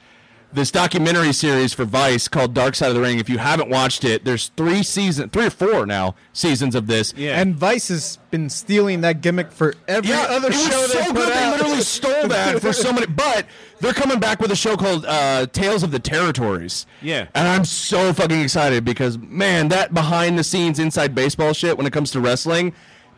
this 0.52 0.70
documentary 0.70 1.32
series 1.32 1.74
for 1.74 1.84
Vice 1.84 2.28
called 2.28 2.54
Dark 2.54 2.74
Side 2.74 2.88
of 2.88 2.94
the 2.94 3.00
Ring. 3.00 3.18
If 3.18 3.28
you 3.28 3.38
haven't 3.38 3.68
watched 3.68 4.04
it, 4.04 4.24
there's 4.24 4.48
three 4.56 4.82
season, 4.82 5.28
three 5.28 5.46
or 5.46 5.50
four 5.50 5.84
now 5.86 6.14
seasons 6.32 6.74
of 6.74 6.86
this. 6.86 7.12
Yeah. 7.16 7.38
And 7.40 7.54
Vice 7.56 7.88
has 7.88 8.18
been 8.30 8.48
stealing 8.48 9.02
that 9.02 9.20
gimmick 9.20 9.52
for 9.52 9.74
every 9.86 10.12
other 10.12 10.46
it 10.48 10.54
was 10.54 10.62
show 10.66 10.86
so 10.86 10.98
they 10.98 11.04
put 11.06 11.14
good. 11.16 11.28
They 11.34 11.50
literally 11.50 11.80
stole 11.82 12.28
that 12.28 12.60
for 12.60 12.72
so 12.72 12.92
many. 12.92 13.06
But 13.06 13.46
they're 13.80 13.92
coming 13.92 14.18
back 14.20 14.40
with 14.40 14.50
a 14.50 14.56
show 14.56 14.76
called 14.76 15.04
uh, 15.06 15.46
Tales 15.46 15.82
of 15.82 15.90
the 15.90 15.98
Territories. 15.98 16.86
Yeah. 17.02 17.26
and 17.34 17.46
I'm 17.48 17.64
so 17.64 18.12
fucking 18.14 18.40
excited 18.40 18.84
because 18.84 19.18
man, 19.18 19.68
that 19.68 19.92
behind 19.92 20.38
the 20.38 20.44
scenes 20.44 20.78
inside 20.78 21.14
baseball 21.14 21.52
shit 21.52 21.76
when 21.76 21.86
it 21.86 21.92
comes 21.92 22.10
to 22.12 22.20
wrestling. 22.20 22.72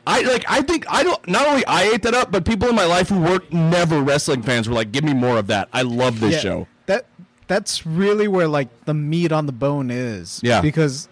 I 0.07 0.23
like. 0.23 0.45
I 0.49 0.63
think 0.63 0.87
I 0.89 1.03
don't. 1.03 1.29
Not 1.29 1.47
only 1.47 1.67
I 1.67 1.83
ate 1.83 2.01
that 2.05 2.15
up, 2.15 2.33
but 2.33 2.47
people 2.47 2.67
in 2.71 2.75
my 2.75 2.87
life 2.87 3.11
who 3.11 3.21
weren't 3.21 3.53
never 3.53 4.01
wrestling 4.01 4.41
fans 4.43 4.67
were 4.67 4.75
like, 4.75 4.91
"Give 4.91 5.05
me 5.05 5.13
more 5.13 5.37
of 5.37 5.49
that." 5.49 5.69
I 5.71 5.83
love 5.83 6.19
this 6.21 6.33
Yeah, 6.33 6.41
show. 6.41 6.67
That 7.49 7.59
that's 7.59 7.85
really 7.85 8.29
where 8.29 8.47
like 8.47 8.69
the 8.85 8.95
meat 8.95 9.33
on 9.33 9.47
the 9.47 9.53
bone 9.53 9.91
is. 9.91 10.41
Yeah. 10.45 10.61
Because 10.61 11.09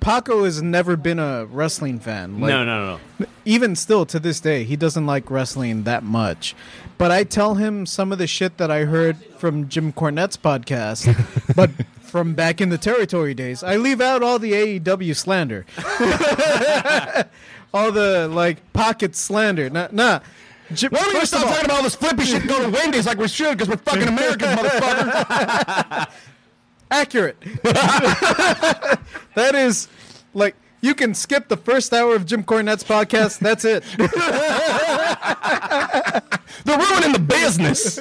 Paco 0.00 0.44
has 0.44 0.62
never 0.62 0.96
been 0.96 1.18
a 1.18 1.46
wrestling 1.46 1.98
fan. 1.98 2.40
Like, 2.40 2.50
no, 2.50 2.64
no, 2.64 3.00
no. 3.18 3.26
Even 3.44 3.74
still 3.74 4.06
to 4.06 4.18
this 4.18 4.38
day, 4.40 4.64
he 4.64 4.76
doesn't 4.76 5.06
like 5.06 5.30
wrestling 5.30 5.84
that 5.84 6.02
much. 6.02 6.54
But 6.98 7.10
I 7.10 7.24
tell 7.24 7.54
him 7.54 7.86
some 7.86 8.12
of 8.12 8.18
the 8.18 8.26
shit 8.26 8.58
that 8.58 8.70
I 8.70 8.84
heard 8.84 9.16
from 9.38 9.68
Jim 9.68 9.92
Cornette's 9.92 10.36
podcast, 10.36 11.06
but 11.56 11.70
from 12.00 12.34
back 12.34 12.60
in 12.60 12.68
the 12.68 12.78
territory 12.78 13.34
days. 13.34 13.62
I 13.62 13.76
leave 13.76 14.00
out 14.00 14.22
all 14.22 14.38
the 14.38 14.52
AEW 14.52 15.14
slander. 15.16 15.66
all 17.74 17.92
the 17.92 18.28
like 18.28 18.72
pocket 18.72 19.16
slander. 19.16 19.68
Nah, 19.68 19.88
nah. 19.92 20.20
Jim, 20.74 20.90
Why 20.92 20.98
don't 21.00 21.14
we 21.14 21.26
stop 21.26 21.42
all- 21.46 21.52
talking 21.52 21.64
about 21.66 21.76
all 21.78 21.82
this 21.82 21.94
flippy 21.94 22.24
shit 22.24 22.40
and 22.40 22.48
go 22.48 22.62
to 22.62 22.68
Wendy's 22.68 23.06
like 23.06 23.18
we 23.18 23.28
should 23.28 23.56
because 23.56 23.68
we're 23.68 23.76
fucking 23.76 24.08
Americans, 24.08 24.52
motherfucker. 24.52 26.08
accurate. 26.90 27.36
that 29.34 29.54
is 29.54 29.88
like 30.34 30.54
you 30.80 30.94
can 30.94 31.14
skip 31.14 31.48
the 31.48 31.56
first 31.56 31.92
hour 31.92 32.14
of 32.14 32.26
Jim 32.26 32.44
Cornette's 32.44 32.84
podcast. 32.84 33.38
That's 33.40 33.64
it. 33.64 33.82
They're 36.64 36.78
ruining 36.78 37.12
the 37.12 37.18
business. 37.18 37.98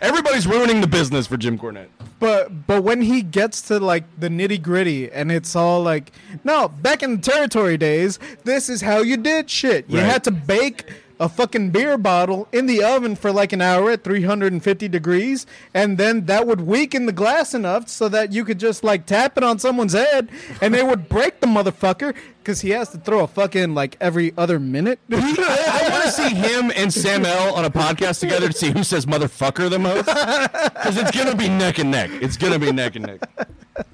Everybody's 0.00 0.46
ruining 0.46 0.80
the 0.80 0.86
business 0.86 1.26
for 1.26 1.36
Jim 1.36 1.58
Cornette. 1.58 1.88
But 2.20 2.66
but 2.66 2.82
when 2.82 3.02
he 3.02 3.22
gets 3.22 3.60
to 3.62 3.78
like 3.80 4.04
the 4.18 4.28
nitty 4.28 4.62
gritty 4.62 5.10
and 5.10 5.30
it's 5.32 5.54
all 5.56 5.82
like, 5.82 6.12
no, 6.44 6.68
back 6.68 7.02
in 7.02 7.16
the 7.16 7.22
territory 7.22 7.76
days, 7.76 8.18
this 8.44 8.68
is 8.68 8.80
how 8.80 8.98
you 8.98 9.16
did 9.16 9.50
shit. 9.50 9.88
You 9.88 9.98
Right. 9.98 10.06
had 10.06 10.24
to 10.24 10.30
bake 10.30 10.84
a 11.20 11.28
fucking 11.28 11.70
beer 11.70 11.96
bottle 11.96 12.48
in 12.52 12.66
the 12.66 12.82
oven 12.82 13.14
for 13.14 13.32
like 13.32 13.52
an 13.52 13.60
hour 13.60 13.90
at 13.90 14.04
350 14.04 14.88
degrees 14.88 15.46
and 15.72 15.98
then 15.98 16.26
that 16.26 16.46
would 16.46 16.62
weaken 16.62 17.06
the 17.06 17.12
glass 17.12 17.54
enough 17.54 17.88
so 17.88 18.08
that 18.08 18.32
you 18.32 18.44
could 18.44 18.58
just 18.58 18.82
like 18.82 19.06
tap 19.06 19.36
it 19.36 19.44
on 19.44 19.58
someone's 19.58 19.92
head 19.92 20.28
and 20.60 20.74
they 20.74 20.82
would 20.82 21.08
break 21.08 21.40
the 21.40 21.46
motherfucker 21.46 22.14
because 22.38 22.60
he 22.60 22.70
has 22.70 22.90
to 22.90 22.98
throw 22.98 23.20
a 23.20 23.26
fucking 23.26 23.74
like 23.74 23.96
every 24.00 24.32
other 24.36 24.58
minute 24.58 24.98
I 25.10 25.88
want 25.90 26.04
to 26.04 26.10
see 26.10 26.34
him 26.34 26.72
and 26.74 26.92
Sam 26.92 27.24
L 27.24 27.54
on 27.54 27.64
a 27.64 27.70
podcast 27.70 28.20
together 28.20 28.48
to 28.48 28.52
see 28.52 28.70
who 28.70 28.84
says 28.84 29.06
motherfucker 29.06 29.70
the 29.70 29.78
most. 29.78 30.06
Because 30.06 30.96
it's 30.96 31.10
to 31.30 31.36
be 31.36 31.48
neck 31.48 31.78
and 31.78 31.90
neck. 31.90 32.10
It's 32.20 32.36
to 32.36 32.58
be 32.58 32.72
neck 32.72 32.96
and 32.96 33.06
neck. 33.06 33.88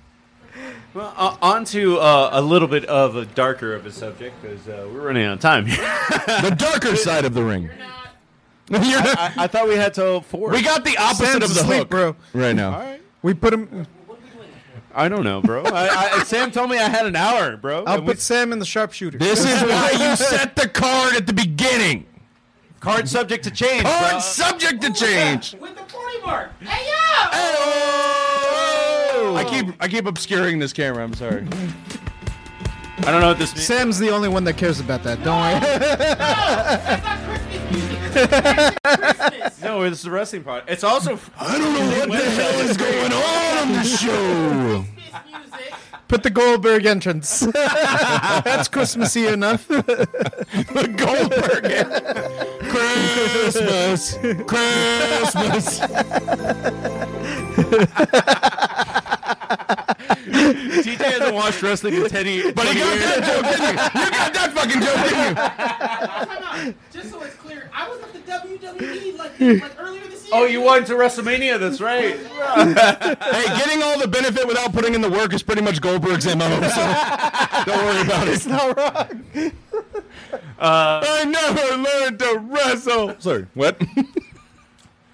Well, 0.92 1.14
uh, 1.16 1.36
on 1.40 1.64
to 1.66 1.98
uh, 1.98 2.30
a 2.32 2.40
little 2.42 2.66
bit 2.66 2.84
of 2.86 3.14
a 3.16 3.24
darker 3.24 3.74
of 3.74 3.86
a 3.86 3.92
subject 3.92 4.40
because 4.42 4.66
uh, 4.66 4.88
we're 4.92 5.02
running 5.06 5.24
out 5.24 5.34
of 5.34 5.40
time. 5.40 5.64
The 5.66 6.54
darker 6.58 6.96
side 7.08 7.24
of 7.24 7.32
the 7.34 7.44
ring. 7.44 7.64
You're 7.64 7.76
not- 7.76 9.18
I, 9.18 9.32
I 9.36 9.46
thought 9.46 9.68
we 9.68 9.76
had 9.76 9.94
till 9.94 10.20
four. 10.20 10.50
we 10.50 10.62
got 10.62 10.84
the 10.84 10.96
opposite 10.96 11.26
Sam's 11.26 11.44
of 11.44 11.54
the 11.54 11.60
asleep, 11.62 11.78
hook 11.78 11.88
bro. 11.90 12.16
right 12.34 12.54
now. 12.54 12.96
we 13.22 13.34
put 13.34 13.52
him 13.52 13.86
I 14.92 15.08
don't 15.08 15.22
know, 15.22 15.40
bro. 15.40 15.62
I, 15.64 16.18
I, 16.18 16.22
Sam 16.24 16.50
told 16.50 16.68
me 16.70 16.76
I 16.78 16.88
had 16.88 17.06
an 17.06 17.14
hour, 17.14 17.56
bro. 17.56 17.84
i'll 17.84 17.98
And 17.98 18.06
we- 18.06 18.12
put 18.14 18.20
sam 18.20 18.52
in 18.52 18.58
the 18.58 18.64
sharpshooter 18.66 19.18
This 19.18 19.44
is 19.44 19.62
why 19.62 19.90
you 19.92 20.16
set 20.16 20.56
the 20.56 20.68
card 20.68 21.14
at 21.14 21.26
the 21.28 21.32
beginning. 21.32 22.06
card 22.80 23.08
subject 23.08 23.44
to 23.44 23.50
change, 23.52 23.84
Card 23.84 24.10
bro. 24.10 24.18
subject 24.20 24.82
to 24.82 24.92
change. 24.92 25.54
With 25.54 25.76
the 25.76 25.82
40 25.84 26.20
mark. 26.26 26.50
Hey, 26.60 26.86
yo! 26.86 28.19
I 29.36 29.44
keep 29.44 29.74
I 29.80 29.88
keep 29.88 30.06
obscuring 30.06 30.58
this 30.58 30.72
camera. 30.72 31.02
I'm 31.02 31.14
sorry. 31.14 31.46
I 32.98 33.10
don't 33.10 33.22
know 33.22 33.28
what 33.28 33.38
this 33.38 33.54
means. 33.54 33.66
sam's 33.66 33.98
the 33.98 34.10
only 34.10 34.28
one 34.28 34.44
that 34.44 34.58
cares 34.58 34.78
about 34.78 35.02
that 35.04 35.24
don't 35.24 35.40
worry 35.40 35.58
That's 35.60 37.02
not 37.04 37.20
Christmas 37.24 37.70
music. 37.70 37.98
That's 38.12 38.76
Christmas. 38.76 39.62
No, 39.62 39.88
this 39.88 40.00
is 40.00 40.06
a 40.06 40.10
wrestling 40.10 40.44
pod. 40.44 40.64
It's 40.68 40.84
also. 40.84 41.18
I 41.38 41.56
don't 41.58 41.72
know 41.72 42.08
what 42.08 42.10
the 42.10 42.30
hell 42.30 42.60
is 42.60 42.76
going 42.76 43.12
on 43.12 43.58
on 43.58 43.72
the 43.72 43.84
show. 43.84 44.84
Put 46.08 46.24
the 46.24 46.30
Goldberg 46.30 46.86
entrance. 46.86 47.40
That's 47.54 48.66
Christmassy 48.66 49.28
enough. 49.28 49.68
The 49.68 50.88
Goldberg. 50.96 51.70
Christmas, 52.68 54.18
Christmas. 54.48 55.80
TJ 61.40 61.44
hasn't 61.44 61.62
watched 61.62 61.62
wrestling 61.62 61.94
in 61.94 62.08
10 62.08 62.26
years. 62.26 62.52
But 62.54 62.74
you 62.74 62.80
got 62.80 62.98
that 62.98 63.24
joke, 63.24 63.44
didn't 63.44 63.66
you? 63.66 63.72
You 64.00 64.10
got 64.10 64.34
that 64.34 64.52
fucking 64.54 64.80
joke, 64.80 65.00
didn't 66.56 66.66
you? 66.66 66.74
Just 66.92 67.10
so 67.10 67.22
it's 67.22 67.34
clear, 67.36 67.70
I 67.74 67.88
was 67.88 68.00
at 68.02 68.12
the 68.12 68.18
WWE 68.20 69.18
like, 69.18 69.40
like 69.62 69.72
earlier 69.80 70.06
this 70.06 70.24
year. 70.24 70.32
Oh, 70.32 70.44
you 70.44 70.62
went 70.62 70.86
to 70.88 70.94
WrestleMania. 70.94 71.58
That's 71.58 71.80
right. 71.80 72.16
Hey, 72.16 73.58
getting 73.58 73.82
all 73.82 73.98
the 73.98 74.08
benefit 74.08 74.46
without 74.46 74.72
putting 74.72 74.94
in 74.94 75.00
the 75.00 75.10
work 75.10 75.32
is 75.32 75.42
pretty 75.42 75.62
much 75.62 75.80
Goldberg's 75.80 76.26
MO, 76.26 76.48
so 76.68 77.64
don't 77.66 77.84
worry 77.84 78.02
about 78.02 78.28
it. 78.28 78.34
It's 78.34 78.46
not 78.46 78.76
wrong. 78.76 79.52
I 80.58 81.24
never 81.24 81.76
learned 81.76 82.18
to 82.20 82.38
wrestle. 82.38 83.16
Sorry, 83.18 83.46
what? 83.54 83.80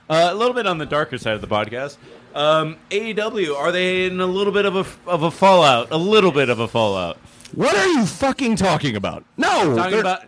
Uh, 0.08 0.28
a 0.30 0.34
little 0.34 0.54
bit 0.54 0.66
on 0.66 0.78
the 0.78 0.86
darker 0.86 1.18
side 1.18 1.34
of 1.34 1.40
the 1.40 1.48
podcast. 1.48 1.96
Um, 2.36 2.76
AEW 2.90 3.56
are 3.56 3.72
they 3.72 4.06
in 4.06 4.20
a 4.20 4.26
little 4.26 4.52
bit 4.52 4.66
of 4.66 4.76
a 4.76 4.84
of 5.10 5.22
a 5.22 5.30
fallout? 5.30 5.88
A 5.90 5.96
little 5.96 6.30
bit 6.32 6.50
of 6.50 6.58
a 6.60 6.68
fallout. 6.68 7.16
What 7.54 7.74
are 7.74 7.86
you 7.86 8.04
fucking 8.04 8.56
talking 8.56 8.94
about? 8.96 9.24
No, 9.38 9.74
Talking 9.74 10.00
about. 10.00 10.24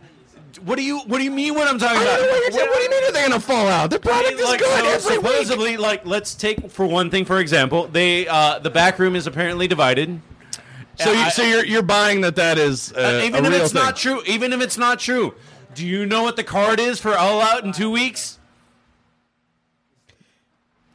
What 0.65 0.77
do 0.77 0.83
you 0.83 1.01
What 1.01 1.19
do 1.19 1.25
you 1.25 1.31
mean? 1.31 1.55
What 1.55 1.69
I'm 1.69 1.79
talking 1.79 1.99
I 1.99 2.03
about? 2.03 2.21
what, 2.53 2.53
what 2.71 2.77
do 2.77 2.83
you 2.83 2.91
mean 2.91 3.05
are 3.05 3.13
they 3.13 3.23
gonna 3.29 3.39
fall 3.39 3.69
out? 3.69 3.91
Their 3.91 3.99
product 3.99 4.33
is 4.41 4.43
like, 4.49 4.59
good 4.59 4.69
so 4.69 4.87
every 5.11 5.19
week. 5.19 5.27
supposedly, 5.27 5.77
like, 5.77 6.07
let's 6.07 6.35
take 6.35 6.71
for 6.71 6.87
one 6.87 7.11
thing, 7.11 7.25
for 7.27 7.39
example, 7.41 7.87
they 7.89 8.27
uh, 8.27 8.59
the 8.59 8.71
back 8.71 8.99
room 8.99 9.15
is 9.15 9.27
apparently 9.27 9.69
divided. 9.69 10.21
So, 10.99 11.13
you, 11.13 11.19
I- 11.19 11.29
so 11.29 11.43
you're 11.43 11.65
you're 11.67 11.83
buying 11.83 12.23
that 12.23 12.37
that 12.37 12.57
is 12.59 12.93
uh, 12.95 13.21
even 13.25 13.45
a 13.45 13.49
if 13.51 13.55
it's 13.63 13.73
thing. 13.73 13.83
not 13.83 13.97
true, 13.97 14.23
even 14.27 14.53
if 14.55 14.61
it's 14.63 14.79
not 14.79 14.99
true, 14.99 15.35
do 15.75 15.87
you 15.87 16.07
know 16.07 16.23
what 16.25 16.37
the 16.37 16.45
card 16.45 16.81
is 16.81 16.99
for 16.99 17.15
All 17.15 17.41
Out 17.43 17.65
in 17.65 17.73
two 17.73 17.91
weeks? 17.91 18.38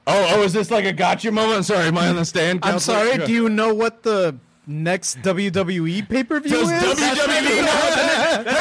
Oh, 0.06 0.36
oh, 0.36 0.44
is 0.44 0.54
this 0.54 0.70
like 0.70 0.86
a 0.86 0.94
gotcha 0.94 1.32
moment? 1.32 1.66
Sorry, 1.66 1.88
am 1.88 1.98
I 1.98 2.10
on 2.10 2.18
the 2.18 2.26
stand? 2.26 2.60
I'm 2.64 2.74
counselor? 2.74 3.06
sorry. 3.06 3.26
Do 3.26 3.32
you 3.32 3.48
know 3.50 3.74
what 3.74 4.04
the 4.04 4.38
next 4.68 5.22
WWE 5.22 6.08
pay 6.10 6.24
per 6.24 6.40
view 6.40 6.58
is? 6.58 6.70
WWE 6.70 7.64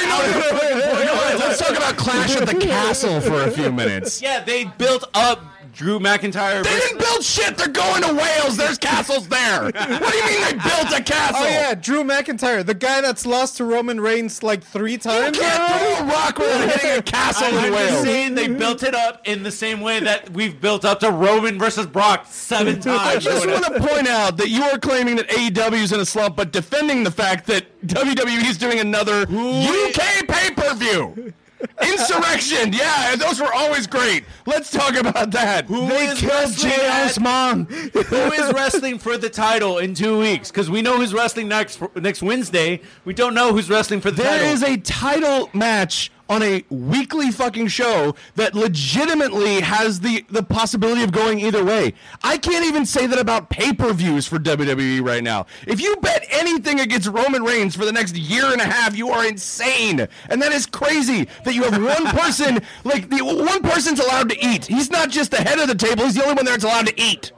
know 0.06 1.38
Let's 1.38 1.58
talk 1.58 1.76
about 1.76 1.96
Clash 1.96 2.36
at 2.36 2.46
the 2.46 2.54
Castle 2.54 3.20
for 3.20 3.42
a 3.42 3.50
few 3.50 3.72
minutes. 3.72 4.22
Yeah, 4.22 4.44
they 4.44 4.64
built 4.64 5.04
up 5.14 5.42
Drew 5.72 5.98
McIntyre. 5.98 6.62
They 6.62 6.70
versus- 6.70 6.88
didn't 6.88 6.98
build 6.98 7.24
shit. 7.24 7.56
They're 7.56 7.68
going 7.68 8.02
to 8.02 8.14
Wales. 8.14 8.56
There's 8.56 8.78
castles 8.78 9.28
there. 9.28 9.62
What 9.72 10.12
do 10.12 10.16
you 10.18 10.24
mean 10.26 10.40
they 10.44 10.52
built 10.52 10.92
a 10.94 11.02
castle? 11.02 11.36
Oh 11.40 11.48
yeah, 11.48 11.74
Drew 11.74 12.04
McIntyre, 12.04 12.64
the 12.64 12.74
guy 12.74 13.00
that's 13.00 13.24
lost 13.26 13.56
to 13.58 13.64
Roman 13.64 14.00
Reigns 14.00 14.42
like 14.42 14.62
three 14.62 14.98
times. 14.98 15.36
You 15.36 15.42
times. 15.42 15.56
can't 15.58 15.98
throw 15.98 16.06
a 16.06 16.10
rock 16.10 16.38
without 16.38 16.68
hitting 16.80 16.98
a 16.98 17.02
castle 17.02 17.46
I'm 17.48 17.54
in 17.56 17.72
just 17.72 17.74
Wales. 17.92 18.02
saying 18.04 18.34
they 18.34 18.48
built 18.48 18.82
it 18.82 18.94
up 18.94 19.20
in 19.26 19.42
the 19.42 19.50
same 19.50 19.80
way 19.80 20.00
that 20.00 20.30
we've 20.30 20.60
built 20.60 20.84
up 20.84 21.00
to 21.00 21.10
Roman 21.10 21.58
versus 21.58 21.86
Brock 21.86 22.26
seven 22.28 22.80
times. 22.80 23.00
I 23.00 23.18
just 23.18 23.46
want 23.46 23.64
to 23.64 23.80
point 23.80 24.08
out 24.08 24.36
that 24.38 24.48
you 24.48 24.62
are 24.64 24.78
claiming 24.78 25.16
that 25.16 25.28
AEW 25.28 25.82
is 25.82 25.92
in 25.92 26.00
a 26.00 26.06
slump, 26.06 26.36
but 26.36 26.52
defending 26.52 27.04
the 27.04 27.10
fact 27.10 27.46
that 27.46 27.64
WWE 27.86 28.48
is 28.48 28.58
doing 28.58 28.78
another 28.80 29.22
UK 29.22 30.26
pay 30.28 30.50
per 30.54 30.74
view. 30.74 31.32
Insurrextion, 31.80 32.74
yeah, 32.76 33.14
those 33.16 33.40
were 33.40 33.52
always 33.52 33.86
great. 33.86 34.24
Let's 34.46 34.70
talk 34.70 34.94
about 34.94 35.30
that. 35.32 35.66
Who 35.66 35.86
They 35.88 36.06
is 36.06 36.20
killed 36.20 36.72
at- 36.72 37.06
Osman. 37.10 37.66
Who 37.66 38.32
is 38.32 38.52
wrestling 38.52 38.98
for 38.98 39.16
the 39.16 39.30
title 39.30 39.78
in 39.78 39.94
two 39.94 40.18
weeks? 40.18 40.50
Because 40.50 40.70
we 40.70 40.82
know 40.82 40.96
who's 40.98 41.14
wrestling 41.14 41.48
next 41.48 41.80
next 41.96 42.22
Wednesday. 42.22 42.80
We 43.04 43.14
don't 43.14 43.34
know 43.34 43.52
who's 43.52 43.68
wrestling 43.70 44.00
for 44.00 44.10
the 44.10 44.22
There 44.22 44.38
title. 44.38 44.52
is 44.52 44.62
a 44.62 44.76
title 44.78 45.50
match 45.52 46.10
on 46.32 46.42
a 46.42 46.64
weekly 46.70 47.30
fucking 47.30 47.68
show 47.68 48.14
that 48.36 48.54
legitimately 48.54 49.60
has 49.60 50.00
the, 50.00 50.24
the 50.30 50.42
possibility 50.42 51.02
of 51.02 51.12
going 51.12 51.38
either 51.38 51.62
way. 51.62 51.92
I 52.24 52.38
can't 52.38 52.64
even 52.64 52.86
say 52.86 53.06
that 53.06 53.18
about 53.18 53.50
pay 53.50 53.74
per 53.74 53.92
views 53.92 54.26
for 54.26 54.38
WWE 54.38 55.04
right 55.04 55.22
now. 55.22 55.44
If 55.66 55.82
you 55.82 55.94
bet 55.96 56.24
anything 56.30 56.80
against 56.80 57.06
Roman 57.08 57.42
Reigns 57.42 57.76
for 57.76 57.84
the 57.84 57.92
next 57.92 58.16
year 58.16 58.46
and 58.46 58.62
a 58.62 58.64
half, 58.64 58.96
you 58.96 59.10
are 59.10 59.26
insane. 59.26 60.08
And 60.30 60.40
that 60.40 60.52
is 60.52 60.64
crazy 60.64 61.28
that 61.44 61.54
you 61.54 61.64
have 61.64 61.82
one 61.82 62.06
person, 62.18 62.62
like, 62.84 63.10
the 63.10 63.20
one 63.20 63.60
person's 63.60 64.00
allowed 64.00 64.30
to 64.30 64.42
eat. 64.42 64.64
He's 64.64 64.90
not 64.90 65.10
just 65.10 65.32
the 65.32 65.36
head 65.36 65.58
of 65.58 65.68
the 65.68 65.74
table, 65.74 66.04
he's 66.04 66.14
the 66.14 66.22
only 66.22 66.34
one 66.34 66.46
there 66.46 66.54
that's 66.54 66.64
allowed 66.64 66.86
to 66.86 66.98
eat. 66.98 67.32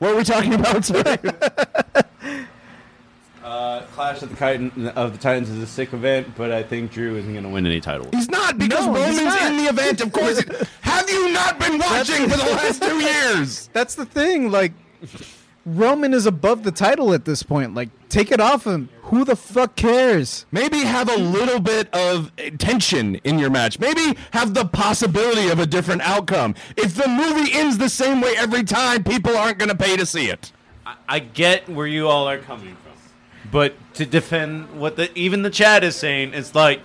What 0.00 0.12
are 0.12 0.16
we 0.16 0.24
talking 0.24 0.52
about 0.52 0.84
today? 0.84 1.16
uh, 3.44 3.82
Clash 3.94 4.22
of 4.22 4.30
the 4.30 4.36
Titan 4.36 4.88
of 4.88 5.12
the 5.12 5.18
Titans 5.18 5.48
is 5.50 5.58
a 5.62 5.66
sick 5.66 5.92
event, 5.92 6.34
but 6.36 6.52
I 6.52 6.62
think 6.62 6.92
Drew 6.92 7.16
isn't 7.16 7.32
going 7.32 7.44
to 7.44 7.50
win 7.50 7.66
any 7.66 7.80
titles. 7.80 8.08
He's 8.12 8.28
not 8.30 8.58
because 8.58 8.86
No, 8.86 8.94
Roman's 8.94 9.22
not. 9.24 9.50
in 9.50 9.56
the 9.56 9.64
event. 9.68 10.00
Of 10.00 10.12
course. 10.12 10.40
he- 10.40 10.50
have 10.82 11.08
you 11.10 11.32
not 11.32 11.58
been 11.58 11.78
watching 11.78 12.28
for 12.28 12.36
the 12.36 12.44
last 12.52 12.82
two 12.82 12.98
years? 13.00 13.68
That's 13.72 13.94
the 13.94 14.04
thing. 14.06 14.50
Like, 14.50 14.72
Roman 15.64 16.12
is 16.12 16.26
above 16.26 16.64
the 16.64 16.72
title 16.72 17.12
at 17.14 17.24
this 17.24 17.42
point. 17.42 17.74
Like, 17.74 17.88
take 18.08 18.32
it 18.32 18.40
off 18.40 18.66
him. 18.66 18.88
Who 19.02 19.24
the 19.24 19.36
fuck 19.36 19.76
cares? 19.76 20.44
Maybe 20.50 20.78
have 20.78 21.08
a 21.08 21.16
little 21.16 21.60
bit 21.60 21.92
of 21.94 22.32
tension 22.58 23.16
in 23.24 23.38
your 23.38 23.50
match. 23.50 23.78
Maybe 23.78 24.16
have 24.32 24.54
the 24.54 24.64
possibility 24.64 25.48
of 25.50 25.58
a 25.60 25.66
different 25.66 26.02
outcome. 26.02 26.54
If 26.76 26.94
the 26.96 27.06
movie 27.08 27.52
ends 27.52 27.78
the 27.78 27.88
same 27.88 28.20
way 28.20 28.34
every 28.36 28.64
time, 28.64 29.04
people 29.04 29.36
aren't 29.36 29.58
going 29.58 29.68
to 29.68 29.76
pay 29.76 29.96
to 29.96 30.06
see 30.06 30.28
it. 30.30 30.50
I, 30.84 30.96
I 31.08 31.18
get 31.20 31.68
where 31.68 31.86
you 31.86 32.08
all 32.08 32.28
are 32.28 32.38
coming 32.38 32.74
from, 32.81 32.81
but 33.52 33.74
to 33.94 34.04
defend 34.06 34.80
what 34.80 34.96
the 34.96 35.16
even 35.16 35.42
the 35.42 35.50
chat 35.50 35.84
is 35.84 35.94
saying, 35.94 36.34
it's 36.34 36.54
like, 36.56 36.80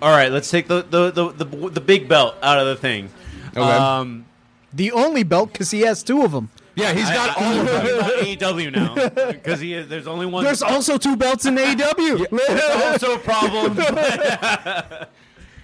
all 0.00 0.10
right, 0.10 0.32
let's 0.32 0.50
take 0.50 0.66
the 0.66 0.82
the 0.82 1.12
the, 1.12 1.44
the, 1.44 1.70
the 1.70 1.80
big 1.80 2.08
belt 2.08 2.34
out 2.42 2.58
of 2.58 2.66
the 2.66 2.74
thing. 2.76 3.10
Okay. 3.50 3.60
Um, 3.60 4.24
The 4.72 4.90
only 4.90 5.22
belt 5.22 5.52
because 5.52 5.70
he 5.70 5.82
has 5.82 6.02
two 6.02 6.22
of 6.22 6.32
them. 6.32 6.48
Yeah, 6.74 6.94
he's 6.94 7.10
got 7.10 7.38
I, 7.38 7.44
all 7.44 7.52
of 7.60 7.68
I'm 7.68 7.84
them. 7.84 8.24
AEW 8.24 8.72
now 8.72 8.94
because 9.32 9.60
he 9.60 9.74
is, 9.74 9.88
there's 9.88 10.06
only 10.06 10.24
one. 10.24 10.42
There's 10.42 10.62
also 10.62 10.96
two 10.96 11.16
belts 11.16 11.44
in 11.44 11.56
AEW. 11.56 12.26
It's 12.32 13.04
also 13.04 13.16
a 13.16 13.18
problem. 13.18 13.78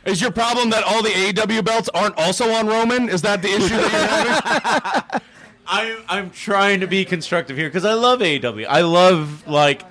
Is 0.04 0.20
your 0.22 0.30
problem 0.30 0.70
that 0.70 0.84
all 0.84 1.02
the 1.02 1.10
AEW 1.10 1.64
belts 1.64 1.88
aren't 1.94 2.16
also 2.18 2.50
on 2.50 2.66
Roman? 2.66 3.08
Is 3.08 3.20
that 3.22 3.42
the 3.42 3.48
issue 3.48 3.68
that 3.68 3.92
you're 3.92 4.60
having? 4.60 5.20
I'm 5.66 5.96
I'm 6.08 6.30
trying 6.30 6.80
to 6.80 6.86
be 6.86 7.04
constructive 7.04 7.56
here 7.56 7.68
because 7.68 7.84
I 7.84 7.92
love 7.94 8.20
AEW. 8.20 8.66
I 8.68 8.80
love 8.82 9.46
like 9.46 9.82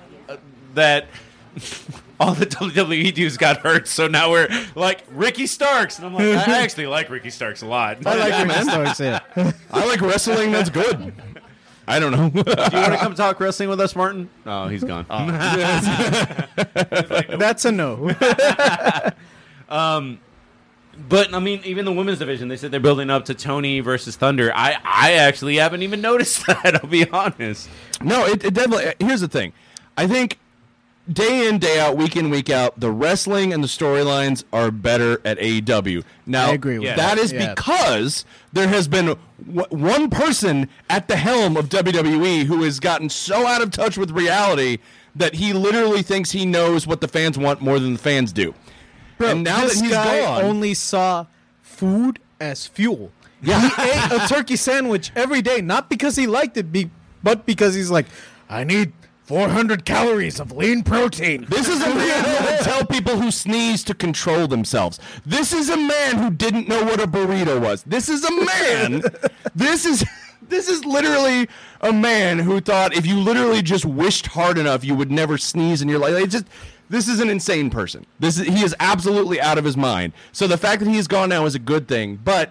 that. 0.74 1.06
All 2.20 2.34
the 2.34 2.46
WWE 2.46 3.14
dudes 3.14 3.36
got 3.36 3.58
hurt, 3.58 3.86
so 3.86 4.08
now 4.08 4.32
we're 4.32 4.48
like 4.74 5.04
Ricky 5.12 5.46
Starks, 5.46 5.98
and 5.98 6.06
I'm 6.06 6.14
like, 6.14 6.48
I 6.48 6.64
actually 6.64 6.88
like 6.88 7.10
Ricky 7.10 7.30
Starks 7.30 7.62
a 7.62 7.66
lot. 7.66 8.04
I 8.04 8.16
like 8.16 8.48
Ricky. 8.48 8.64
Starks, 8.64 8.98
yeah. 8.98 9.20
I 9.70 9.86
like 9.86 10.00
wrestling 10.00 10.50
that's 10.50 10.68
good. 10.68 11.12
I 11.86 12.00
don't 12.00 12.10
know. 12.10 12.28
Do 12.28 12.50
you 12.50 12.80
want 12.82 12.92
to 12.92 12.98
come 12.98 13.14
talk 13.14 13.38
wrestling 13.38 13.68
with 13.68 13.80
us, 13.80 13.94
Martin? 13.94 14.28
Oh, 14.44 14.66
he's 14.66 14.82
gone. 14.82 15.06
Oh. 15.08 15.26
That's 17.38 17.64
a 17.64 17.72
no. 17.72 18.10
Um, 19.68 20.20
but 21.08 21.34
I 21.34 21.38
mean, 21.38 21.60
even 21.64 21.84
the 21.84 21.92
women's 21.92 22.18
division, 22.18 22.48
they 22.48 22.56
said 22.56 22.70
they're 22.70 22.80
building 22.80 23.10
up 23.10 23.26
to 23.26 23.34
Toni 23.34 23.80
versus 23.80 24.16
Thunder. 24.16 24.52
I 24.54 24.76
I 24.84 25.12
actually 25.12 25.56
haven't 25.56 25.82
even 25.82 26.00
noticed 26.00 26.46
that. 26.46 26.80
I'll 26.82 26.90
be 26.90 27.08
honest. 27.08 27.68
No, 28.02 28.26
it, 28.26 28.44
it 28.44 28.54
definitely. 28.54 28.94
Here's 29.06 29.20
the 29.20 29.28
thing. 29.28 29.52
I 29.96 30.06
think 30.06 30.38
day 31.12 31.48
in, 31.48 31.58
day 31.58 31.80
out, 31.80 31.96
week 31.96 32.16
in, 32.16 32.30
week 32.30 32.50
out, 32.50 32.78
the 32.78 32.90
wrestling 32.90 33.52
and 33.52 33.62
the 33.64 33.68
storylines 33.68 34.44
are 34.52 34.70
better 34.70 35.20
at 35.24 35.38
AEW. 35.38 36.04
Now, 36.26 36.50
I 36.50 36.54
agree 36.54 36.78
with 36.78 36.88
Yeah. 36.88 36.96
that 36.96 37.16
that. 37.16 37.18
is 37.24 37.32
Yeah. 37.32 37.54
because 37.54 38.24
there 38.52 38.68
has 38.68 38.88
been 38.88 39.16
w- 39.46 39.66
one 39.70 40.10
person 40.10 40.68
at 40.90 41.08
the 41.08 41.16
helm 41.16 41.56
of 41.56 41.68
WWE 41.68 42.44
who 42.44 42.62
has 42.62 42.78
gotten 42.80 43.08
so 43.08 43.46
out 43.46 43.62
of 43.62 43.70
touch 43.70 43.96
with 43.96 44.10
reality 44.10 44.78
that 45.16 45.34
he 45.34 45.52
literally 45.52 46.02
thinks 46.02 46.30
he 46.30 46.44
knows 46.46 46.86
what 46.86 47.00
the 47.00 47.08
fans 47.08 47.38
want 47.38 47.60
more 47.60 47.78
than 47.78 47.94
the 47.94 47.98
fans 47.98 48.32
do. 48.32 48.54
and 49.18 49.42
now 49.42 49.62
this 49.62 49.76
that 49.80 49.84
he's 49.84 49.92
guy 49.92 50.20
gone, 50.20 50.42
only 50.44 50.74
saw 50.74 51.26
food 51.62 52.18
as 52.40 52.66
fuel. 52.66 53.10
Yeah. 53.42 53.60
He 53.60 53.82
ate 53.82 54.12
a 54.22 54.28
turkey 54.28 54.56
sandwich 54.56 55.10
every 55.16 55.42
day, 55.42 55.60
not 55.60 55.88
because 55.90 56.16
he 56.16 56.26
liked 56.26 56.56
it, 56.56 56.70
be, 56.72 56.90
but 57.22 57.46
because 57.46 57.74
he's 57.74 57.90
like, 57.90 58.06
I 58.50 58.64
need 58.64 58.92
400 59.28 59.84
calories 59.84 60.40
of 60.40 60.52
lean 60.52 60.82
protein. 60.82 61.44
This 61.50 61.68
is 61.68 61.82
a 61.82 61.94
man 61.94 62.24
who 62.24 62.46
would 62.46 62.60
tell 62.60 62.86
people 62.86 63.20
who 63.20 63.30
sneeze 63.30 63.84
to 63.84 63.94
control 63.94 64.48
themselves. 64.48 64.98
This 65.26 65.52
is 65.52 65.68
a 65.68 65.76
man 65.76 66.16
who 66.16 66.30
didn't 66.30 66.66
know 66.66 66.82
what 66.82 66.98
a 66.98 67.06
burrito 67.06 67.60
was. 67.60 67.82
This 67.82 68.08
is 68.08 68.24
a 68.24 68.30
man. 68.30 69.02
this 69.54 69.84
is 69.84 70.02
this 70.48 70.66
is 70.70 70.82
literally 70.86 71.46
a 71.82 71.92
man 71.92 72.38
who 72.38 72.58
thought 72.58 72.96
if 72.96 73.04
you 73.04 73.18
literally 73.18 73.60
just 73.60 73.84
wished 73.84 74.28
hard 74.28 74.56
enough, 74.56 74.82
you 74.82 74.94
would 74.94 75.10
never 75.10 75.36
sneeze 75.36 75.82
in 75.82 75.90
your 75.90 75.98
life. 75.98 76.14
It's 76.14 76.32
just 76.32 76.46
this 76.88 77.06
is 77.06 77.20
an 77.20 77.28
insane 77.28 77.68
person. 77.68 78.06
This 78.18 78.38
is, 78.38 78.46
he 78.46 78.64
is 78.64 78.74
absolutely 78.80 79.42
out 79.42 79.58
of 79.58 79.64
his 79.66 79.76
mind. 79.76 80.14
So 80.32 80.46
the 80.46 80.56
fact 80.56 80.82
that 80.82 80.88
he's 80.88 81.06
gone 81.06 81.28
now 81.28 81.44
is 81.44 81.54
a 81.54 81.58
good 81.58 81.86
thing, 81.86 82.18
but 82.24 82.50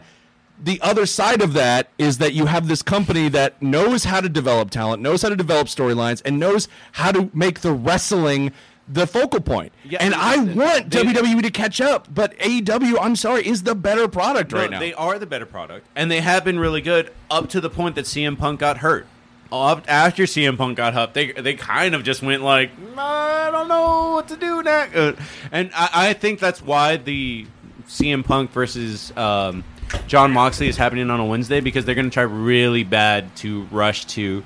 the 0.62 0.82
other 0.82 1.06
side 1.06 1.42
of 1.42 1.54
that 1.54 1.90
is 1.98 2.18
that 2.18 2.34
you 2.34 2.46
have 2.48 2.68
this 2.68 2.82
company 2.82 3.30
that 3.30 3.62
knows 3.62 4.06
how 4.06 4.22
to 4.22 4.30
develop 4.30 4.72
talent, 4.72 5.02
knows 5.02 5.22
how 5.22 5.30
to 5.30 5.36
develop 5.36 5.68
storylines, 5.68 6.22
and 6.26 6.40
knows 6.40 6.68
how 6.94 7.12
to 7.12 7.30
make 7.34 7.62
the 7.62 7.72
wrestling 7.72 8.52
the 8.88 9.06
focal 9.06 9.42
point. 9.42 9.74
Yeah, 9.84 10.00
and 10.02 10.16
I 10.16 10.38
want 10.38 10.90
they- 10.90 11.04
WWE 11.04 11.42
to 11.44 11.52
catch 11.52 11.82
up, 11.82 12.08
but 12.14 12.38
AEW, 12.40 12.98
I'm 13.02 13.16
sorry, 13.16 13.46
is 13.46 13.64
the 13.64 13.76
better 13.76 14.08
product 14.08 14.54
right 14.54 14.72
now. 14.72 14.80
They 14.80 14.94
are 14.94 15.20
the 15.20 15.26
better 15.26 15.46
product, 15.46 15.86
and 15.96 16.10
they 16.10 16.22
have 16.22 16.44
been 16.44 16.58
really 16.58 16.82
good 16.82 17.12
up 17.30 17.50
to 17.50 17.62
the 17.62 17.70
point 17.70 17.96
that 17.96 18.06
CM 18.06 18.38
Punk 18.38 18.60
got 18.62 18.78
hurt. 18.78 19.06
Up 19.52 19.86
after 19.88 20.24
CM 20.24 20.58
Punk 20.58 20.76
got 20.78 20.94
hurt, 20.94 21.14
they 21.14 21.32
they 21.32 21.54
kind 21.54 21.96
of 21.96 22.04
just 22.04 22.22
went 22.22 22.44
like, 22.44 22.70
I 22.98 23.50
don't 23.52 23.68
know 23.70 24.12
what 24.12 24.28
to 24.30 24.36
do 24.36 24.62
next, 24.64 24.96
uh, 24.96 25.16
and 25.52 25.70
I, 25.74 25.90
I 26.10 26.14
think 26.14 26.40
that's 26.40 26.62
why 26.62 26.98
the 26.98 27.46
CM 27.88 28.26
Punk 28.26 28.52
versus 28.52 29.16
um, 29.16 29.64
Jon 30.08 30.32
Moxley 30.32 30.68
is 30.68 30.78
happening 30.78 31.10
on 31.10 31.20
a 31.20 31.26
Wednesday 31.26 31.60
because 31.60 31.86
they're 31.86 31.96
going 31.96 32.10
to 32.10 32.14
try 32.14 32.24
really 32.24 32.84
bad 32.84 33.36
to 33.38 33.64
rush 33.72 34.06
to 34.06 34.44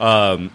um, 0.00 0.50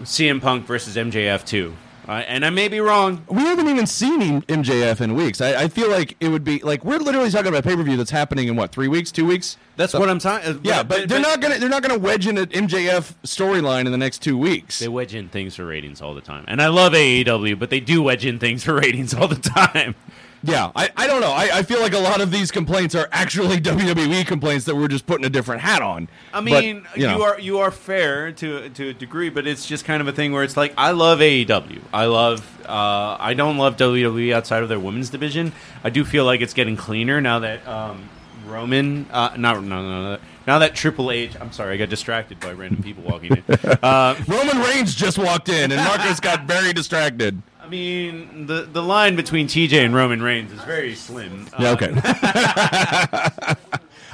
CM 0.00 0.40
Punk 0.40 0.66
versus 0.66 0.96
MJF 0.96 1.44
too. 1.44 1.76
I, 2.10 2.22
and 2.22 2.44
I 2.44 2.50
may 2.50 2.66
be 2.66 2.80
wrong. 2.80 3.24
We 3.28 3.42
haven't 3.42 3.68
even 3.68 3.86
seen 3.86 4.42
MJF 4.42 5.00
in 5.00 5.14
weeks. 5.14 5.40
I, 5.40 5.62
I 5.64 5.68
feel 5.68 5.88
like 5.88 6.16
it 6.18 6.28
would 6.28 6.42
be 6.42 6.58
like 6.58 6.84
we're 6.84 6.98
literally 6.98 7.30
talking 7.30 7.48
about 7.48 7.64
a 7.64 7.68
pay 7.68 7.76
per 7.76 7.84
view 7.84 7.96
that's 7.96 8.10
happening 8.10 8.48
in 8.48 8.56
what 8.56 8.72
three 8.72 8.88
weeks, 8.88 9.12
two 9.12 9.26
weeks. 9.26 9.56
That's 9.76 9.94
what 9.94 10.10
I'm 10.10 10.18
talking. 10.18 10.60
Yeah, 10.64 10.82
but, 10.82 11.08
they're 11.08 11.20
not 11.20 11.40
gonna 11.40 11.58
they're 11.58 11.68
not 11.68 11.82
gonna 11.82 11.98
wedge 11.98 12.26
in 12.26 12.36
an 12.36 12.46
MJF 12.46 13.14
storyline 13.22 13.86
in 13.86 13.92
the 13.92 13.98
next 13.98 14.22
two 14.22 14.36
weeks. 14.36 14.80
They 14.80 14.88
wedge 14.88 15.14
in 15.14 15.28
things 15.28 15.54
for 15.54 15.64
ratings 15.64 16.02
all 16.02 16.14
the 16.14 16.20
time, 16.20 16.44
and 16.48 16.60
I 16.60 16.66
love 16.66 16.94
AEW, 16.94 17.56
but 17.58 17.70
they 17.70 17.80
do 17.80 18.02
wedge 18.02 18.26
in 18.26 18.40
things 18.40 18.64
for 18.64 18.74
ratings 18.74 19.14
all 19.14 19.28
the 19.28 19.36
time. 19.36 19.94
Yeah, 20.42 20.72
I, 20.74 20.88
I 20.96 21.06
don't 21.06 21.20
know. 21.20 21.32
I, 21.32 21.50
I 21.58 21.62
feel 21.62 21.80
like 21.80 21.92
a 21.92 21.98
lot 21.98 22.20
of 22.20 22.30
these 22.30 22.50
complaints 22.50 22.94
are 22.94 23.08
actually 23.12 23.56
WWE 23.60 24.26
complaints 24.26 24.64
that 24.64 24.74
we're 24.74 24.88
just 24.88 25.06
putting 25.06 25.26
a 25.26 25.30
different 25.30 25.60
hat 25.60 25.82
on. 25.82 26.08
I 26.32 26.36
But, 26.40 26.42
mean, 26.44 26.86
you, 26.96 27.06
know. 27.06 27.16
you 27.16 27.22
are 27.22 27.40
you 27.40 27.58
are 27.58 27.70
fair 27.70 28.32
to 28.32 28.68
to 28.70 28.88
a 28.88 28.94
degree, 28.94 29.28
but 29.28 29.46
it's 29.46 29.66
just 29.66 29.84
kind 29.84 30.00
of 30.00 30.08
a 30.08 30.12
thing 30.12 30.32
where 30.32 30.42
it's 30.42 30.56
like 30.56 30.72
I 30.78 30.92
love 30.92 31.18
AEW. 31.18 31.80
I 31.92 32.06
love 32.06 32.40
uh, 32.66 33.16
I 33.20 33.34
don't 33.34 33.58
love 33.58 33.76
WWE 33.76 34.32
outside 34.32 34.62
of 34.62 34.68
their 34.68 34.80
women's 34.80 35.10
division. 35.10 35.52
I 35.84 35.90
do 35.90 36.04
feel 36.04 36.24
like 36.24 36.40
it's 36.40 36.54
getting 36.54 36.76
cleaner 36.76 37.20
now 37.20 37.40
that 37.40 37.66
um, 37.68 38.08
Roman, 38.46 39.06
uh, 39.10 39.34
not 39.36 39.62
no, 39.62 39.82
no 39.82 40.12
no 40.14 40.18
now 40.46 40.58
that 40.60 40.74
Triple 40.74 41.10
H. 41.10 41.32
I'm 41.38 41.52
sorry, 41.52 41.74
I 41.74 41.76
got 41.76 41.90
distracted 41.90 42.40
by 42.40 42.52
random 42.52 42.82
people 42.82 43.04
walking 43.04 43.36
in. 43.36 43.44
Uh, 43.82 44.14
Roman 44.26 44.58
Reigns 44.60 44.94
just 44.94 45.18
walked 45.18 45.48
in, 45.50 45.70
and 45.70 45.84
Marcus 45.84 46.18
got 46.20 46.44
very 46.44 46.72
distracted. 46.72 47.42
I 47.70 47.72
mean, 47.72 48.46
the 48.46 48.62
the 48.62 48.82
line 48.82 49.14
between 49.14 49.46
TJ 49.46 49.84
and 49.84 49.94
Roman 49.94 50.20
Reigns 50.20 50.50
is 50.50 50.60
very 50.62 50.96
slim. 50.96 51.46
Yeah, 51.56 51.70
okay. 51.70 51.90
Um, 51.90 52.00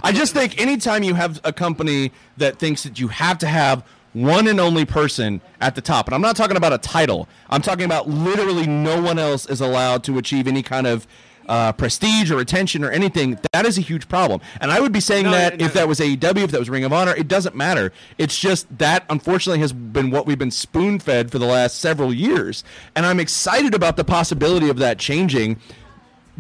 I 0.03 0.13
just 0.13 0.35
think 0.35 0.61
anytime 0.61 1.03
you 1.03 1.15
have 1.15 1.41
a 1.43 1.55
company 1.55 2.13
that 2.37 2.59
thinks 2.59 2.83
that 2.83 3.01
you 3.01 3.09
have 3.09 3.39
to 3.39 3.47
have 3.47 3.83
one 4.13 4.47
and 4.47 4.61
only 4.61 4.85
person 4.85 5.41
at 5.59 5.75
the 5.75 5.81
top, 5.81 6.07
and 6.07 6.15
I'm 6.15 6.21
not 6.21 6.37
talking 6.37 6.59
about 6.59 6.75
a 6.75 6.79
title, 6.79 7.31
I'm 7.49 7.63
talking 7.63 7.87
about 7.87 8.11
literally 8.11 8.67
no 8.67 9.01
one 9.01 9.19
else 9.19 9.47
is 9.47 9.63
allowed 9.63 10.05
to 10.05 10.19
achieve 10.19 10.47
any 10.47 10.63
kind 10.63 10.87
of 10.87 11.07
uh, 11.49 11.73
prestige 11.73 12.31
or 12.31 12.39
attention 12.41 12.85
or 12.85 12.91
anything. 12.91 13.39
That 13.53 13.67
is 13.67 13.79
a 13.79 13.81
huge 13.81 14.09
problem. 14.09 14.41
And 14.61 14.71
I 14.71 14.81
would 14.81 14.93
be 14.93 15.01
saying 15.01 15.25
No, 15.25 15.31
that 15.33 15.59
no, 15.59 15.65
if 15.67 15.75
no. 15.75 15.81
that 15.81 15.89
was 15.89 16.01
AEW, 16.01 16.45
if 16.45 16.51
that 16.51 16.59
was 16.61 16.71
Ring 16.71 16.85
of 16.85 16.93
Honor, 16.93 17.15
it 17.15 17.29
doesn't 17.29 17.55
matter. 17.55 17.93
It's 18.19 18.39
just 18.39 18.67
that, 18.79 19.05
unfortunately, 19.11 19.61
has 19.61 19.73
been 19.73 20.11
what 20.11 20.27
we've 20.27 20.39
been 20.39 20.51
spoon 20.51 20.99
fed 20.99 21.31
for 21.31 21.39
the 21.39 21.47
last 21.47 21.79
several 21.79 22.13
years. 22.13 22.65
And 22.95 23.07
I'm 23.07 23.21
excited 23.21 23.75
about 23.75 23.97
the 23.97 24.05
possibility 24.05 24.69
of 24.69 24.79
that 24.79 24.99
changing 24.99 25.59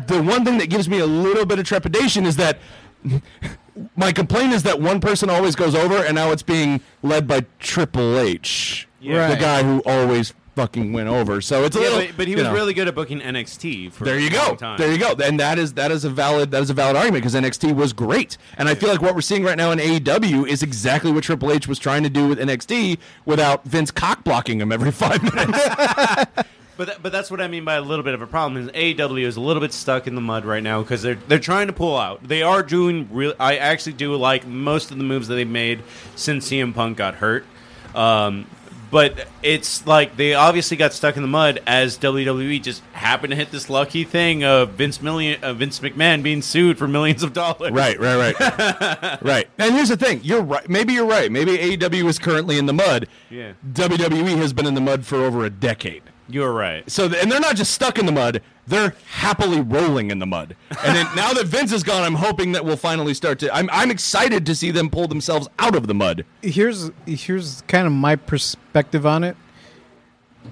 the 0.06 0.22
one 0.22 0.44
thing 0.44 0.58
that 0.58 0.68
gives 0.68 0.90
me 0.90 0.98
a 0.98 1.06
little 1.06 1.46
bit 1.46 1.58
of 1.58 1.64
trepidation 1.64 2.26
is 2.26 2.36
that 2.36 2.58
my 3.96 4.12
complaint 4.12 4.52
is 4.52 4.62
that 4.64 4.80
one 4.80 5.00
person 5.00 5.30
always 5.30 5.54
goes 5.56 5.74
over, 5.74 5.96
and 6.04 6.14
now 6.14 6.32
it's 6.32 6.42
being 6.42 6.80
led 7.02 7.26
by 7.26 7.44
Triple 7.58 8.18
H, 8.18 8.88
Yeah. 9.00 9.28
the 9.28 9.36
guy 9.36 9.62
who 9.62 9.80
always 9.86 10.34
fucking 10.56 10.92
went 10.92 11.08
over. 11.08 11.40
So 11.40 11.62
it's 11.64 11.76
a 11.76 11.78
Yeah, 11.80 11.84
little. 11.90 12.06
but, 12.08 12.16
but 12.16 12.28
he 12.28 12.34
was 12.34 12.44
know. 12.44 12.52
really 12.52 12.74
good 12.74 12.88
at 12.88 12.94
booking 12.96 13.20
NXT. 13.20 13.92
For 13.92 14.04
There 14.04 14.18
you 14.18 14.26
a 14.28 14.30
go. 14.30 14.38
long 14.48 14.56
time. 14.56 14.78
There 14.78 14.90
you 14.90 14.98
go. 14.98 15.14
And 15.22 15.38
that 15.38 15.58
is 15.58 15.74
that 15.74 15.92
is 15.92 16.04
a 16.04 16.10
valid 16.10 16.50
that 16.50 16.62
is 16.62 16.70
a 16.70 16.74
valid 16.74 16.96
argument 16.96 17.22
because 17.22 17.34
NXT 17.34 17.76
was 17.76 17.92
great. 17.92 18.36
And 18.58 18.68
I 18.68 18.74
feel 18.74 18.88
like 18.88 19.00
what 19.02 19.14
we're 19.14 19.20
seeing 19.20 19.44
right 19.44 19.56
now 19.56 19.70
in 19.70 19.78
AEW 19.78 20.48
is 20.48 20.62
exactly 20.64 21.12
what 21.12 21.22
Triple 21.22 21.52
H 21.52 21.68
was 21.68 21.78
trying 21.78 22.02
to 22.02 22.10
do 22.10 22.26
with 22.26 22.38
NXT 22.40 22.98
without 23.24 23.64
Vince 23.64 23.90
cock 23.92 24.24
blocking 24.24 24.60
him 24.60 24.72
every 24.72 24.90
five 24.90 25.22
minutes. 25.22 25.58
But 26.78 26.88
that, 26.88 27.02
but 27.02 27.10
that's 27.10 27.30
what 27.30 27.40
I 27.40 27.48
mean 27.48 27.64
by 27.64 27.76
a 27.76 27.80
little 27.80 28.02
bit 28.04 28.12
of 28.12 28.20
a 28.20 28.26
problem. 28.26 28.62
Is 28.62 28.68
AEW 28.74 29.24
is 29.24 29.36
a 29.36 29.40
little 29.40 29.62
bit 29.62 29.72
stuck 29.72 30.06
in 30.06 30.14
the 30.14 30.20
mud 30.20 30.44
right 30.44 30.62
now 30.62 30.82
because 30.82 31.00
they're 31.00 31.14
they're 31.14 31.38
trying 31.38 31.68
to 31.68 31.72
pull 31.72 31.96
out. 31.96 32.22
They 32.22 32.42
are 32.42 32.62
doing 32.62 33.08
real. 33.10 33.32
I 33.40 33.56
actually 33.56 33.94
do 33.94 34.14
like 34.16 34.46
most 34.46 34.90
of 34.90 34.98
the 34.98 35.04
moves 35.04 35.26
that 35.28 35.36
they've 35.36 35.48
made 35.48 35.82
since 36.16 36.50
CM 36.50 36.74
Punk 36.74 36.98
got 36.98 37.14
hurt. 37.14 37.46
Um, 37.94 38.46
but 38.90 39.26
it's 39.42 39.86
like 39.86 40.16
they 40.16 40.34
obviously 40.34 40.76
got 40.76 40.92
stuck 40.92 41.16
in 41.16 41.22
the 41.22 41.28
mud 41.28 41.60
as 41.66 41.98
WWE 41.98 42.62
just 42.62 42.82
happened 42.92 43.30
to 43.30 43.36
hit 43.36 43.50
this 43.50 43.68
lucky 43.68 44.04
thing 44.04 44.44
of 44.44 44.70
Vince 44.70 45.02
Million, 45.02 45.42
uh, 45.42 45.52
Vince 45.52 45.80
McMahon 45.80 46.22
being 46.22 46.42
sued 46.42 46.78
for 46.78 46.86
millions 46.86 47.22
of 47.22 47.32
dollars. 47.32 47.72
Right, 47.72 47.98
right, 47.98 48.16
right, 48.38 49.18
right. 49.22 49.48
And 49.58 49.74
here's 49.74 49.88
the 49.88 49.96
thing: 49.96 50.20
you're 50.22 50.42
right. 50.42 50.68
Maybe 50.68 50.92
you're 50.92 51.06
right. 51.06 51.30
Maybe 51.30 51.56
AEW 51.56 52.06
is 52.06 52.18
currently 52.18 52.58
in 52.58 52.66
the 52.66 52.72
mud. 52.72 53.08
Yeah. 53.30 53.52
WWE 53.72 54.36
has 54.36 54.52
been 54.52 54.66
in 54.66 54.74
the 54.74 54.80
mud 54.80 55.04
for 55.04 55.16
over 55.16 55.44
a 55.44 55.50
decade. 55.50 56.02
You're 56.28 56.52
right. 56.52 56.88
So, 56.90 57.04
and 57.04 57.30
they're 57.30 57.40
not 57.40 57.56
just 57.56 57.72
stuck 57.72 57.98
in 57.98 58.06
the 58.06 58.12
mud; 58.12 58.42
they're 58.66 58.94
happily 59.10 59.60
rolling 59.60 60.10
in 60.10 60.18
the 60.18 60.26
mud. 60.26 60.56
And 60.84 60.96
then 60.96 61.06
now 61.14 61.32
that 61.32 61.46
Vince 61.46 61.72
is 61.72 61.82
gone, 61.82 62.02
I'm 62.02 62.14
hoping 62.16 62.52
that 62.52 62.64
we'll 62.64 62.76
finally 62.76 63.14
start 63.14 63.38
to. 63.40 63.54
I'm 63.54 63.68
I'm 63.72 63.90
excited 63.90 64.44
to 64.46 64.54
see 64.54 64.70
them 64.70 64.90
pull 64.90 65.06
themselves 65.08 65.48
out 65.58 65.74
of 65.76 65.86
the 65.86 65.94
mud. 65.94 66.24
here's 66.42 66.90
here's 67.06 67.62
kind 67.68 67.86
of 67.86 67.92
my 67.92 68.16
perspective 68.16 69.06
on 69.06 69.22
it. 69.24 69.36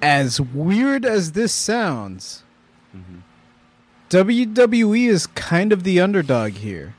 As 0.01 0.41
weird 0.41 1.05
as 1.05 1.31
this 1.33 1.53
sounds, 1.53 2.43
WWE 4.09 5.07
is 5.07 5.27
kind 5.27 5.71
of 5.73 5.83
the 5.83 5.99
underdog 5.99 6.53
here. 6.53 6.95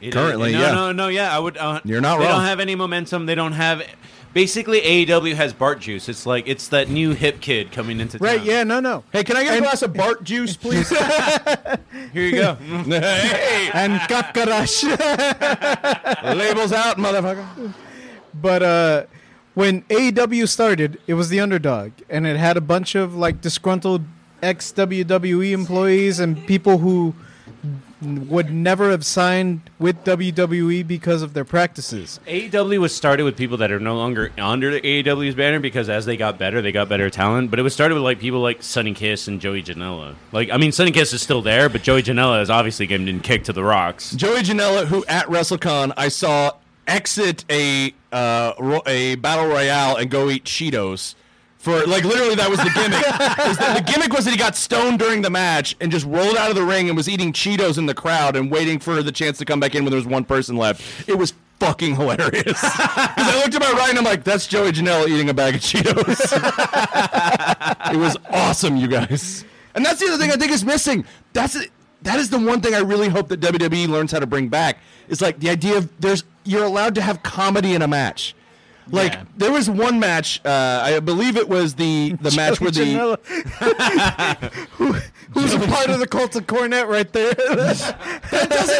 It 0.00 0.08
is- 0.08 0.14
Currently, 0.14 0.52
no, 0.52 0.60
yeah. 0.60 0.72
no, 0.72 0.92
no, 0.92 1.08
yeah. 1.08 1.34
I 1.34 1.38
would. 1.38 1.56
Uh, 1.56 1.80
You're 1.84 2.00
not 2.00 2.18
They 2.18 2.24
wrong. 2.24 2.32
They 2.32 2.38
don't 2.38 2.44
have 2.46 2.60
any 2.60 2.74
momentum. 2.74 3.26
They 3.26 3.34
don't 3.34 3.52
have. 3.52 3.82
Basically, 4.38 4.80
AEW 4.80 5.34
has 5.34 5.52
Bart 5.52 5.80
juice. 5.80 6.08
It's 6.08 6.24
like 6.24 6.46
it's 6.46 6.68
that 6.68 6.88
new 6.88 7.10
hip 7.10 7.40
kid 7.40 7.72
coming 7.72 7.98
into 7.98 8.20
town. 8.20 8.24
Right? 8.28 8.40
Yeah. 8.40 8.62
No. 8.62 8.78
No. 8.78 9.02
Hey, 9.10 9.24
can 9.24 9.36
I 9.36 9.42
get 9.42 9.58
a 9.58 9.60
glass 9.60 9.82
of 9.82 9.92
Bart 9.92 10.22
juice, 10.22 10.56
please? 10.56 10.88
Here 12.12 12.22
you 12.22 12.30
go. 12.30 12.54
hey, 12.86 13.68
And 13.74 13.94
Kakarash. 14.02 14.84
labels 16.38 16.70
out, 16.70 16.98
motherfucker. 16.98 17.74
But 18.32 18.62
uh, 18.62 19.06
when 19.54 19.82
AEW 19.82 20.48
started, 20.48 21.00
it 21.08 21.14
was 21.14 21.30
the 21.30 21.40
underdog, 21.40 21.90
and 22.08 22.24
it 22.24 22.36
had 22.36 22.56
a 22.56 22.60
bunch 22.60 22.94
of 22.94 23.16
like 23.16 23.40
disgruntled 23.40 24.04
ex 24.40 24.70
WWE 24.70 25.50
employees 25.50 26.20
and 26.20 26.46
people 26.46 26.78
who 26.78 27.12
would 28.00 28.52
never 28.52 28.90
have 28.90 29.04
signed 29.04 29.60
with 29.78 30.04
WWE 30.04 30.86
because 30.86 31.22
of 31.22 31.34
their 31.34 31.44
practices. 31.44 32.20
AEW 32.26 32.78
was 32.78 32.94
started 32.94 33.24
with 33.24 33.36
people 33.36 33.56
that 33.56 33.72
are 33.72 33.80
no 33.80 33.96
longer 33.96 34.32
under 34.38 34.70
the 34.70 34.80
AEW's 34.80 35.34
banner 35.34 35.58
because 35.58 35.88
as 35.88 36.06
they 36.06 36.16
got 36.16 36.38
better, 36.38 36.62
they 36.62 36.72
got 36.72 36.88
better 36.88 37.10
talent. 37.10 37.50
But 37.50 37.58
it 37.58 37.62
was 37.62 37.74
started 37.74 37.94
with 37.94 38.04
like 38.04 38.20
people 38.20 38.40
like 38.40 38.62
Sunny 38.62 38.94
Kiss 38.94 39.28
and 39.28 39.40
Joey 39.40 39.62
Janela. 39.62 40.14
Like, 40.32 40.50
I 40.50 40.56
mean, 40.56 40.72
Sunny 40.72 40.92
Kiss 40.92 41.12
is 41.12 41.22
still 41.22 41.42
there, 41.42 41.68
but 41.68 41.82
Joey 41.82 42.02
Janela 42.02 42.40
is 42.40 42.50
obviously 42.50 42.86
getting 42.86 43.20
kicked 43.20 43.46
to 43.46 43.52
the 43.52 43.64
rocks. 43.64 44.12
Joey 44.14 44.42
Janela, 44.42 44.86
who 44.86 45.04
at 45.06 45.26
WrestleCon 45.26 45.92
I 45.96 46.08
saw 46.08 46.52
exit 46.86 47.44
a 47.50 47.94
uh, 48.12 48.52
ro- 48.58 48.82
a 48.86 49.16
battle 49.16 49.46
royale 49.46 49.96
and 49.96 50.10
go 50.10 50.30
eat 50.30 50.44
Cheetos. 50.44 51.14
For 51.58 51.84
like 51.86 52.04
literally, 52.04 52.36
that 52.36 52.48
was 52.48 52.58
the 52.60 52.70
gimmick. 52.70 53.04
That 53.58 53.84
the 53.84 53.92
gimmick 53.92 54.12
was 54.12 54.24
that 54.24 54.30
he 54.30 54.36
got 54.36 54.54
stoned 54.56 55.00
during 55.00 55.22
the 55.22 55.30
match 55.30 55.76
and 55.80 55.90
just 55.90 56.06
rolled 56.06 56.36
out 56.36 56.50
of 56.50 56.56
the 56.56 56.62
ring 56.62 56.88
and 56.88 56.96
was 56.96 57.08
eating 57.08 57.32
Cheetos 57.32 57.78
in 57.78 57.86
the 57.86 57.94
crowd 57.94 58.36
and 58.36 58.50
waiting 58.50 58.78
for 58.78 59.02
the 59.02 59.10
chance 59.10 59.38
to 59.38 59.44
come 59.44 59.58
back 59.58 59.74
in 59.74 59.82
when 59.84 59.90
there 59.90 59.98
was 59.98 60.06
one 60.06 60.24
person 60.24 60.56
left. 60.56 61.08
It 61.08 61.18
was 61.18 61.34
fucking 61.58 61.96
hilarious. 61.96 62.62
Because 63.18 63.34
I 63.34 63.40
looked 63.42 63.54
at 63.54 63.60
my 63.60 63.72
right 63.72 63.90
and 63.90 63.98
I'm 63.98 64.04
like, 64.04 64.22
"That's 64.22 64.46
Joey 64.46 64.70
Janela 64.70 65.08
eating 65.08 65.28
a 65.28 65.34
bag 65.34 65.56
of 65.56 65.60
Cheetos." 65.60 66.20
it 67.92 67.96
was 67.96 68.16
awesome, 68.30 68.76
you 68.76 68.86
guys. 68.86 69.44
And 69.74 69.84
that's 69.84 69.98
the 69.98 70.06
other 70.06 70.18
thing 70.18 70.30
I 70.30 70.36
think 70.36 70.52
is 70.52 70.64
missing. 70.64 71.04
That's 71.32 71.56
it. 71.56 71.70
That 72.02 72.20
is 72.20 72.30
the 72.30 72.38
one 72.38 72.60
thing 72.60 72.74
I 72.74 72.78
really 72.78 73.08
hope 73.08 73.28
that 73.28 73.40
WWE 73.40 73.88
learns 73.88 74.12
how 74.12 74.20
to 74.20 74.26
bring 74.26 74.48
back. 74.48 74.78
Is 75.08 75.20
like 75.20 75.40
the 75.40 75.50
idea 75.50 75.76
of 75.76 75.90
there's 76.00 76.22
you're 76.44 76.64
allowed 76.64 76.94
to 76.94 77.02
have 77.02 77.22
comedy 77.22 77.74
in 77.74 77.82
a 77.82 77.88
match. 77.88 78.34
Like 78.90 79.12
Yeah. 79.12 79.24
there 79.36 79.52
was 79.52 79.68
one 79.68 80.00
match, 80.00 80.40
uh, 80.44 80.80
I 80.84 81.00
believe 81.00 81.36
it 81.36 81.48
was 81.48 81.74
the 81.74 82.14
the 82.20 82.30
match 82.36 82.60
where 82.60 82.70
the 82.70 83.18
who, 84.72 84.92
who's 85.32 85.52
a 85.54 85.58
part 85.60 85.90
of 85.90 85.98
the 86.00 86.06
cult 86.06 86.34
of 86.36 86.46
Cornette 86.46 86.88
right 86.88 87.12
there. 87.12 87.32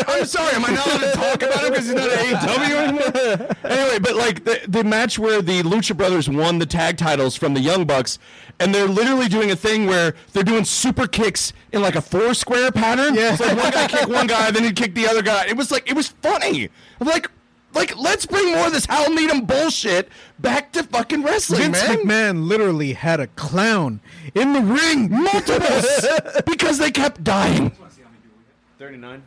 I'm 0.08 0.24
sorry, 0.24 0.54
am 0.54 0.64
I 0.64 0.70
not 0.70 0.86
allowed 0.86 0.98
to 1.00 1.12
talk 1.12 1.42
about 1.42 1.64
him 1.64 1.70
because 1.70 1.86
he's 1.86 1.94
not 1.94 2.08
at 2.08 2.24
AEW 2.24 2.76
anymore? 2.88 3.56
anyway, 3.64 3.98
but 3.98 4.16
like 4.16 4.44
the 4.44 4.60
the 4.68 4.84
match 4.84 5.18
where 5.18 5.42
the 5.42 5.62
Lucha 5.62 5.96
Brothers 5.96 6.28
won 6.28 6.58
the 6.58 6.66
tag 6.66 6.96
titles 6.96 7.36
from 7.36 7.54
the 7.54 7.60
Young 7.60 7.84
Bucks, 7.84 8.18
and 8.60 8.74
they're 8.74 8.88
literally 8.88 9.28
doing 9.28 9.50
a 9.50 9.56
thing 9.56 9.86
where 9.86 10.14
they're 10.32 10.42
doing 10.42 10.64
super 10.64 11.06
kicks 11.06 11.52
in 11.72 11.82
like 11.82 11.96
a 11.96 12.02
four 12.02 12.34
square 12.34 12.70
pattern. 12.72 13.14
Yeah. 13.14 13.32
It's 13.32 13.40
like 13.40 13.56
one 13.56 13.70
guy 13.72 13.86
kick 13.86 14.08
one 14.08 14.26
guy, 14.26 14.50
then 14.50 14.64
he'd 14.64 14.76
kick 14.76 14.94
the 14.94 15.06
other 15.06 15.22
guy. 15.22 15.46
It 15.46 15.56
was 15.56 15.70
like 15.70 15.88
it 15.90 15.94
was 15.94 16.08
funny. 16.22 16.68
I'm 17.00 17.06
like. 17.06 17.30
Like, 17.78 17.96
let's 17.96 18.26
bring 18.26 18.52
more 18.52 18.66
of 18.66 18.72
this 18.72 18.86
Hal 18.86 19.08
Needham 19.14 19.44
bullshit 19.44 20.08
back 20.40 20.72
to 20.72 20.82
fucking 20.82 21.22
wrestling, 21.22 21.72
Vince 21.72 21.86
man. 21.86 21.98
McMahon 21.98 22.48
literally 22.48 22.92
had 22.92 23.20
a 23.20 23.28
clown 23.28 24.00
in 24.34 24.52
the 24.52 24.60
ring. 24.60 25.08
Multiples, 25.12 26.04
because 26.46 26.78
they 26.78 26.90
kept 26.90 27.22
dying. 27.22 27.70
Thirty-nine. 28.80 29.22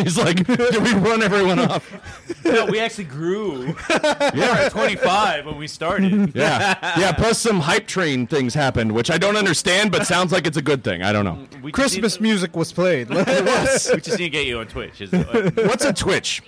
He's 0.04 0.18
like, 0.18 0.46
did 0.46 0.82
we 0.82 0.92
run 0.94 1.22
everyone 1.22 1.58
off? 1.58 1.90
No, 2.44 2.66
we 2.66 2.80
actually 2.80 3.04
grew. 3.04 3.58
we 3.66 4.40
were 4.40 4.44
at 4.44 4.72
twenty-five 4.72 5.44
when 5.46 5.56
we 5.56 5.66
started. 5.68 6.34
Yeah, 6.34 6.98
yeah. 6.98 7.12
Plus, 7.12 7.38
some 7.38 7.60
hype 7.60 7.86
train 7.86 8.26
things 8.26 8.54
happened, 8.54 8.92
which 8.92 9.10
I 9.10 9.18
don't 9.18 9.36
understand, 9.36 9.92
but 9.92 10.06
sounds 10.06 10.32
like 10.32 10.46
it's 10.46 10.56
a 10.56 10.62
good 10.62 10.82
thing. 10.82 11.02
I 11.02 11.12
don't 11.12 11.24
know. 11.24 11.46
We 11.62 11.70
just 11.70 11.74
Christmas 11.74 12.14
need- 12.20 12.22
music 12.28 12.56
was 12.56 12.72
played. 12.72 13.08
we 13.10 13.22
just 13.24 13.92
need 13.94 14.02
to 14.02 14.28
get 14.30 14.46
you 14.46 14.58
on 14.58 14.66
Twitch. 14.66 15.00
Is 15.02 15.12
uh, 15.12 15.50
What's 15.54 15.84
a 15.84 15.92
Twitch? 15.92 16.42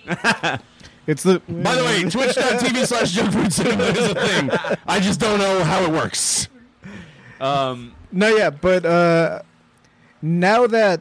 it's 1.07 1.23
the 1.23 1.41
By 1.49 1.75
the 1.77 1.85
way, 1.85 2.03
twitch.tv 2.09 2.87
slash 2.87 3.13
junk 3.13 3.33
food 3.33 3.53
cinema 3.53 3.85
is 3.85 4.11
a 4.11 4.15
thing. 4.15 4.51
I 4.87 4.99
just 4.99 5.21
don't 5.21 5.39
know 5.39 5.63
how 5.63 5.85
it 5.85 5.91
works. 5.91 6.49
Um, 7.41 7.95
No, 8.11 8.35
yeah, 8.35 8.51
but 8.51 8.85
uh, 8.85 9.43
now 10.23 10.67
that 10.69 11.01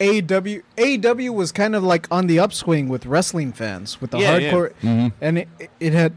AEW 0.00 0.62
AEW 0.76 1.34
was 1.34 1.52
kind 1.52 1.74
of 1.76 1.84
like 1.84 2.08
on 2.10 2.26
the 2.26 2.38
upswing 2.38 2.88
with 2.88 3.06
wrestling 3.06 3.52
fans 3.52 4.00
with 4.00 4.10
the 4.10 4.18
Yeah, 4.18 4.36
yeah. 4.38 4.52
hardcore, 4.52 4.72
mm-hmm. 4.82 5.08
and 5.20 5.38
it, 5.38 5.48
it 5.78 5.92
had 5.92 6.14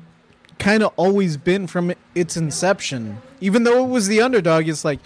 kind 0.58 0.82
of 0.84 0.94
always 0.96 1.38
been 1.38 1.68
from 1.68 1.94
its 2.16 2.38
inception. 2.38 3.22
Even 3.42 3.64
though 3.64 3.84
it 3.84 3.90
was 3.90 4.08
the 4.08 4.22
underdog, 4.22 4.68
it's 4.68 4.86
like 4.86 5.00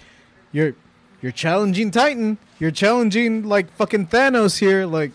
you're 0.52 0.74
you're 1.20 1.32
challenging 1.32 1.90
Titan, 1.90 2.38
you're 2.58 2.70
challenging 2.70 3.42
like 3.42 3.70
fucking 3.72 4.06
Thanos 4.06 4.58
here, 4.58 4.86
like 4.86 5.10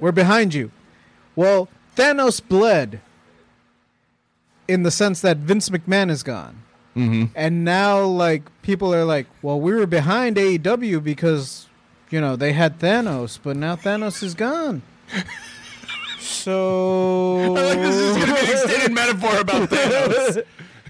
we're 0.00 0.12
behind 0.12 0.54
you. 0.54 0.70
Well, 1.36 1.68
Thanos 1.96 2.40
bled 2.46 3.00
in 4.66 4.82
the 4.82 4.90
sense 4.90 5.20
that 5.20 5.38
Vince 5.38 5.68
McMahon 5.68 6.10
is 6.10 6.22
gone. 6.22 6.62
Mm-hmm. 6.96 7.24
And 7.34 7.64
now, 7.64 8.02
like, 8.02 8.42
people 8.62 8.94
are 8.94 9.04
like, 9.04 9.26
well, 9.42 9.60
we 9.60 9.74
were 9.74 9.86
behind 9.86 10.36
AEW 10.36 11.02
because, 11.02 11.66
you 12.14 12.20
know, 12.20 12.36
they 12.36 12.52
had 12.52 12.78
Thanos, 12.78 13.40
but 13.42 13.56
now 13.56 13.74
Thanos 13.74 14.22
is 14.22 14.34
gone. 14.34 14.82
So. 16.20 17.46
I 17.56 17.60
like 17.60 17.78
this 17.80 17.96
is 17.96 18.16
going 18.16 18.28
to 18.28 18.34
be 18.34 18.38
an 18.38 18.50
extended 18.52 18.92
metaphor 18.92 19.36
about 19.40 19.68
Thanos. 19.68 20.34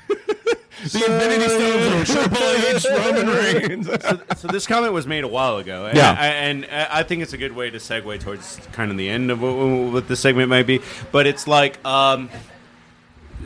the 0.06 0.98
Infinity 0.98 1.48
Stones 1.48 2.10
of 2.10 2.14
Triple 2.14 2.42
H 2.42 2.86
Roman 2.90 3.26
Reigns. 3.26 4.38
so 4.38 4.48
this 4.48 4.66
comment 4.66 4.92
was 4.92 5.06
made 5.06 5.24
a 5.24 5.28
while 5.28 5.56
ago, 5.56 5.86
and 5.86 5.96
Yeah. 5.96 6.14
I, 6.18 6.26
and 6.26 6.66
I 6.66 7.02
think 7.04 7.22
it's 7.22 7.32
a 7.32 7.38
good 7.38 7.52
way 7.52 7.70
to 7.70 7.78
segue 7.78 8.20
towards 8.20 8.60
kind 8.72 8.90
of 8.90 8.98
the 8.98 9.08
end 9.08 9.30
of 9.30 9.40
what, 9.40 9.54
what 9.92 10.08
the 10.08 10.16
segment 10.16 10.50
might 10.50 10.66
be. 10.66 10.82
But 11.10 11.26
it's 11.26 11.46
like 11.48 11.82
um, 11.86 12.28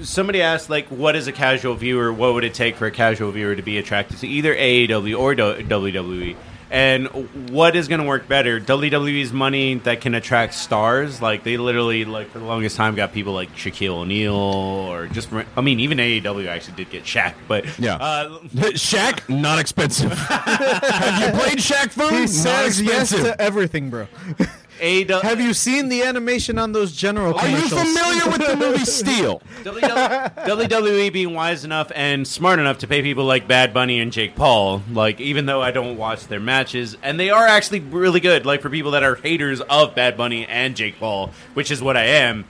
somebody 0.03 0.43
asked, 0.43 0.68
like, 0.68 0.89
what 0.89 1.14
is 1.14 1.29
a 1.29 1.33
casual 1.33 1.76
viewer? 1.76 2.12
What 2.12 2.35
would 2.35 2.43
it 2.43 2.55
take 2.55 2.74
for 2.74 2.87
a 2.87 2.91
casual 2.91 3.31
viewer 3.31 3.55
to 3.55 3.62
be 3.62 3.79
attracted 3.79 4.18
to 4.18 4.26
either 4.26 4.53
AEW 4.53 5.16
or 5.16 5.37
WWE? 5.37 6.35
And 6.71 7.07
what 7.51 7.75
is 7.77 7.89
going 7.89 8.01
to 8.03 8.07
work 8.07 8.29
better? 8.29 8.61
WWE's 8.61 9.33
money 9.33 9.77
that 9.85 10.03
can 10.03 10.14
attract 10.14 10.53
stars, 10.53 11.23
like 11.23 11.43
they 11.43 11.57
literally, 11.57 12.05
like 12.05 12.29
for 12.31 12.39
the 12.41 12.45
longest 12.45 12.77
time, 12.77 12.95
got 12.95 13.12
people 13.14 13.33
like 13.33 13.55
Shaquille 13.57 13.95
O'Neal 13.95 14.35
or 14.35 15.07
just, 15.07 15.31
I 15.57 15.61
mean, 15.62 15.81
even 15.81 15.97
AEW 15.97 16.47
actually 16.47 16.77
did 16.77 16.91
get 16.91 17.05
Shaq, 17.05 17.33
but 17.49 17.64
Yeah. 17.79 17.95
uh, 17.97 18.39
Shaq, 18.75 19.27
not 19.31 19.59
expensive. 19.59 20.12
Have 20.19 21.23
you 21.35 21.41
played 21.41 21.59
Shaq 21.59 21.91
Fu? 21.91 22.07
He 22.09 22.21
Not 22.21 22.29
says 22.29 22.83
yes 22.83 23.12
expensive. 23.12 23.37
to 23.37 23.41
everything, 23.41 23.89
bro. 23.89 24.07
AEW. 24.79 25.22
Have 25.22 25.41
you 25.41 25.53
seen 25.55 25.89
the 25.89 26.03
animation 26.03 26.59
on 26.59 26.72
those 26.72 26.93
general 26.93 27.35
Are 27.39 27.49
you 27.49 27.68
familiar 27.68 28.26
with 28.31 28.47
the 28.47 28.57
movie 28.57 28.85
Steel? 28.85 29.43
WWE 29.62 31.12
being 31.12 31.35
wise 31.35 31.64
enough 31.64 31.91
and 31.95 32.26
smart 32.26 32.59
enough 32.59 32.79
to 32.79 32.87
pay 32.87 33.03
people 33.03 33.24
like 33.24 33.47
Bad 33.49 33.74
Bunny 33.74 34.01
and 34.01 34.12
Jake 34.12 34.35
Paul, 34.37 34.83
like 34.93 35.20
even 35.20 35.47
though 35.47 35.61
I 35.62 35.70
don't 35.70 35.97
watch 35.97 36.26
their 36.26 36.41
matches, 36.41 36.97
and 37.03 37.18
they 37.18 37.31
are 37.31 37.47
actually 37.47 37.81
really 37.81 38.20
good. 38.20 38.47
Like 38.47 38.62
for 38.62 38.70
people 38.70 38.93
that 38.93 39.03
are 39.03 39.16
haters 39.16 39.61
of 39.61 39.95
Bad 39.95 40.16
Bunny 40.16 40.47
and 40.47 40.76
Jake 40.76 40.99
Paul, 40.99 41.31
which 41.55 41.70
is 41.70 41.83
what 41.83 41.97
I 41.97 42.05
am, 42.05 42.45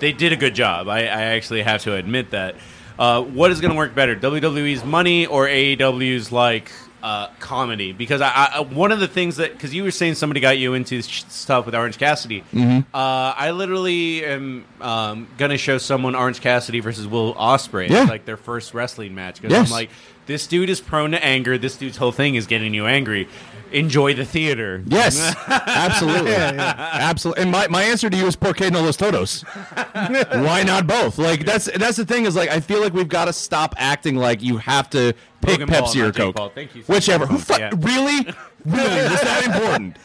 they 0.00 0.12
did 0.12 0.32
a 0.32 0.36
good 0.36 0.54
job. 0.54 0.88
I, 0.88 1.00
I 1.00 1.22
actually 1.34 1.62
have 1.62 1.82
to 1.82 1.94
admit 1.94 2.30
that. 2.30 2.56
Uh, 2.98 3.22
what 3.22 3.52
is 3.52 3.60
going 3.60 3.70
to 3.70 3.76
work 3.76 3.94
better, 3.94 4.16
WWE's 4.16 4.82
money 4.84 5.24
or 5.24 5.46
AEW's 5.46 6.32
like 6.32 6.72
uh, 7.02 7.28
comedy? 7.40 7.92
Because 7.92 8.20
I, 8.20 8.30
I 8.54 8.60
one 8.60 8.92
of 8.92 9.00
the 9.00 9.08
things 9.08 9.36
that 9.36 9.52
because 9.52 9.74
you 9.74 9.82
were 9.82 9.90
saying 9.90 10.14
somebody 10.14 10.40
got 10.40 10.58
you 10.58 10.74
into 10.74 11.02
stuff 11.02 11.66
with 11.66 11.74
Orange 11.74 11.98
Cassidy, 11.98 12.42
uh, 12.54 12.84
I 12.94 13.50
literally 13.52 14.24
am 14.24 14.64
um, 14.80 15.28
to 15.38 15.58
show 15.58 15.78
someone 15.78 16.14
Orange 16.14 16.40
Cassidy 16.40 16.80
versus 16.80 17.06
Will 17.06 17.34
Ospreay, 17.34 17.88
Yeah. 17.88 18.04
like 18.04 18.24
their 18.24 18.36
first 18.36 18.74
wrestling 18.74 19.14
match. 19.14 19.40
Because 19.40 19.52
Yes. 19.52 19.66
I'm 19.68 19.72
like, 19.72 19.90
this 20.26 20.46
dude 20.46 20.68
is 20.70 20.80
prone 20.80 21.12
to 21.12 21.24
anger. 21.24 21.56
This 21.58 21.76
dude's 21.76 21.96
whole 21.96 22.12
thing 22.12 22.34
is 22.34 22.46
getting 22.46 22.74
you 22.74 22.86
angry. 22.86 23.28
Enjoy 23.72 24.14
the 24.14 24.24
theater. 24.24 24.82
Yes, 24.86 25.34
absolutely, 25.48 26.32
absolutely. 26.34 27.42
And 27.42 27.52
my, 27.52 27.68
my 27.68 27.82
answer 27.82 28.08
to 28.08 28.16
you 28.16 28.26
is 28.26 28.36
"Por 28.36 28.52
qué 28.54 28.70
no 28.70 28.80
los 28.82 28.96
todos?" 28.96 29.42
Why 29.92 30.62
not 30.62 30.86
both? 30.86 31.18
Like 31.18 31.44
that's 31.44 31.66
that's 31.76 31.96
the 31.96 32.06
thing 32.06 32.24
is 32.26 32.34
like 32.36 32.48
I 32.50 32.60
feel 32.60 32.80
like 32.80 32.92
we've 32.94 33.08
got 33.08 33.26
to 33.26 33.32
stop 33.32 33.74
acting 33.78 34.16
like 34.16 34.42
you 34.42 34.56
have 34.58 34.88
to 34.90 35.14
pick 35.42 35.60
Logan 35.60 35.68
Paul, 35.68 35.82
Pepsi 35.82 35.96
or 36.00 36.04
not 36.06 36.14
Jake 36.14 36.24
Coke, 36.24 36.36
Paul. 36.36 36.48
Thank 36.50 36.74
you 36.74 36.82
so 36.82 36.92
whichever. 36.94 37.26
much. 37.26 37.32
Who 37.32 37.38
fu- 37.54 37.60
Yeah. 37.60 37.70
really, 37.76 38.26
really 38.64 39.02
was 39.10 39.20
that 39.20 39.42
important? 39.46 39.96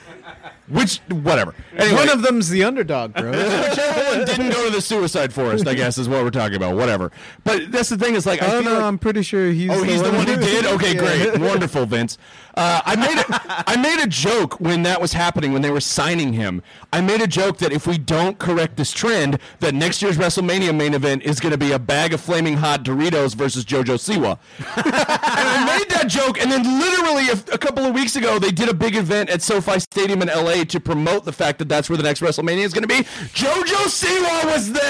Which 0.70 0.99
whatever. 1.09 1.53
Anyway, 1.76 1.97
One 1.97 2.09
of 2.09 2.22
them's 2.22 2.49
the 2.49 2.64
underdog, 2.64 3.14
bro. 3.14 3.32
whichever 3.32 4.18
one 4.18 4.26
didn't 4.26 4.49
go 4.49 4.66
to 4.66 4.72
the 4.74 4.82
suicide 4.82 5.34
forest, 5.34 5.68
I 5.68 5.74
guess 5.74 5.97
is 5.97 6.07
what 6.07 6.24
we're 6.24 6.30
talking 6.30 6.55
about. 6.55 6.78
Whatever. 6.78 7.11
But 7.43 7.70
that's 7.72 7.89
the 7.89 7.97
thing 7.97 8.16
is 8.16 8.26
like 8.26 8.41
I 8.41 8.45
oh 8.45 8.49
feel 8.61 8.64
no, 8.64 8.74
like, 8.76 8.84
I'm 8.84 8.97
pretty 8.97 9.24
sure 9.24 9.51
he's. 9.51 9.70
Oh, 9.70 9.84
he's 9.84 10.01
the 10.01 10.11
one 10.11 10.26
who 10.26 10.38
did. 10.38 10.66
Okay, 10.66 10.95
great, 10.95 11.38
wonderful, 11.38 11.86
Vince. 11.86 12.18
Uh, 12.55 12.82
I 12.86 12.95
made 12.95 13.18
a, 13.18 13.64
I 13.68 13.76
made 13.76 14.01
a 14.01 14.07
joke 14.07 14.59
when 14.61 14.84
that 14.84 15.01
was 15.01 15.11
happening 15.11 15.51
when 15.51 15.61
they 15.61 15.72
were 15.72 15.82
signing 15.82 16.32
him. 16.32 16.61
I 16.93 17.01
made 17.01 17.22
a 17.22 17.28
joke 17.28 17.57
that 17.57 17.74
if 17.74 17.86
we 17.86 17.97
don't 17.97 18.39
correct 18.39 18.78
this 18.78 18.91
trend, 18.91 19.39
that 19.59 19.74
next 19.74 20.01
year's 20.01 20.18
WrestleMania 20.18 20.74
main 20.76 20.93
event 20.93 21.24
is 21.24 21.41
going 21.41 21.51
to 21.51 21.57
be 21.57 21.72
a 21.74 21.80
bag 21.80 22.14
of 22.14 22.22
flaming 22.22 22.55
hot 22.55 22.84
Doritos 22.84 23.36
versus 23.36 23.66
JoJo 23.66 23.97
Siwa. 23.97 24.38
and 24.78 24.86
I 24.86 25.78
made 25.78 25.89
that 25.89 26.07
joke, 26.07 26.39
and 26.39 26.51
then 26.51 26.64
literally 26.80 27.30
a, 27.30 27.53
a 27.53 27.57
couple 27.57 27.84
of 27.84 27.93
weeks 27.93 28.16
ago, 28.16 28.39
they 28.39 28.51
did 28.51 28.70
a 28.70 28.74
big 28.74 28.95
event 28.95 29.30
at 29.30 29.41
SoFi 29.41 29.80
Stadium 29.80 30.22
in 30.22 30.28
LA 30.28 30.53
to 30.64 30.80
promote 30.80 31.26
the 31.26 31.34
fact 31.34 31.60
that 31.60 31.70
that's 31.70 31.89
where 31.89 31.97
the 31.97 32.04
next 32.04 32.22
WrestleMania 32.22 32.64
is 32.64 32.74
going 32.74 32.84
to 32.84 32.88
be. 32.88 33.04
JoJo 33.34 33.89
Siwa 33.89 34.45
was 34.45 34.72
there. 34.72 34.82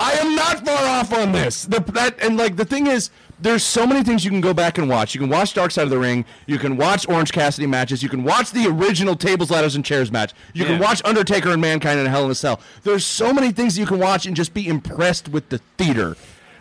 I 0.00 0.12
am 0.20 0.34
not 0.34 0.64
far 0.64 0.86
off 0.86 1.12
on 1.12 1.32
this. 1.32 1.64
The, 1.64 1.80
that 1.92 2.20
and 2.22 2.36
like 2.36 2.56
the 2.56 2.64
thing 2.64 2.86
is, 2.86 3.10
there's 3.40 3.62
so 3.62 3.86
many 3.86 4.02
things 4.02 4.24
you 4.24 4.30
can 4.30 4.40
go 4.40 4.52
back 4.52 4.78
and 4.78 4.88
watch. 4.88 5.14
You 5.14 5.20
can 5.20 5.30
watch 5.30 5.54
Dark 5.54 5.70
Side 5.70 5.84
of 5.84 5.90
the 5.90 5.98
Ring. 5.98 6.24
You 6.46 6.58
can 6.58 6.76
watch 6.76 7.08
Orange 7.08 7.30
Cassidy 7.30 7.66
matches. 7.66 8.02
You 8.02 8.08
can 8.08 8.24
watch 8.24 8.50
the 8.50 8.66
original 8.66 9.14
tables, 9.14 9.50
ladders, 9.50 9.76
and 9.76 9.84
chairs 9.84 10.10
match. 10.10 10.32
You 10.54 10.64
can 10.64 10.80
watch 10.80 11.00
Undertaker 11.04 11.50
and 11.50 11.60
Mankind 11.60 12.00
in 12.00 12.06
a 12.06 12.10
Hell 12.10 12.24
in 12.24 12.30
a 12.30 12.34
Cell. 12.34 12.60
There's 12.82 13.04
so 13.04 13.32
many 13.32 13.52
things 13.52 13.78
you 13.78 13.86
can 13.86 13.98
watch 13.98 14.26
and 14.26 14.34
just 14.34 14.54
be 14.54 14.66
impressed 14.66 15.28
with 15.28 15.48
the 15.50 15.58
theater. 15.76 16.16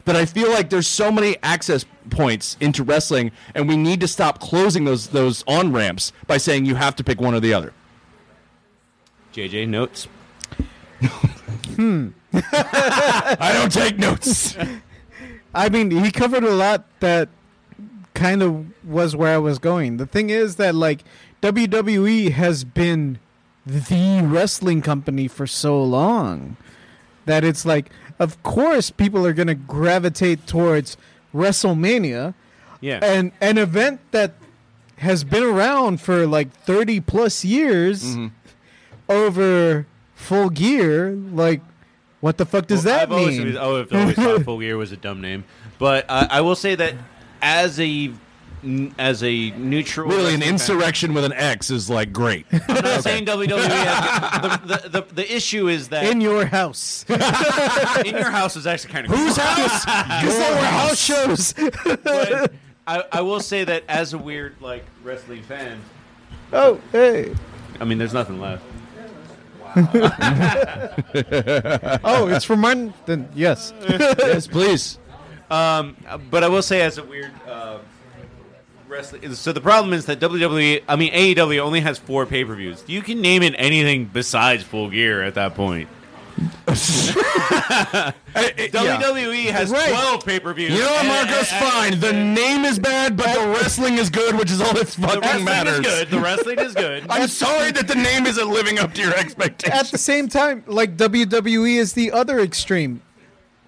That 0.08 0.16
I 0.16 0.26
feel 0.26 0.50
like 0.50 0.70
there's 0.70 0.88
so 0.88 1.12
many 1.12 1.36
access 1.44 1.86
points 2.10 2.56
into 2.62 2.82
wrestling, 2.82 3.34
and 3.54 3.68
we 3.68 3.76
need 3.76 4.00
to 4.00 4.08
stop 4.08 4.40
closing 4.40 4.86
those 4.86 5.10
those 5.10 5.44
on 5.48 5.74
ramps 5.74 6.14
by 6.28 6.38
saying 6.38 6.64
you 6.66 6.76
have 6.76 6.96
to 6.96 7.04
pick 7.04 7.20
one 7.20 7.34
or 7.34 7.42
the 7.42 7.54
other. 7.54 7.74
JJ 9.34 9.68
notes. 9.68 10.08
Hmm. 11.76 12.08
I 12.34 13.52
don't 13.52 13.70
take 13.70 13.98
notes. 13.98 14.56
I 15.54 15.68
mean, 15.68 15.92
he 15.92 16.10
covered 16.10 16.46
a 16.46 16.52
lot 16.52 16.86
that 17.02 17.28
kind 18.14 18.42
of 18.42 18.66
was 18.86 19.14
where 19.14 19.36
I 19.36 19.40
was 19.40 19.60
going. 19.60 19.98
The 19.98 20.06
thing 20.06 20.30
is 20.30 20.56
that 20.56 20.74
like 20.74 21.04
WWE 21.42 22.32
has 22.32 22.64
been 22.64 23.20
the 23.66 24.22
wrestling 24.24 24.82
company 24.82 25.28
for 25.28 25.46
so 25.46 25.84
long 25.84 26.56
that 27.26 27.44
it's 27.44 27.66
like 27.66 27.90
of 28.20 28.42
course 28.44 28.90
people 28.92 29.26
are 29.26 29.34
going 29.34 29.48
to 29.48 29.56
gravitate 29.56 30.46
towards 30.48 30.98
WrestleMania, 31.34 32.34
Yeah. 32.82 33.00
an 33.04 33.32
an 33.42 33.58
event 33.58 34.00
that 34.12 34.34
has 34.98 35.24
been 35.24 35.44
around 35.44 36.02
for 36.02 36.26
like 36.26 36.52
30 36.64 37.00
plus 37.02 37.46
years 37.46 38.16
over 39.10 39.86
full 40.16 40.50
gear 40.50 41.12
like 41.32 41.62
what 42.20 42.38
the 42.38 42.46
fuck 42.46 42.66
does 42.66 42.84
Well, 42.84 43.08
that 43.08 43.12
I've 43.16 43.38
mean? 43.38 43.56
oh, 43.58 43.82
I've 43.82 43.94
always 43.94 44.16
thought 44.16 44.42
Full 44.44 44.60
Gear 44.60 44.76
was 44.76 44.92
a 44.92 44.98
dumb 44.98 45.22
name, 45.22 45.44
but 45.78 46.04
uh, 46.10 46.26
I 46.32 46.42
will 46.42 46.56
say 46.56 46.74
that 46.74 46.96
as 47.44 47.80
a 47.80 48.12
n- 48.68 48.94
as 49.00 49.24
a 49.24 49.52
neutral, 49.52 50.10
Really, 50.10 50.34
an 50.36 50.42
wrestling 50.42 50.58
fan- 50.80 50.80
insurrextion 50.80 51.14
with 51.16 51.24
an 51.24 51.34
X 51.34 51.72
is 51.72 51.90
like 51.90 52.12
great. 52.14 52.46
I'm 52.52 52.84
not 52.84 53.02
saying 53.04 53.26
WWE. 53.26 53.58
has- 53.60 54.60
the, 54.62 54.90
the, 54.90 54.90
the, 55.02 55.14
the 55.16 55.36
issue 55.36 55.68
is 55.70 55.88
that 55.90 56.04
in 56.06 56.22
your 56.22 56.46
house 56.46 57.06
in 57.10 58.16
your 58.16 58.30
house 58.30 58.56
is 58.56 58.68
actually 58.68 58.94
kind 58.94 59.06
of 59.08 59.12
Whose 59.14 59.38
house? 59.38 59.86
because 60.22 60.38
there 60.38 60.56
were 60.56 60.66
house 60.68 61.00
shows 61.00 61.54
But 62.04 62.52
I, 62.86 63.04
I 63.12 63.22
will 63.22 63.40
say 63.40 63.64
that 63.64 63.84
as 63.88 64.14
a 64.14 64.18
weird 64.18 64.56
like 64.62 64.86
wrestling 65.04 65.42
fan, 65.44 65.80
oh 66.54 66.80
hey 66.92 67.34
I 67.80 67.86
mean, 67.86 67.98
there's 67.98 68.14
nothing 68.14 68.40
left. 68.40 68.64
oh 72.04 72.28
it's 72.32 72.46
from 72.46 72.60
mine 72.62 72.94
then 73.06 73.30
yes 73.36 73.74
yes, 73.88 74.48
please. 74.48 74.98
Um, 75.52 75.96
but 76.30 76.44
I 76.44 76.50
will 76.50 76.62
say, 76.62 76.82
as 76.82 76.98
a 76.98 77.04
weird 77.04 77.32
uh, 77.48 77.78
wrestling, 78.88 79.34
so 79.36 79.52
the 79.54 79.62
problem 79.62 79.94
is 79.94 80.06
that 80.06 80.20
WWE, 80.20 80.84
I 80.88 80.96
mean 80.96 81.12
AEW, 81.14 81.60
only 81.60 81.82
has 81.82 81.98
four 81.98 82.26
pay 82.26 82.44
per 82.46 82.56
views. 82.56 82.84
You 82.88 83.02
can 83.02 83.22
name 83.22 83.44
it 83.44 83.54
anything 83.58 84.06
besides 84.06 84.64
Full 84.64 84.90
Gear 84.90 85.22
at 85.24 85.36
that 85.36 85.56
point. 85.56 85.90
WWE 88.38 89.46
has 89.48 89.72
Right. 89.72 89.90
twelve 89.90 90.24
pay 90.26 90.40
per 90.40 90.54
views. 90.54 90.72
You 90.74 90.80
know 90.80 90.92
what, 90.92 91.06
Marcos? 91.28 91.50
Fine. 91.52 92.00
The 92.00 92.14
name 92.14 92.64
is 92.66 92.78
bad, 92.80 93.18
but 93.18 93.34
the 93.34 93.48
wrestling 93.48 93.96
is 93.98 94.10
good, 94.12 94.36
which 94.38 94.52
is 94.52 94.62
all 94.62 94.74
that 94.76 94.86
The 94.88 95.02
fucking 95.02 95.22
wrestling 95.22 95.46
matters. 95.46 95.80
is 95.80 95.86
good. 95.86 96.10
The 96.10 96.20
wrestling 96.20 96.60
is 96.60 96.74
good. 96.76 97.06
I'm 97.10 97.28
sorry 97.28 97.72
that 97.72 97.88
the 97.88 97.96
name 97.96 98.26
isn't 98.28 98.50
living 98.50 98.78
up 98.80 98.94
to 98.94 99.02
your 99.02 99.16
expectations. 99.16 99.80
at 99.80 99.88
the 99.92 99.98
same 99.98 100.28
time 100.30 100.64
like 100.68 100.96
WWE 100.98 101.78
is 101.78 101.94
the 101.94 102.12
other 102.12 102.40
extreme 102.40 103.02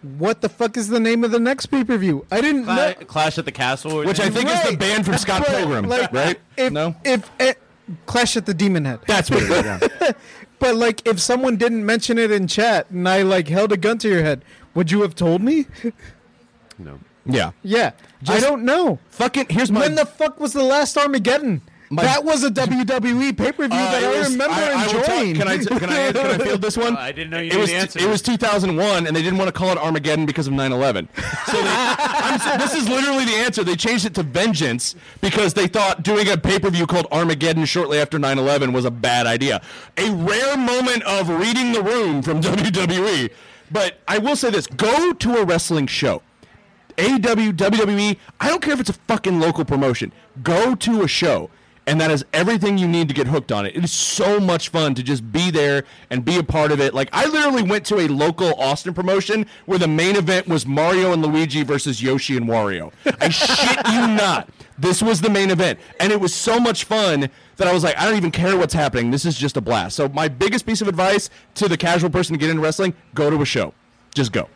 what 0.02 0.42
the 0.42 0.50
fuck 0.50 0.78
is 0.78 0.88
the 0.88 1.00
name 1.00 1.24
of 1.24 1.32
the 1.32 1.40
next 1.40 1.68
pay 1.68 1.84
per 1.84 1.98
view? 1.98 2.26
I 2.32 2.42
didn't 2.42 2.66
know. 2.66 2.94
Clash 3.08 3.38
at 3.38 3.46
the 3.46 3.52
Castle, 3.52 3.92
or 3.94 4.06
Which 4.06 4.20
I 4.20 4.30
think 4.30 4.50
is 4.50 4.70
the 4.70 4.78
band 4.78 5.06
from 5.06 5.18
Scott 5.18 5.44
But, 5.46 5.50
Pilgrim, 5.50 5.88
like, 5.88 6.12
right? 6.14 6.40
If, 6.58 6.72
no, 6.72 6.96
If 7.04 7.30
eh, 7.40 7.54
Clash 8.06 8.38
at 8.38 8.46
the 8.46 8.54
Demon 8.54 8.86
Head. 8.86 9.00
that's 9.08 9.30
what 9.30 9.44
it 9.44 9.52
is. 9.52 9.66
yeah. 10.02 10.12
But 10.60 10.76
like, 10.76 11.08
if 11.08 11.22
someone 11.22 11.56
didn't 11.56 11.86
mention 11.86 12.18
it 12.18 12.32
in 12.32 12.46
chat 12.46 12.90
and 12.90 13.08
I 13.08 13.22
like 13.22 13.48
held 13.48 13.72
a 13.72 13.78
gun 13.78 13.98
to 14.00 14.10
your 14.10 14.24
head, 14.24 14.44
would 14.76 14.92
you 14.92 15.02
have 15.04 15.16
told 15.16 15.42
me? 15.42 15.68
no. 16.78 17.00
Yeah. 17.26 17.52
Yeah, 17.64 17.92
I 18.28 18.40
don't 18.42 18.64
know. 18.66 19.00
Fucking 19.10 19.46
here's 19.50 19.72
my 19.72 19.80
when 19.82 19.96
the 19.96 20.06
fuck 20.06 20.40
was 20.40 20.52
the 20.54 20.64
last 20.64 20.98
Armageddon? 20.98 21.62
My- 21.92 22.04
that 22.04 22.24
was 22.24 22.44
a 22.44 22.52
WWE 22.52 23.36
pay 23.36 23.52
per 23.52 23.68
view 23.68 23.76
Uh, 23.78 23.92
that 23.92 24.04
it 24.04 24.06
I 24.06 24.20
was- 24.20 24.32
remember 24.32 24.54
I- 24.54 24.60
I 24.84 24.86
will 24.86 25.02
tell- 25.02 25.18
enjoying. 25.18 25.36
can 25.36 25.48
I 25.48 25.58
can 25.58 25.90
I 25.90 26.12
can 26.12 26.42
I 26.42 26.44
field 26.44 26.62
this 26.62 26.78
one? 26.78 26.96
Uh, 26.96 27.00
I 27.10 27.12
didn't 27.12 27.32
know 27.32 27.40
you 27.40 27.52
it 27.52 27.58
was 27.58 27.70
the 27.72 27.76
answer. 27.78 28.00
it 28.00 28.08
was 28.08 28.22
2001, 28.22 29.08
and 29.08 29.16
they 29.16 29.24
didn't 29.24 29.40
want 29.40 29.48
to 29.48 29.52
call 29.52 29.72
it 29.72 29.78
Armageddon 29.80 30.26
because 30.28 30.46
of 30.46 30.54
9/11. 30.54 31.08
So 31.48 31.58
they, 31.62 32.58
this 32.64 32.76
is 32.76 32.88
literally 32.88 33.26
the 33.26 33.36
answer. 33.38 33.64
They 33.64 33.76
changed 33.76 34.06
it 34.06 34.14
to 34.16 34.24
Vengeance 34.24 34.96
because 35.22 35.56
they 35.56 35.68
thought 35.68 36.04
doing 36.04 36.30
a 36.30 36.38
pay 36.38 36.60
per 36.60 36.70
view 36.70 36.86
called 36.86 37.08
Armageddon 37.12 37.66
shortly 37.66 38.00
after 38.00 38.20
9/11 38.20 38.72
was 38.72 38.86
a 38.86 38.92
bad 38.92 39.26
idea. 39.26 39.60
A 39.98 40.12
rare 40.12 40.58
moment 40.58 41.02
of 41.04 41.28
reading 41.30 41.72
the 41.74 41.82
room 41.82 42.22
from 42.22 42.40
WWE. 42.42 43.32
But 43.72 44.00
I 44.08 44.20
will 44.20 44.36
say 44.36 44.52
this: 44.52 44.68
go 44.68 45.14
to 45.14 45.38
a 45.38 45.44
wrestling 45.46 45.88
show. 45.88 46.22
AEW, 46.98 47.54
WWE, 47.54 48.18
I 48.42 48.48
don't 48.50 48.62
care 48.62 48.74
if 48.74 48.80
it's 48.80 48.90
a 48.90 49.00
fucking 49.08 49.40
local 49.40 49.64
promotion. 49.66 50.12
Go 50.44 50.76
to 50.76 51.04
a 51.04 51.08
show, 51.08 51.50
and 51.90 52.00
that 52.00 52.12
is 52.12 52.24
everything 52.34 52.78
you 52.78 52.88
need 52.88 53.08
to 53.08 53.16
get 53.16 53.26
hooked 53.26 53.52
on 53.52 53.66
it. 53.66 53.76
It 53.76 53.84
is 53.84 53.92
so 53.92 54.40
much 54.40 54.70
fun 54.70 54.94
to 54.94 55.02
just 55.02 55.32
be 55.32 55.50
there 55.50 55.86
and 56.12 56.24
be 56.24 56.38
a 56.38 56.44
part 56.44 56.72
of 56.72 56.80
it. 56.80 56.94
Like, 56.94 57.10
I 57.12 57.26
literally 57.26 57.64
went 57.64 57.84
to 57.88 57.98
a 57.98 58.08
local 58.08 58.54
Austin 58.62 58.94
promotion 58.94 59.48
where 59.66 59.80
the 59.80 59.88
main 59.88 60.16
event 60.16 60.48
was 60.48 60.68
Mario 60.68 61.14
and 61.14 61.26
Luigi 61.26 61.64
versus 61.64 62.00
Yoshi 62.00 62.38
and 62.38 62.46
Wario. 62.46 62.94
I 63.20 63.30
shit 63.30 63.88
you 63.88 64.08
not. 64.08 64.50
This 64.78 65.02
was 65.02 65.20
the 65.20 65.32
main 65.32 65.50
event, 65.50 65.80
and 66.00 66.12
it 66.12 66.22
was 66.22 66.34
so 66.34 66.60
much 66.60 66.84
fun 66.84 67.28
that 67.58 67.68
I 67.68 67.74
was 67.74 67.84
like, 67.84 67.98
I 67.98 68.06
don't 68.06 68.16
even 68.16 68.32
care 68.32 68.56
what's 68.56 68.74
happening. 68.74 69.10
This 69.10 69.26
is 69.26 69.36
just 69.36 69.58
a 69.58 69.62
blast. 69.62 69.96
So, 69.96 70.08
my 70.10 70.28
biggest 70.28 70.68
piece 70.68 70.82
of 70.82 70.88
advice 70.88 71.32
to 71.56 71.68
the 71.68 71.76
casual 71.76 72.12
person 72.12 72.34
to 72.34 72.40
get 72.40 72.52
into 72.52 72.62
wrestling 72.62 72.94
go 73.16 73.32
to 73.32 73.42
a 73.42 73.46
show. 73.46 73.74
Just 74.14 74.32
go. 74.32 74.48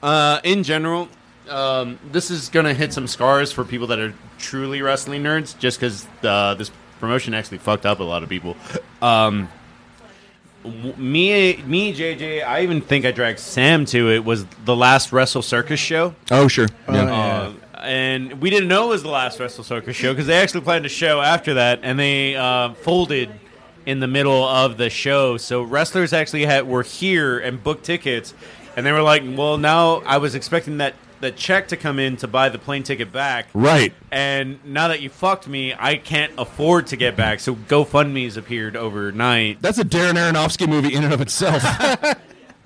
Uh, 0.00 0.40
in 0.44 0.62
general, 0.62 1.08
um, 1.48 1.98
this 2.12 2.30
is 2.30 2.48
gonna 2.48 2.74
hit 2.74 2.92
some 2.92 3.06
scars 3.06 3.52
for 3.52 3.64
people 3.64 3.86
that 3.88 3.98
are 3.98 4.14
truly 4.38 4.82
wrestling 4.82 5.22
nerds, 5.22 5.58
just 5.58 5.78
because 5.78 6.06
uh, 6.22 6.54
this 6.54 6.70
promotion 7.00 7.34
actually 7.34 7.58
fucked 7.58 7.84
up 7.86 8.00
a 8.00 8.04
lot 8.04 8.22
of 8.22 8.28
people. 8.28 8.56
Um, 9.02 9.48
w- 10.62 10.94
me, 10.96 11.56
me, 11.66 11.94
JJ, 11.94 12.44
I 12.46 12.62
even 12.62 12.80
think 12.80 13.04
I 13.04 13.10
dragged 13.10 13.38
Sam 13.38 13.84
to 13.86 14.10
it. 14.10 14.24
Was 14.24 14.46
the 14.64 14.76
last 14.76 15.12
Wrestle 15.12 15.42
Circus 15.42 15.80
show, 15.80 16.14
Oh, 16.30 16.48
sure. 16.48 16.68
uh, 16.88 17.52
and 17.78 18.40
we 18.40 18.48
didn't 18.50 18.68
know 18.68 18.86
it 18.86 18.88
was 18.90 19.02
the 19.02 19.10
last 19.10 19.38
Wrestle 19.38 19.64
Circus 19.64 19.94
show 19.96 20.12
because 20.12 20.26
they 20.26 20.36
actually 20.36 20.62
planned 20.62 20.86
a 20.86 20.90
show 20.90 21.20
after 21.20 21.54
that, 21.54 21.80
and 21.82 21.98
they 21.98 22.34
uh, 22.36 22.72
folded 22.74 23.30
in 23.84 24.00
the 24.00 24.06
middle 24.06 24.42
of 24.44 24.78
the 24.78 24.88
show. 24.88 25.36
So 25.36 25.62
wrestlers 25.62 26.14
actually 26.14 26.46
had 26.46 26.66
were 26.66 26.82
here 26.82 27.38
and 27.38 27.62
booked 27.62 27.84
tickets, 27.84 28.32
and 28.76 28.86
they 28.86 28.92
were 28.92 29.02
like, 29.02 29.22
"Well, 29.26 29.58
now 29.58 29.96
I 30.06 30.16
was 30.16 30.34
expecting 30.34 30.78
that 30.78 30.94
the 31.24 31.32
check 31.32 31.68
to 31.68 31.76
come 31.76 31.98
in 31.98 32.16
to 32.18 32.28
buy 32.28 32.48
the 32.50 32.58
plane 32.58 32.82
ticket 32.82 33.10
back, 33.10 33.48
Right. 33.54 33.92
and 34.12 34.62
now 34.64 34.88
that 34.88 35.00
you 35.00 35.08
fucked 35.08 35.48
me, 35.48 35.74
I 35.76 35.96
can't 35.96 36.32
afford 36.38 36.88
to 36.88 36.96
get 36.96 37.16
back. 37.16 37.40
So 37.40 37.54
GoFundMe's 37.54 38.36
appeared 38.36 38.76
overnight. 38.76 39.62
That's 39.62 39.78
a 39.78 39.84
Darren 39.84 40.14
Aronofsky 40.14 40.68
movie 40.68 40.94
in 40.94 41.02
and 41.04 41.12
of 41.12 41.20
itself. 41.20 41.62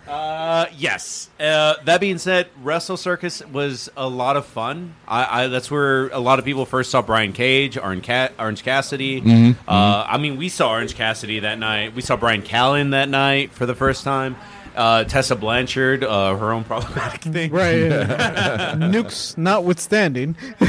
Uh, 0.08 0.64
yes. 0.74 1.28
Uh, 1.38 1.74
that 1.84 2.00
being 2.00 2.16
said, 2.16 2.48
Wrestle 2.62 2.96
Circus 2.96 3.44
was 3.44 3.90
a 3.94 4.08
lot 4.08 4.38
of 4.38 4.46
fun. 4.46 4.94
I, 5.06 5.44
I 5.44 5.46
that's 5.48 5.70
where 5.70 6.08
a 6.08 6.18
lot 6.18 6.38
of 6.38 6.46
people 6.46 6.64
first 6.64 6.90
saw 6.90 7.02
Brian 7.02 7.34
Cage, 7.34 7.76
Orange, 7.76 8.06
Ca- 8.06 8.30
Orange 8.38 8.62
Cassidy. 8.64 9.20
Mm-hmm. 9.20 9.68
Uh, 9.68 10.06
I 10.08 10.16
mean, 10.16 10.38
we 10.38 10.48
saw 10.48 10.70
Orange 10.70 10.94
Cassidy 10.94 11.40
that 11.40 11.58
night. 11.58 11.94
We 11.94 12.00
saw 12.00 12.16
Brian 12.16 12.40
Callen 12.40 12.92
that 12.92 13.10
night 13.10 13.52
for 13.52 13.66
the 13.66 13.74
first 13.74 14.02
time. 14.02 14.36
Uh, 14.78 15.02
Tessa 15.04 15.34
Blanchard, 15.34 16.04
uh, 16.04 16.36
her 16.36 16.52
own 16.52 16.62
problematic 16.62 17.20
thing. 17.32 17.50
right. 17.50 17.74
Nukes 18.78 19.36
notwithstanding. 19.36 20.36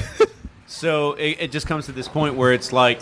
So 0.72 1.14
it, 1.14 1.38
it 1.40 1.52
just 1.52 1.66
comes 1.68 1.88
to 1.88 1.92
this 1.92 2.08
point 2.08 2.36
where 2.36 2.54
it's 2.54 2.72
like, 2.72 3.02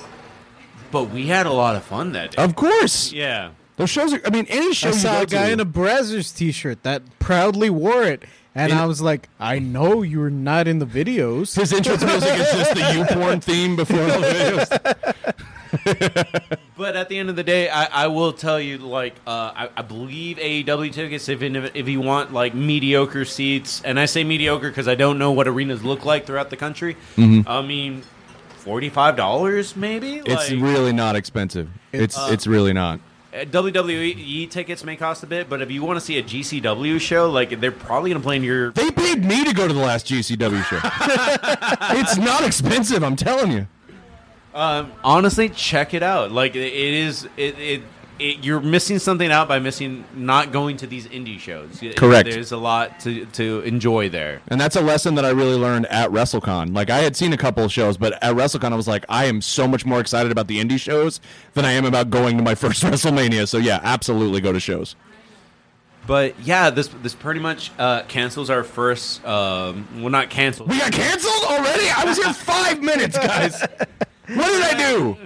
but 0.90 1.10
we 1.12 1.28
had 1.28 1.46
a 1.46 1.52
lot 1.52 1.76
of 1.76 1.84
fun 1.84 2.14
that 2.14 2.32
day. 2.32 2.42
of 2.42 2.56
course. 2.56 3.12
yeah. 3.12 3.50
Those 3.76 3.90
shows 3.90 4.14
are, 4.14 4.22
I 4.26 4.30
mean, 4.30 4.46
any 4.50 4.74
show 4.74 4.88
I 4.88 4.92
you 4.94 4.98
saw 4.98 5.14
go 5.18 5.22
a 5.22 5.26
guy 5.26 5.48
to, 5.48 5.52
in 5.54 5.60
a 5.60 5.66
Brazzers 5.66 6.36
t-shirt 6.36 6.84
that 6.84 7.02
proudly 7.20 7.70
wore 7.70 8.04
it, 8.04 8.24
and 8.56 8.72
In- 8.72 8.78
I 8.78 8.86
was 8.86 9.02
like, 9.02 9.28
I 9.38 9.60
know 9.60 10.02
you're 10.02 10.30
not 10.30 10.68
in 10.68 10.80
the 10.80 10.86
videos. 10.86 11.56
his 11.60 11.74
entrance 11.74 12.04
music 12.06 12.34
is 12.40 12.52
just 12.54 12.74
the 12.74 12.94
U 13.00 13.06
porn 13.16 13.42
theme 13.42 13.76
before 13.76 13.98
the 13.98 14.14
videos. 14.14 15.34
But 16.78 16.96
at 16.96 17.10
the 17.10 17.18
end 17.18 17.32
of 17.32 17.36
the 17.36 17.44
day, 17.44 17.70
I, 17.70 18.04
I 18.04 18.08
will 18.08 18.32
tell 18.32 18.60
you, 18.60 18.78
like, 18.78 19.16
uh, 19.26 19.52
I, 19.56 19.70
I 19.78 19.82
believe 19.82 20.38
AEW 20.38 20.94
tickets, 20.94 21.28
if, 21.28 21.42
if 21.42 21.88
you 21.90 22.02
want, 22.02 22.32
like, 22.34 22.54
mediocre 22.54 23.26
seats, 23.26 23.82
and 23.84 24.00
I 24.00 24.06
say 24.06 24.24
mediocre 24.24 24.70
because 24.70 24.88
I 24.88 24.94
don't 24.94 25.18
know 25.18 25.32
what 25.32 25.48
arenas 25.48 25.84
look 25.84 26.06
like 26.06 26.28
throughout 26.28 26.52
the 26.52 26.56
country. 26.58 26.96
I 27.18 27.64
mean, 27.64 28.04
$45 28.64 29.76
maybe? 29.76 30.22
It's 30.24 30.52
like, 30.52 30.62
really 30.62 30.94
not 30.94 31.16
expensive. 31.16 31.68
It's 31.92 32.16
Uh, 32.16 32.30
it's 32.32 32.46
really 32.46 32.74
not. 32.74 33.00
uh, 33.34 33.38
WWE 33.46 34.48
tickets 34.52 34.84
may 34.84 34.96
cost 34.96 35.24
a 35.24 35.28
bit, 35.28 35.50
but 35.50 35.64
if 35.64 35.72
you 35.72 35.82
want 35.84 35.98
to 36.00 36.06
see 36.06 36.20
a 36.20 36.24
GCW 36.24 37.00
show, 37.02 37.30
like, 37.32 37.60
they're 37.60 37.72
probably 37.72 38.12
going 38.12 38.22
to 38.22 38.26
play 38.26 38.36
in 38.36 38.44
your. 38.44 38.72
They 38.72 38.92
paid 38.92 39.26
me 39.26 39.44
to 39.46 39.54
go 39.54 39.68
to 39.68 39.74
the 39.74 39.80
last 39.80 40.06
GCW 40.06 40.64
show. 40.66 40.80
it's 41.98 42.18
not 42.18 42.46
expensive, 42.46 43.04
I'm 43.04 43.16
telling 43.16 43.52
you. 43.52 43.68
Um, 44.58 44.92
honestly, 45.04 45.50
check 45.50 45.94
it 45.94 46.02
out. 46.02 46.32
Like, 46.32 46.56
it, 46.56 46.74
is. 46.74 47.28
It, 47.38 47.60
it, 47.60 47.82
it, 48.20 48.44
you're 48.44 48.60
missing 48.60 48.98
something 48.98 49.32
out 49.32 49.48
by 49.48 49.60
missing 49.60 50.04
not 50.16 50.52
going 50.52 50.78
to 50.78 50.88
these 50.88 51.08
indie 51.08 51.38
shows. 51.38 51.80
Correct. 51.96 52.28
There's 52.28 52.52
a 52.52 52.58
lot 52.58 53.00
to, 53.02 53.28
to 53.28 53.60
enjoy 53.60 54.10
there. 54.10 54.42
And 54.48 54.60
that's 54.60 54.76
a 54.76 54.82
lesson 54.82 55.14
that 55.16 55.26
I 55.26 55.30
really 55.30 55.56
learned 55.56 55.86
at 55.86 56.10
WrestleCon. 56.10 56.74
Like 56.74 56.90
I 56.90 56.98
had 56.98 57.16
seen 57.16 57.32
a 57.34 57.38
couple 57.38 57.64
of 57.64 57.72
shows, 57.72 57.96
but 57.96 58.14
at 58.24 58.36
WrestleCon 58.36 58.72
I 58.72 58.76
was 58.76 58.88
like, 58.88 59.06
I 59.08 59.26
am 59.26 59.40
so 59.40 59.68
much 59.68 59.86
more 59.86 60.00
excited 60.00 60.32
about 60.32 60.48
the 60.48 60.60
indie 60.60 60.80
shows 60.80 61.20
than 61.54 61.64
I 61.64 61.74
am 61.74 61.86
about 61.86 62.10
going 62.10 62.38
to 62.38 62.44
my 62.44 62.56
first 62.56 62.82
WrestleMania. 62.82 63.48
So 63.48 63.60
yeah, 63.60 63.80
absolutely 63.84 64.42
go 64.42 64.52
to 64.52 64.60
shows. 64.60 64.96
But 66.08 66.40
yeah, 66.40 66.70
this 66.70 66.88
this 67.04 67.14
pretty 67.14 67.42
much 67.42 67.70
uh, 67.78 68.04
cancels 68.04 68.50
our 68.50 68.64
first. 68.64 69.24
Um, 69.26 69.86
well, 69.98 70.10
not 70.10 70.30
canceled. 70.30 70.70
We 70.70 70.80
got 70.80 70.94
canceled 70.94 71.44
already? 71.44 71.90
I 71.90 72.06
was 72.06 72.18
here 72.18 72.34
five 72.34 72.82
minutes, 72.82 73.18
guys. 73.18 73.62
What 74.28 74.48
did 74.48 74.62
I 74.64 74.92
do? 74.92 75.18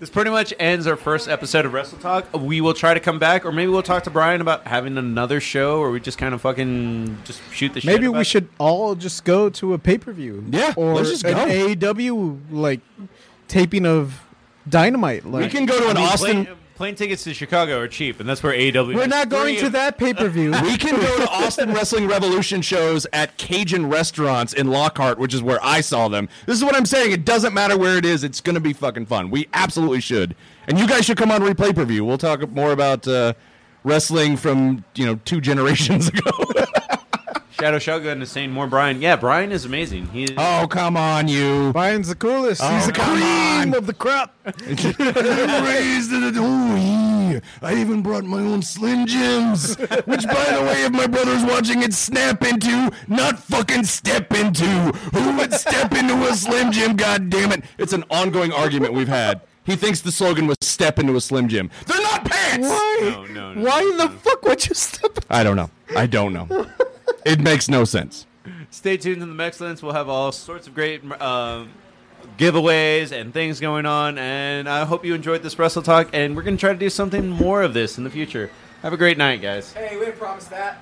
This 0.00 0.10
pretty 0.10 0.30
much 0.30 0.54
ends 0.60 0.86
our 0.86 0.94
first 0.96 1.28
episode 1.28 1.66
of 1.66 1.72
Wrestle 1.72 1.98
Talk. 1.98 2.32
We 2.32 2.60
will 2.60 2.74
try 2.74 2.94
to 2.94 3.00
come 3.00 3.18
back, 3.18 3.44
or 3.44 3.50
maybe 3.50 3.70
we'll 3.70 3.82
talk 3.82 4.04
to 4.04 4.10
Brian 4.10 4.40
about 4.40 4.66
having 4.66 4.96
another 4.96 5.40
show, 5.40 5.80
or 5.80 5.90
we 5.90 5.98
just 5.98 6.18
kind 6.18 6.34
of 6.34 6.40
fucking 6.40 7.18
just 7.24 7.40
shoot 7.52 7.74
the 7.74 7.80
shit. 7.80 7.86
Maybe 7.92 8.06
about 8.06 8.18
we 8.18 8.20
it. 8.20 8.26
should 8.26 8.48
all 8.58 8.94
just 8.94 9.24
go 9.24 9.50
to 9.50 9.74
a 9.74 9.78
pay-per-view. 9.78 10.44
Yeah, 10.50 10.72
or 10.76 10.94
let's 10.94 11.10
just 11.10 11.24
an 11.24 11.34
go. 11.34 11.46
AEW 11.46 12.40
like 12.52 12.80
taping 13.48 13.86
of 13.86 14.20
Dynamite. 14.68 15.24
Like 15.24 15.44
We 15.44 15.48
can 15.50 15.66
go 15.66 15.78
to 15.80 15.88
an 15.88 15.96
mean, 15.96 16.04
Austin. 16.04 16.44
Plane, 16.44 16.56
plane 16.78 16.94
tickets 16.94 17.24
to 17.24 17.34
Chicago 17.34 17.80
are 17.80 17.88
cheap, 17.88 18.20
and 18.20 18.28
that's 18.28 18.40
where 18.40 18.52
AEW. 18.52 18.94
We're 18.94 19.08
not 19.08 19.28
going 19.28 19.56
to 19.56 19.68
that 19.70 19.98
pay-per-view. 19.98 20.52
We 20.62 20.76
can 20.76 20.94
go 20.94 21.18
to 21.18 21.28
Austin 21.30 21.72
Wrestling 21.74 22.06
Revolution 22.06 22.62
shows 22.62 23.04
at 23.12 23.36
Cajun 23.36 23.88
restaurants 23.88 24.52
in 24.52 24.68
Lockhart, 24.68 25.18
which 25.18 25.34
is 25.34 25.42
where 25.42 25.58
I 25.60 25.80
saw 25.80 26.06
them. 26.06 26.28
This 26.46 26.56
is 26.56 26.64
what 26.64 26.76
I'm 26.76 26.86
saying. 26.86 27.10
It 27.10 27.24
doesn't 27.24 27.52
matter 27.52 27.76
where 27.76 27.98
it 27.98 28.04
is. 28.04 28.22
It's 28.22 28.40
going 28.40 28.54
to 28.54 28.60
be 28.60 28.72
fucking 28.72 29.06
fun. 29.06 29.28
We 29.28 29.48
absolutely 29.54 30.00
should. 30.00 30.36
And 30.68 30.78
you 30.78 30.86
guys 30.86 31.04
should 31.04 31.16
come 31.16 31.32
on 31.32 31.40
Replay 31.40 31.74
Per 31.74 31.84
View. 31.84 32.04
We'll 32.04 32.16
talk 32.16 32.48
more 32.50 32.70
about 32.70 33.08
uh, 33.08 33.32
wrestling 33.82 34.36
from, 34.36 34.84
you 34.94 35.04
know, 35.04 35.16
two 35.24 35.40
generations 35.40 36.06
ago. 36.14 36.30
Shadow 37.60 37.80
Shotgun 37.80 38.22
is 38.22 38.30
saying 38.30 38.52
more 38.52 38.68
Brian. 38.68 39.02
Yeah, 39.02 39.16
Brian 39.16 39.50
is 39.50 39.64
amazing. 39.64 40.06
He 40.10 40.24
is, 40.24 40.30
oh, 40.36 40.68
come 40.70 40.96
on, 40.96 41.26
you. 41.26 41.72
Brian's 41.72 42.06
the 42.06 42.14
coolest. 42.14 42.60
Oh, 42.62 42.68
He's 42.72 42.86
the 42.86 42.92
come 42.92 43.16
cream 43.18 43.72
on. 43.72 43.74
of 43.74 43.86
the 43.86 43.94
crop. 43.94 44.32
Raised 44.44 46.12
in 46.12 46.22
a- 46.22 46.32
oh, 46.36 46.76
yeah. 47.32 47.40
I 47.60 47.74
even 47.74 48.00
brought 48.00 48.22
my 48.22 48.38
own 48.38 48.62
Slim 48.62 49.06
Jims, 49.06 49.74
which, 49.76 50.24
by 50.24 50.44
the 50.54 50.62
way, 50.68 50.84
if 50.84 50.92
my 50.92 51.08
brother's 51.08 51.44
watching 51.44 51.82
it, 51.82 51.92
snap 51.94 52.44
into, 52.44 52.92
not 53.08 53.40
fucking 53.40 53.82
step 53.84 54.32
into. 54.34 54.64
Who 55.12 55.36
would 55.38 55.52
step 55.52 55.92
into 55.94 56.14
a 56.28 56.34
Slim 56.34 56.70
Jim? 56.70 56.94
God 56.96 57.28
damn 57.28 57.50
it! 57.50 57.64
It's 57.76 57.92
an 57.92 58.04
ongoing 58.08 58.52
argument 58.52 58.94
we've 58.94 59.08
had. 59.08 59.40
He 59.64 59.74
thinks 59.74 60.00
the 60.00 60.12
slogan 60.12 60.46
was 60.46 60.56
"Step 60.62 60.98
into 61.00 61.16
a 61.16 61.20
Slim 61.20 61.48
Jim." 61.48 61.70
They're 61.86 62.00
not 62.02 62.24
pants. 62.24 62.68
Why? 62.68 62.98
No, 63.02 63.24
no, 63.26 63.52
no, 63.54 63.62
Why 63.68 63.80
no, 63.80 63.90
in 63.90 63.96
the 63.98 64.08
fuck 64.20 64.42
would 64.44 64.66
you 64.68 64.74
step? 64.76 65.18
I 65.28 65.42
don't 65.42 65.56
know. 65.56 65.70
I 65.96 66.06
don't 66.06 66.32
know. 66.32 66.46
It 67.24 67.40
makes 67.40 67.68
no 67.68 67.84
sense. 67.84 68.26
Stay 68.70 68.96
tuned 68.96 69.20
to 69.20 69.26
the 69.26 69.32
Mexcellence. 69.32 69.82
We'll 69.82 69.92
have 69.92 70.08
all 70.08 70.32
sorts 70.32 70.66
of 70.66 70.74
great 70.74 71.02
um, 71.20 71.70
giveaways 72.36 73.12
and 73.12 73.32
things 73.32 73.60
going 73.60 73.86
on. 73.86 74.18
And 74.18 74.68
I 74.68 74.84
hope 74.84 75.04
you 75.04 75.14
enjoyed 75.14 75.42
this 75.42 75.58
Wrestle 75.58 75.82
Talk. 75.82 76.10
And 76.12 76.36
we're 76.36 76.42
going 76.42 76.56
to 76.56 76.60
try 76.60 76.72
to 76.72 76.78
do 76.78 76.90
something 76.90 77.28
more 77.28 77.62
of 77.62 77.74
this 77.74 77.98
in 77.98 78.04
the 78.04 78.10
future. 78.10 78.50
Have 78.82 78.92
a 78.92 78.96
great 78.96 79.18
night, 79.18 79.42
guys. 79.42 79.72
Hey, 79.72 79.96
we 79.96 80.04
didn't 80.04 80.18
promise 80.18 80.46
that. 80.48 80.76